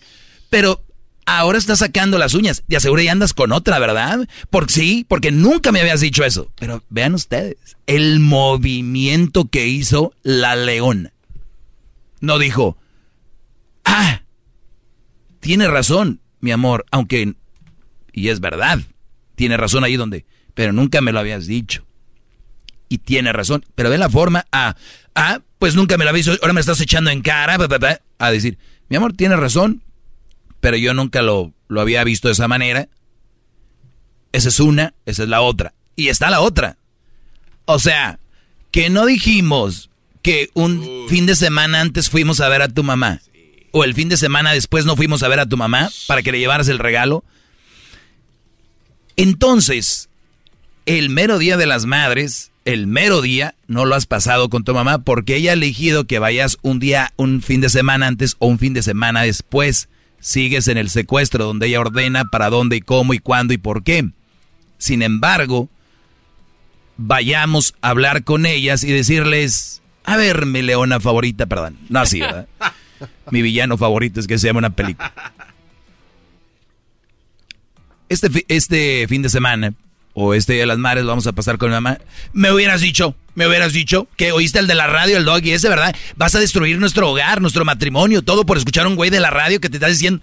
[0.51, 0.83] Pero
[1.25, 2.63] ahora estás sacando las uñas.
[2.67, 4.27] De aseguro y andas con otra, ¿verdad?
[4.51, 6.51] Porque sí, porque nunca me habías dicho eso.
[6.59, 11.11] Pero vean ustedes, el movimiento que hizo la leona.
[12.19, 12.77] No dijo,
[13.83, 14.20] ah,
[15.41, 17.33] tiene razón, mi amor, aunque,
[18.13, 18.79] y es verdad,
[19.35, 21.85] tiene razón ahí donde, pero nunca me lo habías dicho.
[22.87, 24.75] Y tiene razón, pero ve la forma, ah,
[25.15, 27.57] ah, pues nunca me lo habías ahora me estás echando en cara,
[28.19, 29.81] a decir, mi amor, tiene razón,
[30.59, 32.87] pero yo nunca lo, lo había visto de esa manera.
[34.31, 35.73] Esa es una, esa es la otra.
[35.95, 36.77] Y está la otra.
[37.65, 38.19] O sea,
[38.71, 39.89] que no dijimos
[40.21, 43.21] que un fin de semana antes fuimos a ver a tu mamá.
[43.71, 46.31] O el fin de semana después no fuimos a ver a tu mamá para que
[46.31, 47.23] le llevaras el regalo.
[49.15, 50.09] Entonces,
[50.85, 54.73] el mero día de las madres, el mero día, no lo has pasado con tu
[54.73, 58.47] mamá porque ella ha elegido que vayas un día, un fin de semana antes o
[58.47, 59.89] un fin de semana después.
[60.19, 63.83] Sigues en el secuestro donde ella ordena para dónde y cómo y cuándo y por
[63.83, 64.09] qué.
[64.77, 65.69] Sin embargo,
[66.97, 72.19] vayamos a hablar con ellas y decirles, a ver, mi leona favorita, perdón, no así,
[72.19, 72.47] ¿verdad?
[73.29, 75.13] mi villano favorito es que se llama una película.
[78.09, 79.73] Este, este fin de semana,
[80.13, 81.97] o este día de las madres, vamos a pasar con mi mamá.
[82.33, 85.51] Me hubieras dicho, me hubieras dicho que oíste el de la radio, el dog, y
[85.51, 85.95] ese, ¿verdad?
[86.17, 89.29] Vas a destruir nuestro hogar, nuestro matrimonio, todo por escuchar a un güey de la
[89.29, 90.21] radio que te está diciendo.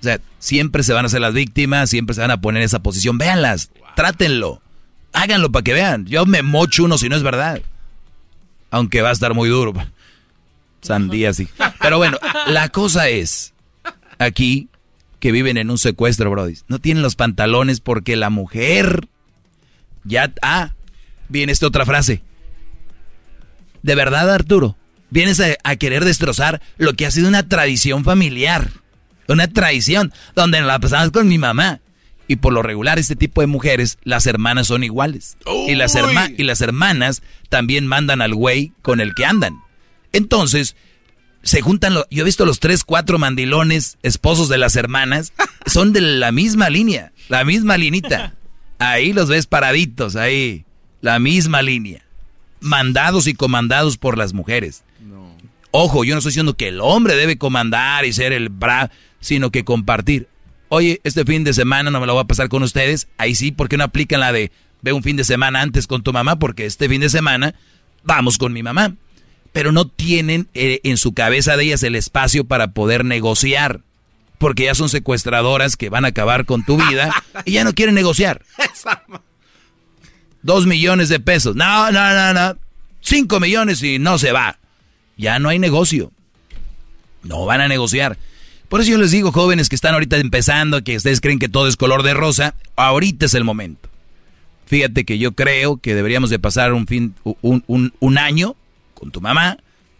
[0.00, 2.66] O sea, siempre se van a hacer las víctimas, siempre se van a poner en
[2.66, 3.18] esa posición.
[3.18, 4.62] Véanlas, trátenlo.
[5.12, 6.06] Háganlo para que vean.
[6.06, 7.62] Yo me mocho uno si no es verdad.
[8.70, 9.72] Aunque va a estar muy duro.
[10.80, 11.48] Sandía, sí.
[11.80, 13.54] Pero bueno, la cosa es,
[14.18, 14.68] aquí,
[15.20, 16.58] que viven en un secuestro, Brody.
[16.68, 19.08] No tienen los pantalones porque la mujer
[20.04, 20.32] ya...
[20.42, 20.74] Ah,
[21.28, 22.22] viene esta otra frase.
[23.82, 24.76] De verdad, Arturo,
[25.10, 28.70] vienes a, a, querer destrozar lo que ha sido una tradición familiar.
[29.28, 31.80] Una tradición donde la pasamos con mi mamá.
[32.28, 35.38] Y por lo regular, este tipo de mujeres, las hermanas son iguales.
[35.66, 35.96] Y las,
[36.36, 39.58] y las hermanas también mandan al güey con el que andan.
[40.18, 40.76] Entonces,
[41.42, 45.32] se juntan, yo he visto los tres, cuatro mandilones, esposos de las hermanas,
[45.66, 48.34] son de la misma línea, la misma linita.
[48.78, 50.64] Ahí los ves paraditos, ahí,
[51.00, 52.04] la misma línea.
[52.60, 54.84] Mandados y comandados por las mujeres.
[55.70, 58.90] Ojo, yo no estoy diciendo que el hombre debe comandar y ser el bra,
[59.20, 60.28] sino que compartir
[60.68, 63.52] oye, este fin de semana no me lo voy a pasar con ustedes, ahí sí,
[63.52, 66.38] ¿por qué no aplican la de ve un fin de semana antes con tu mamá?
[66.38, 67.54] Porque este fin de semana
[68.04, 68.94] vamos con mi mamá.
[69.52, 73.80] Pero no tienen eh, en su cabeza de ellas el espacio para poder negociar.
[74.38, 77.10] Porque ya son secuestradoras que van a acabar con tu vida
[77.44, 78.42] y ya no quieren negociar.
[80.42, 81.56] Dos millones de pesos.
[81.56, 82.58] No, no, no, no.
[83.00, 84.58] Cinco millones y no se va.
[85.16, 86.12] Ya no hay negocio.
[87.22, 88.16] No van a negociar.
[88.68, 91.68] Por eso yo les digo, jóvenes que están ahorita empezando, que ustedes creen que todo
[91.68, 93.88] es color de rosa, ahorita es el momento.
[94.66, 98.54] Fíjate que yo creo que deberíamos de pasar un, fin, un, un, año
[98.98, 99.58] con tu mamá,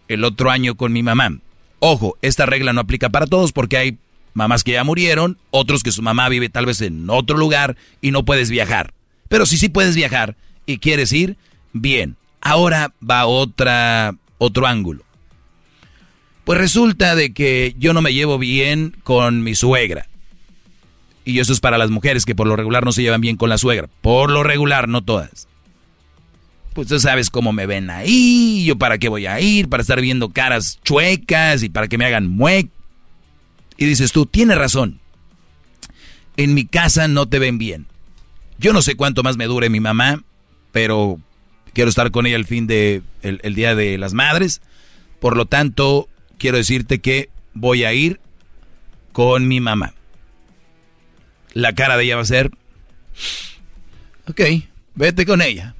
[0.08, 1.38] el otro año con mi mamá.
[1.78, 3.98] Ojo, esta regla no aplica para todos porque hay
[4.34, 8.10] mamás que ya murieron, otros que su mamá vive tal vez en otro lugar y
[8.10, 8.92] no puedes viajar.
[9.28, 10.36] Pero si sí puedes viajar
[10.66, 11.36] y quieres ir,
[11.72, 12.16] bien.
[12.40, 15.04] Ahora va otra, otro ángulo.
[16.44, 20.08] Pues resulta de que yo no me llevo bien con mi suegra.
[21.24, 23.50] Y eso es para las mujeres que por lo regular no se llevan bien con
[23.50, 23.88] la suegra.
[24.00, 25.46] Por lo regular, no todas.
[26.74, 30.00] Pues tú sabes cómo me ven ahí, yo para qué voy a ir, para estar
[30.00, 32.68] viendo caras chuecas y para que me hagan muec.
[33.76, 35.00] Y dices tú, tienes razón.
[36.36, 37.86] En mi casa no te ven bien.
[38.58, 40.22] Yo no sé cuánto más me dure mi mamá,
[40.72, 41.20] pero
[41.72, 44.60] quiero estar con ella el fin de el día de las madres.
[45.20, 48.20] Por lo tanto, quiero decirte que voy a ir
[49.12, 49.94] con mi mamá.
[51.52, 52.50] La cara de ella va a ser,
[54.28, 54.40] ok,
[54.94, 55.74] vete con ella.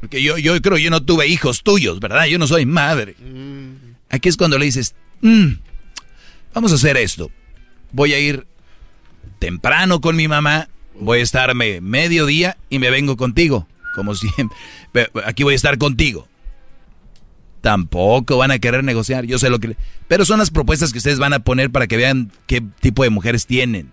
[0.00, 2.24] Porque yo, yo creo, yo no tuve hijos tuyos, ¿verdad?
[2.26, 3.14] Yo no soy madre.
[3.18, 3.94] Mm.
[4.08, 5.52] Aquí es cuando le dices, mm,
[6.54, 7.30] vamos a hacer esto.
[7.92, 8.46] Voy a ir
[9.38, 14.56] temprano con mi mamá, voy a estarme medio día y me vengo contigo, como siempre.
[15.24, 16.26] Aquí voy a estar contigo.
[17.60, 19.76] Tampoco van a querer negociar, yo sé lo que...
[20.08, 23.10] Pero son las propuestas que ustedes van a poner para que vean qué tipo de
[23.10, 23.90] mujeres tienen.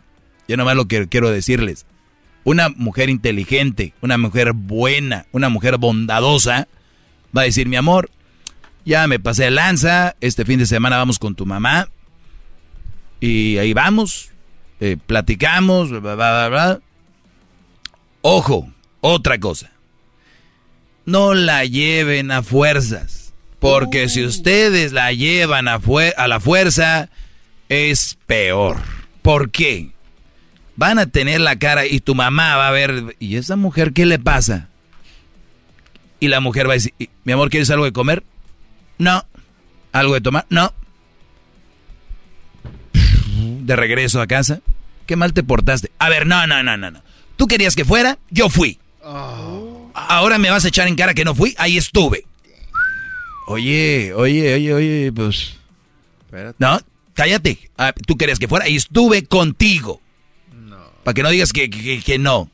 [0.47, 1.85] Yo nomás lo que quiero decirles.
[2.47, 6.69] Una mujer inteligente, una mujer buena, una mujer bondadosa,
[7.35, 8.09] va a decir, mi amor,
[8.85, 11.89] ya me pasé de lanza, este fin de semana vamos con tu mamá.
[13.19, 14.29] Y ahí vamos,
[14.79, 16.79] eh, platicamos, bla, bla, bla,
[18.21, 19.71] Ojo, otra cosa.
[21.03, 23.33] No la lleven a fuerzas.
[23.59, 25.81] Porque si ustedes la llevan a,
[26.15, 27.09] a la fuerza,
[27.67, 28.77] es peor.
[29.21, 29.96] ¿Por qué?
[30.77, 34.05] Van a tener la cara y tu mamá va a ver, ¿y esa mujer qué
[34.05, 34.69] le pasa?
[36.19, 36.93] Y la mujer va a decir,
[37.25, 38.23] mi amor, ¿quieres algo de comer?
[38.97, 39.25] No.
[39.91, 40.45] ¿Algo de tomar?
[40.49, 40.71] No.
[43.33, 44.61] de regreso a casa?
[45.05, 45.91] ¿Qué mal te portaste?
[45.99, 47.01] A ver, no, no, no, no, no.
[47.35, 48.79] Tú querías que fuera, yo fui.
[49.03, 52.25] Ahora me vas a echar en cara que no fui, ahí estuve.
[53.47, 55.57] Oye, oye, oye, oye, pues.
[56.59, 56.79] No,
[57.13, 57.69] cállate.
[57.77, 60.01] Ah, Tú querías que fuera y estuve contigo.
[61.07, 62.51] Para que no digas que, que- que no.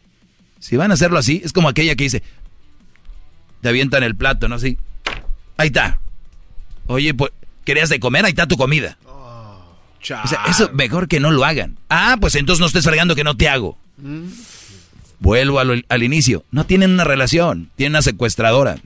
[0.60, 2.22] Si van a hacerlo así, es como aquella que dice,
[3.62, 4.54] te avientan el plato, ¿no?
[4.54, 4.78] Así.
[5.58, 6.00] Ahí está.
[6.86, 7.32] Oye, pues,
[7.66, 8.26] ¿querías de comer?
[8.26, 8.96] Ahí está tu comida.
[10.24, 11.80] O sea, eso mejor que no lo hagan.
[11.90, 13.76] Ah, pues entonces no estés fregando que no te hago.
[15.18, 16.46] Vuelvo al, al inicio.
[16.52, 18.78] No tienen una relación, tienen una secuestradora.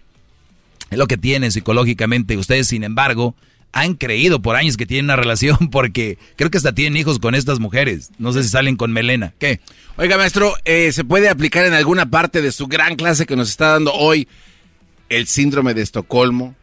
[0.92, 2.38] Es lo que tienen psicológicamente.
[2.38, 3.36] Ustedes, sin embargo,
[3.74, 7.36] han creído por años que tienen una relación porque creo que hasta tienen hijos con
[7.36, 8.10] estas mujeres.
[8.18, 9.34] No sé si salen con melena.
[9.40, 9.60] ¿Qué?
[9.98, 13.50] Oiga, maestro, eh, ¿se puede aplicar en alguna parte de su gran clase que nos
[13.50, 14.28] está dando hoy
[15.10, 16.56] el síndrome de Estocolmo?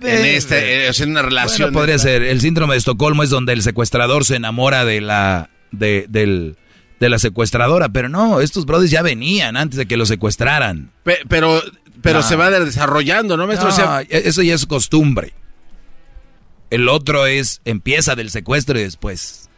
[0.00, 1.68] En, Eh, este, eh, en una relación.
[1.72, 2.22] Bueno, podría ser.
[2.22, 6.56] El síndrome de Estocolmo es donde el secuestrador se enamora de la, de, del-
[7.00, 7.88] de la secuestradora.
[7.88, 10.90] Pero no, estos brothers ya venían antes de que lo secuestraran.
[11.02, 11.60] Pe- pero
[12.00, 12.22] pero No.
[12.28, 13.68] se va desarrollando, ¿no, maestro?
[13.68, 15.32] No, O sea, eso ya es costumbre.
[16.70, 19.48] El otro es, empieza del secuestro y después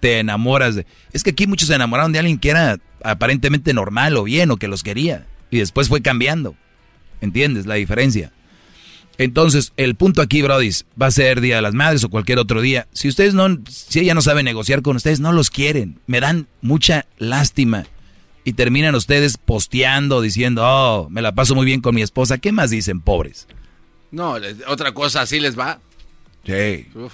[0.00, 0.86] te enamoras de...
[1.12, 4.56] Es que aquí muchos se enamoraron de alguien que era aparentemente normal o bien o
[4.56, 5.26] que los quería.
[5.50, 6.54] Y después fue cambiando.
[7.20, 8.32] ¿Entiendes la diferencia?
[9.18, 12.60] Entonces, el punto aquí, Brody, va a ser Día de las Madres o cualquier otro
[12.60, 12.86] día.
[12.92, 15.98] Si ustedes no, si ella no sabe negociar con ustedes, no los quieren.
[16.06, 17.84] Me dan mucha lástima.
[18.44, 22.38] Y terminan ustedes posteando, diciendo, oh, me la paso muy bien con mi esposa.
[22.38, 23.48] ¿Qué más dicen, pobres?
[24.10, 25.80] No, otra cosa así les va.
[26.44, 26.86] Sí.
[26.94, 27.12] Uf.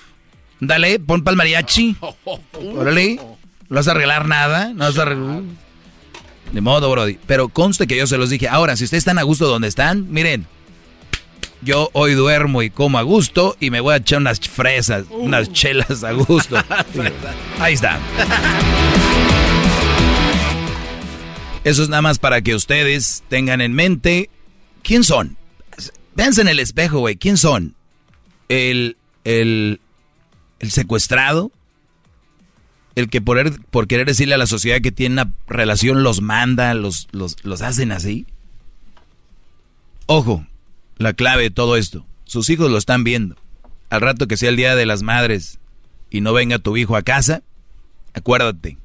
[0.60, 1.97] Dale, pon pa'l mariachi.
[2.76, 3.16] Órale.
[3.16, 4.73] ¿No vas a arreglar nada?
[4.73, 5.42] ¿No vas a arreglar?
[6.52, 7.18] De modo, Brody.
[7.26, 8.48] Pero conste que yo se los dije.
[8.48, 10.47] Ahora, si ustedes están a gusto donde están, miren.
[11.62, 15.50] Yo hoy duermo y como a gusto y me voy a echar unas fresas, unas
[15.50, 16.56] chelas a gusto.
[17.58, 17.98] Ahí está.
[21.64, 24.28] Eso es nada más para que ustedes tengan en mente
[24.82, 25.39] quién son.
[26.17, 27.17] Véanse en el espejo, güey.
[27.17, 27.75] ¿Quién son?
[28.49, 29.81] El, el,
[30.60, 31.51] el secuestrado.
[32.94, 36.20] El que por, er- por querer decirle a la sociedad que tiene una relación los
[36.20, 38.26] manda, los, los, los hacen así.
[40.07, 40.47] Ojo,
[40.99, 42.07] la clave de todo esto.
[42.25, 43.36] Sus hijos lo están viendo.
[43.91, 45.59] Al rato que sea el Día de las Madres
[46.10, 47.43] y no venga tu hijo a casa,
[48.12, 48.76] acuérdate.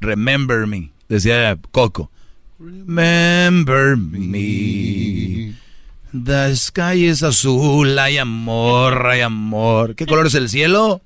[0.00, 2.10] Remember me, decía Coco.
[2.58, 5.25] Remember me.
[6.24, 9.94] The sky is azul, hay amor, hay amor.
[9.94, 11.02] ¿Qué color es el cielo?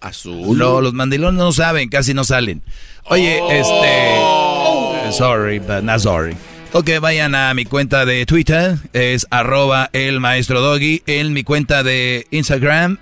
[0.00, 0.56] Azul.
[0.56, 2.62] No, los mandilones no saben, casi no salen.
[3.04, 5.12] Oye, este...
[5.12, 6.36] Sorry, but not sorry.
[6.72, 11.82] Ok, vayan a mi cuenta de Twitter, es arroba el maestro doggy, en mi cuenta
[11.82, 12.98] de Instagram,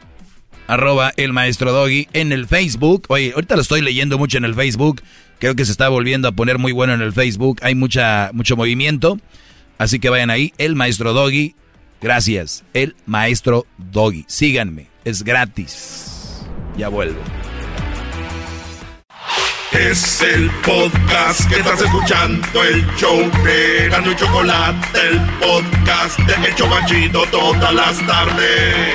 [0.66, 4.54] arroba el maestro doggy, en el Facebook, oye, ahorita lo estoy leyendo mucho en el
[4.54, 5.02] Facebook,
[5.38, 8.56] creo que se está volviendo a poner muy bueno en el Facebook, hay mucha, mucho
[8.56, 9.20] movimiento,
[9.78, 11.54] así que vayan ahí, el maestro doggy,
[12.00, 16.42] gracias, el maestro doggy, síganme, es gratis,
[16.76, 17.20] ya vuelvo.
[19.72, 26.48] Es el podcast que estás escuchando, el show de Gano y Chocolate, el podcast de
[26.48, 28.94] El Chocachito todas las tardes.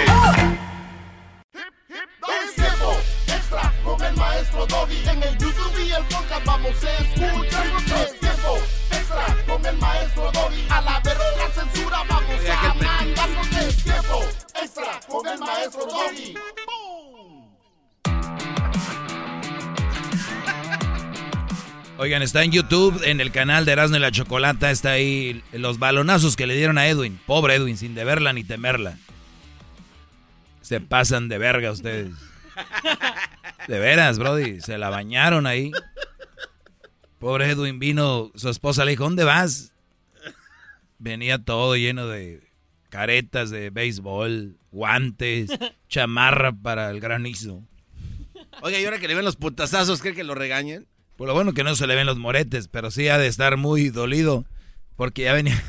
[1.53, 2.97] Es tiempo
[3.27, 4.97] extra con el maestro Doggy.
[5.09, 8.22] En el YouTube y el podcast vamos a escuchar.
[8.43, 8.59] Tiempo
[8.91, 10.65] extra con el maestro Doggy.
[10.69, 13.29] A la verga la censura vamos a mandar.
[13.35, 14.25] Porque es tiempo
[14.61, 16.33] extra con el maestro Doggy.
[21.97, 25.79] Oigan, está en YouTube, en el canal de Erasmo y la Chocolata, está ahí los
[25.79, 27.17] balonazos que le dieron a Edwin.
[27.25, 28.97] Pobre Edwin, sin deberla ni temerla.
[30.61, 32.11] Se pasan de verga ustedes.
[33.67, 35.71] De veras, Brody, se la bañaron ahí.
[37.23, 39.71] Pobre Edwin vino, su esposa le dijo, ¿dónde vas?
[40.99, 42.43] Venía todo lleno de
[42.89, 45.49] caretas de béisbol, guantes,
[45.87, 47.63] chamarra para el granizo.
[48.61, 50.85] Oiga, y ahora que le ven los putazazos, ¿cree que lo regañen?
[51.15, 53.55] Por lo bueno que no se le ven los moretes, pero sí ha de estar
[53.55, 54.43] muy dolido.
[54.97, 55.63] Porque ya venía.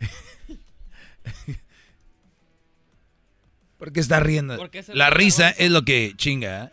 [3.76, 4.56] ¿Por qué está riendo?
[4.56, 6.64] ¿Por qué se La risa es lo que chinga.
[6.64, 6.70] ¿eh?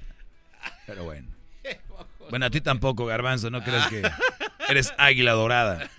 [0.87, 1.28] Pero bueno.
[2.29, 4.01] Bueno, a ti tampoco, Garbanzo, no crees que
[4.69, 5.89] eres águila dorada.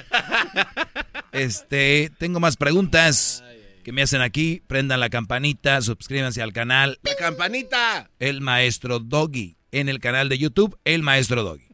[1.32, 3.44] Este, tengo más preguntas
[3.84, 4.62] que me hacen aquí.
[4.66, 6.98] Prendan la campanita, suscríbanse al canal.
[7.02, 8.10] ¡La campanita!
[8.18, 9.56] El Maestro Doggy.
[9.72, 11.68] En el canal de YouTube, El Maestro Doggy.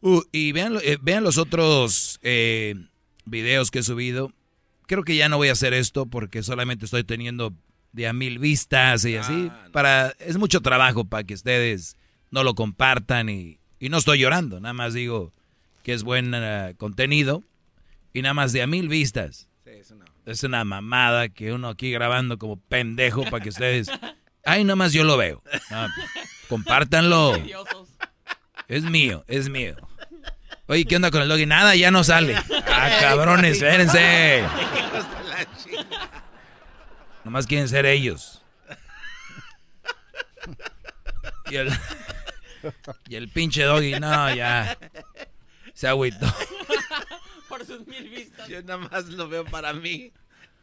[0.00, 2.74] Uh, y vean, eh, vean los otros eh,
[3.24, 4.32] videos que he subido.
[4.88, 7.54] Creo que ya no voy a hacer esto porque solamente estoy teniendo
[7.92, 9.50] de a mil vistas y así.
[9.72, 11.96] Para, es mucho trabajo para que ustedes
[12.32, 15.32] no lo compartan y, y no estoy llorando, nada más digo
[15.84, 17.44] que es buen eh, contenido
[18.12, 19.48] y nada más de a mil vistas.
[20.24, 23.88] Es una mamada que uno aquí grabando como pendejo para que ustedes...
[24.44, 25.42] Ay, nada más yo lo veo.
[25.70, 25.88] No,
[26.48, 27.36] compártanlo.
[28.68, 29.74] Es mío, es mío.
[30.68, 31.46] Oye, ¿qué onda con el doggy?
[31.46, 32.36] Nada, ya no sale.
[32.66, 34.44] Ah, cabrones, espérense.
[37.24, 38.42] Nomás quieren ser ellos.
[41.50, 41.70] Y el,
[43.08, 44.78] y el pinche doggy, no, ya.
[45.74, 46.26] Se agüitó.
[47.48, 48.48] Por sus mil vistas.
[48.48, 50.12] Yo nada más lo veo para mí.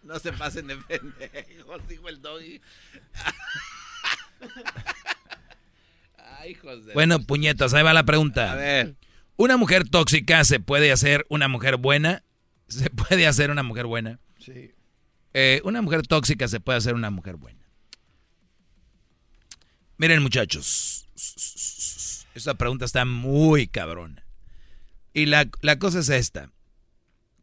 [0.03, 2.61] No se pasen de pendejos, dijo el doggy.
[6.17, 8.53] Ay, hijos de bueno, puñetas, ahí va la pregunta.
[8.53, 8.95] A ver.
[9.35, 12.23] ¿Una mujer tóxica se puede hacer una mujer buena?
[12.67, 14.19] ¿Se puede hacer una mujer buena?
[14.37, 14.73] Sí.
[15.33, 17.59] Eh, una mujer tóxica se puede hacer una mujer buena.
[19.97, 21.07] Miren, muchachos.
[22.35, 24.25] Esta pregunta está muy cabrona.
[25.13, 26.51] Y la, la cosa es esta.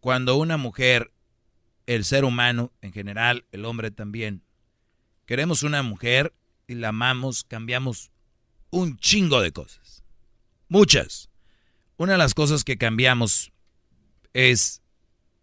[0.01, 1.13] Cuando una mujer,
[1.87, 4.43] el ser humano en general, el hombre también,
[5.27, 6.33] queremos una mujer
[6.69, 8.13] y la amamos, cambiamos
[8.71, 10.05] un chingo de cosas.
[10.69, 11.31] Muchas.
[11.97, 13.53] Una de las cosas que cambiamos
[14.33, 14.83] es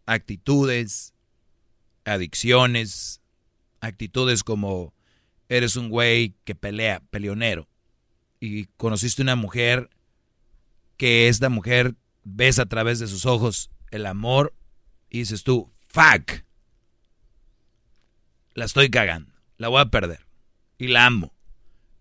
[0.05, 1.13] actitudes,
[2.05, 3.21] adicciones,
[3.79, 4.93] actitudes como
[5.49, 7.67] eres un güey que pelea, peleonero,
[8.45, 9.89] y conociste una mujer
[10.97, 14.53] que esta mujer ves a través de sus ojos el amor
[15.09, 16.43] y dices tú, fuck,
[18.53, 20.27] la estoy cagando, la voy a perder
[20.77, 21.33] y la amo.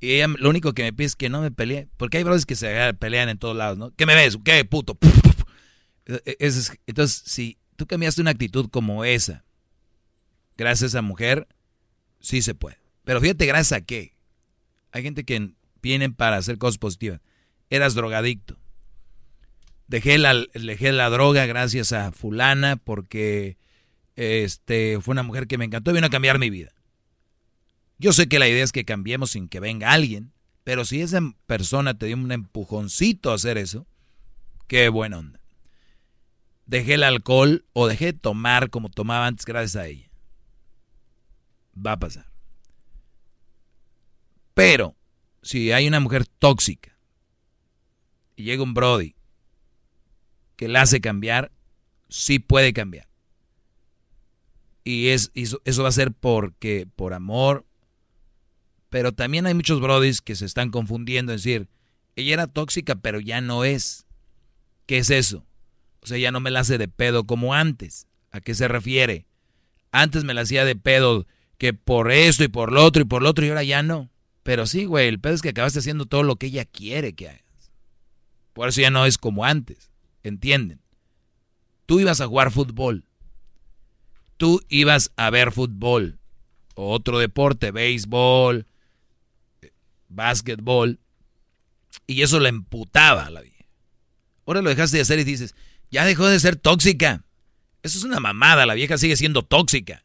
[0.01, 2.45] Y ella lo único que me pide es que no me pelee, porque hay brothers
[2.45, 3.95] que se pelean en todos lados, ¿no?
[3.95, 4.37] ¿Qué me ves?
[4.45, 4.99] ¿Qué puto?
[6.05, 6.53] E, e,
[6.89, 9.45] entonces, si tú cambiaste una actitud como esa,
[10.57, 11.47] gracias a esa mujer,
[12.19, 12.81] sí se puede.
[13.05, 14.17] Pero fíjate, gracias a qué.
[14.91, 17.20] Hay gente que viene para hacer cosas positivas.
[17.69, 18.57] Eras drogadicto.
[19.89, 23.59] Dejé la, dejé la droga gracias a fulana porque
[24.17, 26.73] este, fue una mujer que me encantó y vino a cambiar mi vida.
[27.99, 30.33] Yo sé que la idea es que cambiemos sin que venga alguien,
[30.65, 33.86] pero si esa persona te dio un empujoncito a hacer eso,
[34.67, 35.41] qué buena onda.
[36.67, 40.11] Dejé el alcohol o dejé de tomar como tomaba antes gracias a ella.
[41.75, 42.27] Va a pasar.
[44.55, 44.97] Pero,
[45.43, 46.97] si hay una mujer tóxica
[48.37, 49.15] y llega un Brody
[50.57, 51.51] que la hace cambiar,
[52.09, 53.09] sí puede cambiar.
[54.85, 57.67] Y es, eso, va a ser porque, por amor,
[58.89, 61.69] pero también hay muchos brodis que se están confundiendo, es decir,
[62.15, 64.07] ella era tóxica, pero ya no es.
[64.87, 65.47] ¿Qué es eso?
[66.01, 68.07] O sea, ya no me la hace de pedo como antes.
[68.31, 69.27] ¿A qué se refiere?
[69.93, 71.27] Antes me la hacía de pedo
[71.59, 74.12] que por esto y por lo otro y por lo otro y ahora ya no.
[74.43, 77.29] Pero sí, güey, el pedo es que acabaste haciendo todo lo que ella quiere que
[77.29, 77.73] hagas.
[78.53, 79.91] Por eso ya no es como antes.
[80.23, 80.81] ¿Entienden?
[81.87, 83.05] Tú ibas a jugar fútbol.
[84.37, 86.19] Tú ibas a ver fútbol.
[86.75, 88.67] Otro deporte, béisbol,
[90.09, 91.01] básquetbol,
[92.07, 93.67] y eso la emputaba a la vida.
[94.47, 95.55] Ahora lo dejaste de hacer y dices,
[95.91, 97.25] ya dejó de ser tóxica.
[97.83, 100.05] Eso es una mamada, la vieja sigue siendo tóxica.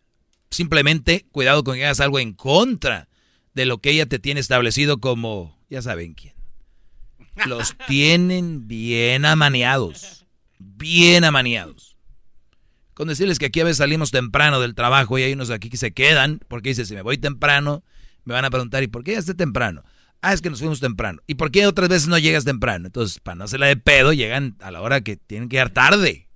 [0.49, 3.06] Simplemente cuidado con que hagas algo en contra
[3.57, 6.35] de lo que ella te tiene establecido como, ya saben quién.
[7.47, 10.27] Los tienen bien amaneados,
[10.59, 11.97] bien amaneados.
[12.93, 15.77] Con decirles que aquí a veces salimos temprano del trabajo y hay unos aquí que
[15.77, 17.83] se quedan porque dice, si me voy temprano,
[18.25, 19.83] me van a preguntar, ¿y por qué ya esté temprano?
[20.21, 21.21] Ah, es que nos fuimos temprano.
[21.25, 22.85] ¿Y por qué otras veces no llegas temprano?
[22.85, 26.26] Entonces, para no hacerla de pedo, llegan a la hora que tienen que llegar tarde.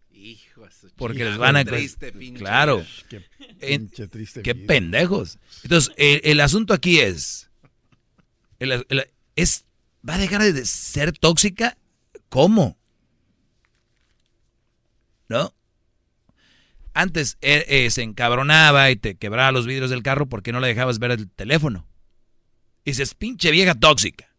[0.67, 1.65] Hijo Porque les van a...
[1.65, 2.85] Triste, pinche claro.
[3.09, 3.21] Qué,
[3.59, 4.67] pinche triste qué vida.
[4.67, 5.37] pendejos.
[5.63, 7.49] Entonces, el, el asunto aquí es,
[8.59, 9.65] el- el- es...
[10.07, 11.77] ¿Va a dejar de ser tóxica?
[12.29, 12.77] ¿Cómo?
[15.29, 15.53] ¿No?
[16.93, 20.67] Antes eh, eh, se encabronaba y te quebraba los vidrios del carro porque no le
[20.67, 21.87] dejabas ver el teléfono.
[22.83, 24.35] Y dices, pinche vieja tóxica.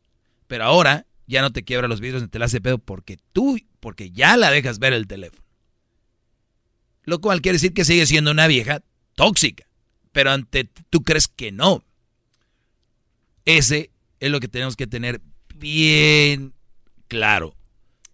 [0.48, 3.58] Pero ahora ya no te quiebra los vidrios ni te la hace pedo porque tú,
[3.80, 5.41] porque ya la dejas ver el teléfono.
[7.04, 8.82] Lo cual quiere decir que sigue siendo una vieja
[9.14, 9.66] tóxica.
[10.12, 11.84] Pero ante tú crees que no.
[13.44, 13.90] Ese
[14.20, 15.20] es lo que tenemos que tener
[15.54, 16.54] bien
[17.08, 17.56] claro.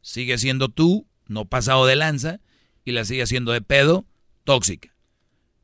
[0.00, 2.40] Sigue siendo tú, no pasado de lanza,
[2.84, 4.06] y la sigue haciendo de pedo,
[4.44, 4.94] tóxica.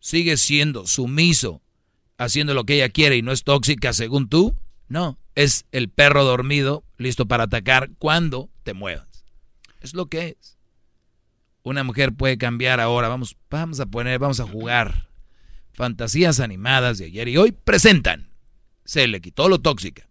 [0.01, 1.63] Sigue siendo sumiso,
[2.19, 4.55] haciendo lo que ella quiere y no es tóxica según tú.
[4.89, 9.25] No, es el perro dormido, listo para atacar cuando te muevas.
[9.81, 10.59] Es lo que es.
[11.65, 15.09] Una mujer puede cambiar ahora, vamos, vamos a poner, vamos a jugar.
[15.73, 18.29] Fantasías animadas de ayer y hoy presentan.
[18.85, 20.07] Se le quitó lo tóxica.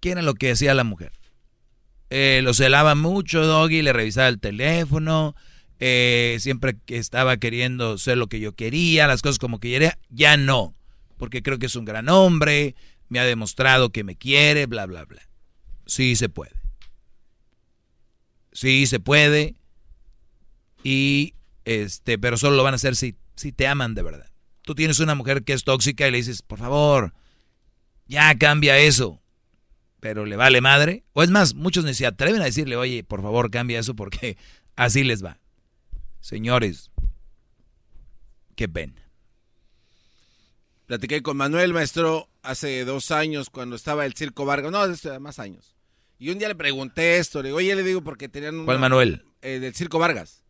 [0.00, 1.12] ¿Qué era lo que hacía la mujer?
[2.10, 5.36] Eh, lo celaba mucho, Doggy, le revisaba el teléfono,
[5.78, 10.36] eh, siempre estaba queriendo ser lo que yo quería, las cosas como que quería, ya
[10.36, 10.74] no,
[11.18, 12.74] porque creo que es un gran hombre,
[13.08, 15.22] me ha demostrado que me quiere, bla, bla, bla.
[15.86, 16.59] Sí se puede.
[18.52, 19.56] Sí se puede.
[20.82, 24.30] Y este, pero solo lo van a hacer si, si te aman de verdad.
[24.62, 27.14] Tú tienes una mujer que es tóxica y le dices, por favor,
[28.06, 29.20] ya cambia eso.
[30.00, 31.04] Pero le vale madre.
[31.12, 34.36] O es más, muchos ni se atreven a decirle, oye, por favor, cambia eso porque
[34.76, 35.38] así les va.
[36.20, 36.90] Señores,
[38.56, 39.00] qué pena.
[40.86, 44.72] Platiqué con Manuel, maestro, hace dos años cuando estaba el Circo Vargas.
[44.72, 45.76] No, hace más años.
[46.20, 47.42] Y un día le pregunté esto.
[47.42, 48.64] Le digo, oye, le digo porque tenían un.
[48.66, 49.24] ¿Cuál Manuel?
[49.40, 50.44] Eh, del Circo Vargas.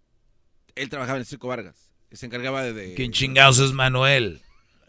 [0.74, 1.92] Él trabajaba en el Circo Vargas.
[2.10, 2.72] Se encargaba de.
[2.72, 4.42] de ¿Quién chingados es Manuel?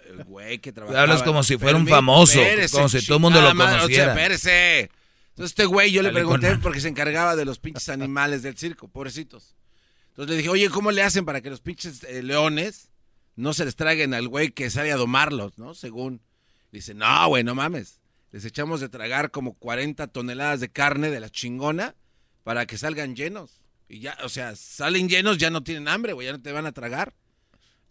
[0.09, 1.03] El güey que trabajaba.
[1.03, 2.39] Hablas como si fuera un famoso.
[2.71, 4.11] Como si todo el mundo lo madre, conociera.
[4.11, 4.79] o sea, espérese.
[5.29, 8.57] Entonces, este güey, yo le Dale pregunté porque se encargaba de los pinches animales del
[8.57, 9.55] circo, pobrecitos.
[10.09, 12.89] Entonces le dije, oye, ¿cómo le hacen para que los pinches eh, leones
[13.35, 15.75] no se les traguen al güey que sale a domarlos, ¿no?
[15.75, 16.21] Según.
[16.71, 18.00] Dice, no, güey, no mames.
[18.31, 21.95] Les echamos de tragar como 40 toneladas de carne de la chingona
[22.43, 23.61] para que salgan llenos.
[23.89, 26.65] Y ya, o sea, salen llenos, ya no tienen hambre, güey, ya no te van
[26.65, 27.13] a tragar.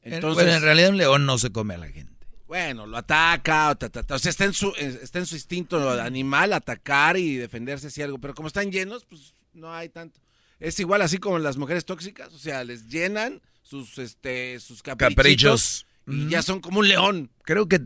[0.02, 2.26] Entonces, Bueno, en realidad un león no se come a la gente.
[2.46, 4.14] bueno, lo ataca, o, ta, ta, ta.
[4.14, 8.00] O sea, está en, su, eh, está en su instinto animal atacar y defenderse si
[8.02, 10.20] algo, pero como están llenos, pues no hay tanto.
[10.58, 15.16] Es igual así como las mujeres tóxicas, o sea, les llenan sus, este, sus caprichitos,
[15.16, 15.86] Caprichos.
[16.10, 17.30] Y ya son como un león.
[17.44, 17.80] Creo que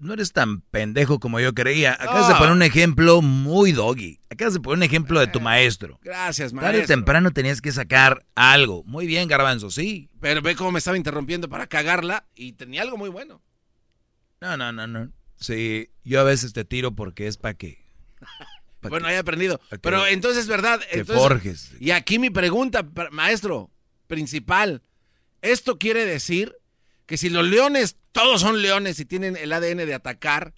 [0.00, 1.92] no eres tan pendejo como yo creía.
[1.94, 2.28] Acabas No.
[2.28, 4.20] de poner un ejemplo muy doggy.
[4.30, 5.98] Acabas de poner un ejemplo de tu maestro.
[6.02, 6.86] Gracias, Tarde o maestro.
[6.96, 8.82] temprano tenías que sacar algo.
[8.84, 10.10] Muy bien, Garbanzo, sí.
[10.20, 13.42] Pero ve cómo me estaba interrumpiendo para cagarla y tenía algo muy bueno.
[14.40, 15.10] No, no, no, no.
[15.36, 17.84] Sí, yo a veces te tiro porque es para que...
[18.80, 19.60] pa' Bueno, que- he aprendido.
[19.70, 20.80] que- Pero entonces, ¿verdad?
[20.80, 21.72] que Entonces- forjes.
[21.80, 23.70] Y aquí mi pregunta, maestro,
[24.06, 24.82] principal.
[25.40, 26.54] Esto quiere decir
[27.06, 30.54] que si los leones, todos son leones y tienen el ADN de atacar,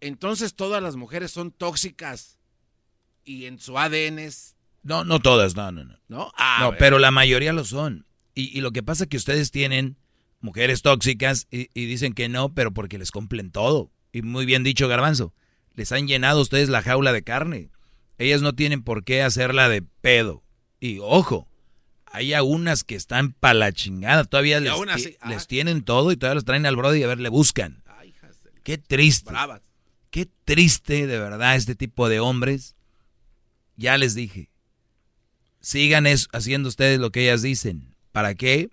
[0.00, 2.38] entonces todas las mujeres son tóxicas
[3.24, 4.56] y en su ADN es...
[4.82, 5.98] No, no todas, no, no, no.
[6.08, 6.32] ¿No?
[6.36, 8.06] Ah, no, pero la mayoría lo son.
[8.34, 9.98] Y, y lo que pasa es que ustedes tienen
[10.40, 13.90] mujeres tóxicas y, y dicen que no, pero porque les cumplen todo.
[14.12, 15.34] Y muy bien dicho, Garbanzo.
[15.74, 17.70] Les han llenado ustedes la jaula de carne.
[18.18, 20.42] Ellas no tienen por qué hacerla de pedo.
[20.80, 21.48] Y ojo,
[22.12, 24.24] hay unas que están pa' la chingada.
[24.24, 25.28] Todavía les, así, ah.
[25.28, 27.82] les tienen todo y todavía los traen al brody y a ver, le buscan.
[28.62, 29.30] Qué triste.
[29.30, 29.62] Bravas.
[30.10, 32.76] Qué triste de verdad este tipo de hombres.
[33.76, 34.50] Ya les dije.
[35.60, 37.94] Sigan es- haciendo ustedes lo que ellas dicen.
[38.12, 38.70] ¿Para qué?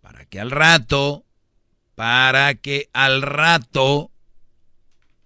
[0.00, 1.24] Para que al rato,
[1.94, 4.10] para que al rato,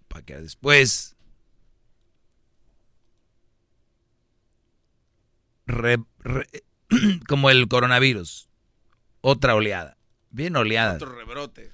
[0.08, 1.14] para que después
[5.66, 6.46] re- re-
[7.28, 8.48] como el coronavirus,
[9.20, 9.96] otra oleada,
[10.30, 10.94] bien oleada.
[10.94, 11.70] Otro rebrote.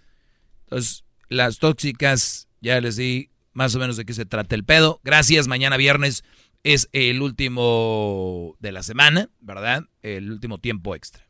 [0.65, 5.01] Entonces, las tóxicas, ya les di más o menos de qué se trata el pedo.
[5.05, 6.25] Gracias, mañana viernes
[6.63, 9.85] es el último de la semana, ¿verdad?
[10.03, 11.27] El último tiempo extra.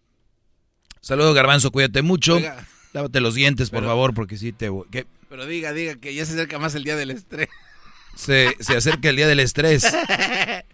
[1.01, 2.37] Saludos, Garbanzo, cuídate mucho.
[2.37, 2.67] Oiga.
[2.93, 4.71] Lávate los dientes, por Pero- favor, porque sí te...
[4.91, 5.07] ¿qué?
[5.29, 7.49] Pero diga, diga que ya se acerca más el día del estrés.
[8.17, 9.87] Se, se acerca el día del estrés.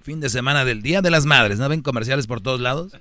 [0.00, 2.92] Fin de semana del Día de las Madres, ¿no ven comerciales por todos lados?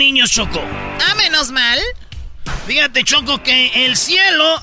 [0.00, 0.64] Niños, Choco.
[1.06, 1.78] Ah, menos mal.
[2.66, 4.60] Fíjate, Choco, que el cielo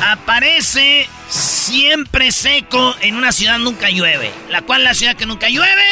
[0.00, 4.32] aparece siempre seco en una ciudad nunca llueve.
[4.48, 5.84] ¿La cual la ciudad que nunca llueve?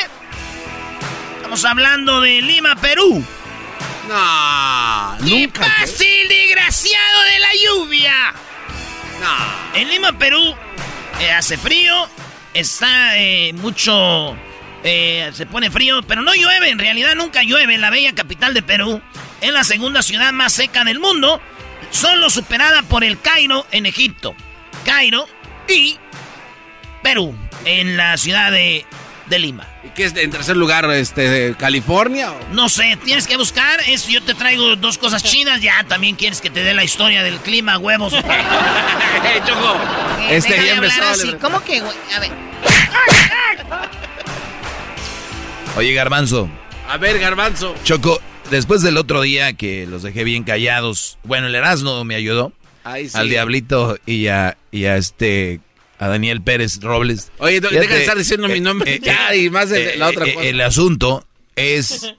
[1.36, 3.24] Estamos hablando de Lima, Perú.
[4.08, 8.34] No, ¡Qué fácil, desgraciado de la lluvia!
[9.20, 9.78] No.
[9.78, 10.54] En Lima, Perú,
[11.20, 12.08] eh, hace frío,
[12.54, 14.36] está eh, mucho...
[14.84, 18.54] eh, se pone frío, pero no llueve, en realidad nunca llueve en la bella capital
[18.54, 19.00] de Perú.
[19.40, 21.40] Es la segunda ciudad más seca del mundo,
[21.90, 24.34] solo superada por el Cairo en Egipto.
[24.84, 25.26] Cairo
[25.68, 25.98] y
[27.02, 27.34] Perú,
[27.64, 28.84] en la ciudad de,
[29.26, 29.66] de Lima.
[29.84, 32.32] ¿Y qué es en tercer lugar, este, de California?
[32.32, 32.38] o?
[32.52, 33.80] No sé, tienes que buscar.
[33.86, 35.60] Es, yo te traigo dos cosas chinas.
[35.60, 38.12] Ya también quieres que te dé la historia del clima, huevos.
[39.46, 39.76] Choco.
[40.22, 41.32] Eh, Este, empezó, así.
[41.40, 41.96] ¿Cómo que, güey?
[42.16, 42.30] A ver.
[45.78, 46.50] Oye, Garbanzo.
[46.88, 47.72] A ver, Garbanzo.
[47.84, 52.52] Choco, después del otro día que los dejé bien callados, bueno, el Erasmo me ayudó.
[52.82, 53.16] Ay, sí.
[53.16, 55.60] Al Diablito y a, y a este,
[56.00, 57.30] a Daniel Pérez Robles.
[57.38, 60.08] Oye, deja de estar diciendo mi nombre eh, ya eh, y más de eh, la
[60.08, 60.46] otra eh, cosa.
[60.48, 61.24] El asunto
[61.54, 62.12] es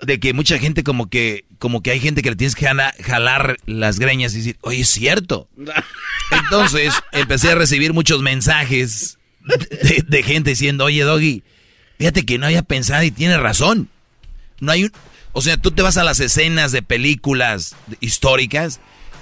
[0.00, 2.94] de que mucha gente como que, como que hay gente que le tienes que jala-
[3.02, 5.48] jalar las greñas y decir, oye, es cierto.
[6.30, 11.42] Entonces empecé a recibir muchos mensajes de, de gente diciendo, oye, Doggy,
[12.00, 13.90] fíjate que no había pensado y tiene razón.
[14.58, 14.92] No hay un...
[15.32, 18.80] O sea, tú te vas a las escenas de películas históricas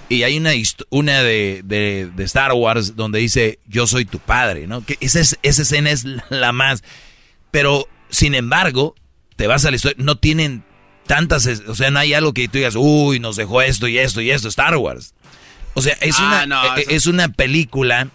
[0.09, 0.53] y hay una,
[0.91, 4.85] una de, de- de Star Wars donde dice, yo soy tu padre, ¿no?
[4.87, 6.85] Que esa, es- esa escena es la más...
[7.51, 8.95] Pero, sin embargo,
[9.35, 10.63] te vas a la historia, no tienen
[11.09, 11.47] tantas...
[11.67, 14.31] O sea, no hay algo que tú digas, uy, nos dejó esto y esto y
[14.31, 15.15] esto, Star Wars.
[15.75, 18.09] O sea, es, Ah, una, no, e- eso- es una película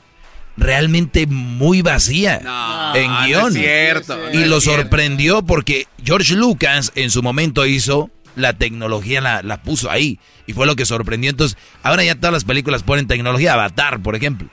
[0.57, 3.53] realmente muy vacía No, en no es guion.
[3.53, 4.82] cierto, no y es lo cierto.
[4.82, 10.19] sorprendió porque George Lucas en su momento hizo la tecnología, la, la puso ahí.
[10.48, 11.30] Y fue lo que sorprendió.
[11.30, 13.53] Entonces, ahora ya todas las películas ponen tecnología.
[13.53, 14.48] Avatar, por ejemplo.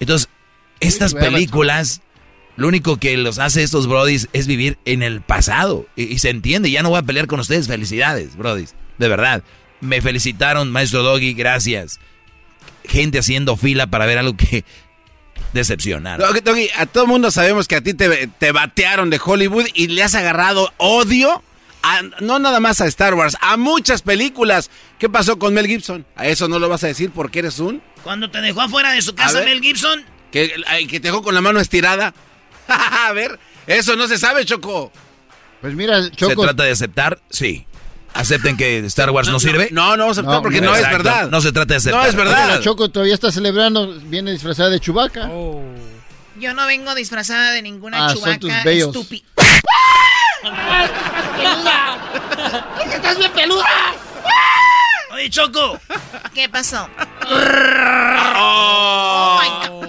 [0.00, 0.28] Entonces,
[0.80, 2.02] estas películas,
[2.56, 5.86] lo único que los hace estos brodis es vivir en el pasado.
[5.96, 7.66] Y, y se entiende, ya no voy a pelear con ustedes.
[7.68, 8.74] Felicidades, brodis.
[8.98, 9.42] De verdad.
[9.80, 11.98] Me felicitaron, maestro Doggy, gracias.
[12.84, 14.64] Gente haciendo fila para ver algo que
[15.64, 19.88] Doggy, Doggy, a todo mundo sabemos que a ti te, te batearon de Hollywood y
[19.88, 21.42] le has agarrado odio,
[21.82, 24.70] a- no nada más a Star Wars, a muchas películas.
[24.98, 26.06] ¿Qué pasó con Mel Gibson?
[26.16, 27.82] A eso no lo vas a decir porque eres un...
[28.02, 29.48] Cuando te dejó afuera de su casa ver.
[29.48, 30.54] Mel Gibson, Que,
[30.88, 32.14] que te dejó con la mano estirada.
[32.68, 34.90] a ver, eso no se sabe, Choco.
[35.60, 36.42] Pues mira, ¿Se Choco.
[36.42, 37.20] trata de aceptar?
[37.30, 37.65] Sí.
[38.16, 39.68] ¿Acepten que Star Wars no, sirve?
[39.72, 41.28] No, no vamos a aceptar No, porque no, es Exacto, verdad.
[41.30, 42.02] No se trata de aceptar.
[42.02, 42.48] No es verdad.
[42.48, 45.28] La Choco todavía está celebrando, viene disfrazada de Chubaca.
[46.38, 49.26] Yo no vengo disfrazada de ninguna Ah, chubaca estúpida.
[52.92, 53.64] ¡Estás bien peluda!
[55.14, 55.78] Oye, Choco.
[56.34, 56.88] ¿Qué pasó?
[57.28, 59.40] Oh.
[59.40, 59.86] my God.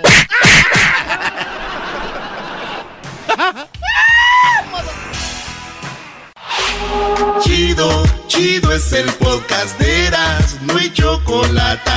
[7.41, 11.91] Chido, chido es el podcast de Eras, no hay chocolate.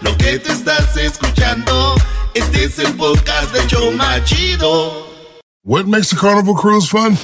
[0.00, 1.94] Lo que te estás escuchando,
[2.34, 5.06] este es el podcast de Choma Chido.
[5.64, 7.16] What makes a carnival cruise fun?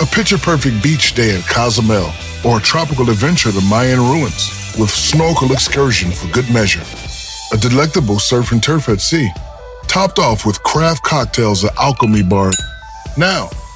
[0.00, 2.10] A picture perfect beach day in Cozumel
[2.44, 6.82] or a tropical adventure to Mayan ruins with snorkel excursion for good measure.
[7.52, 9.30] A delectable surf and turf at sea,
[9.86, 12.50] topped off with craft cocktails at Alchemy Bar.
[13.16, 13.50] Now,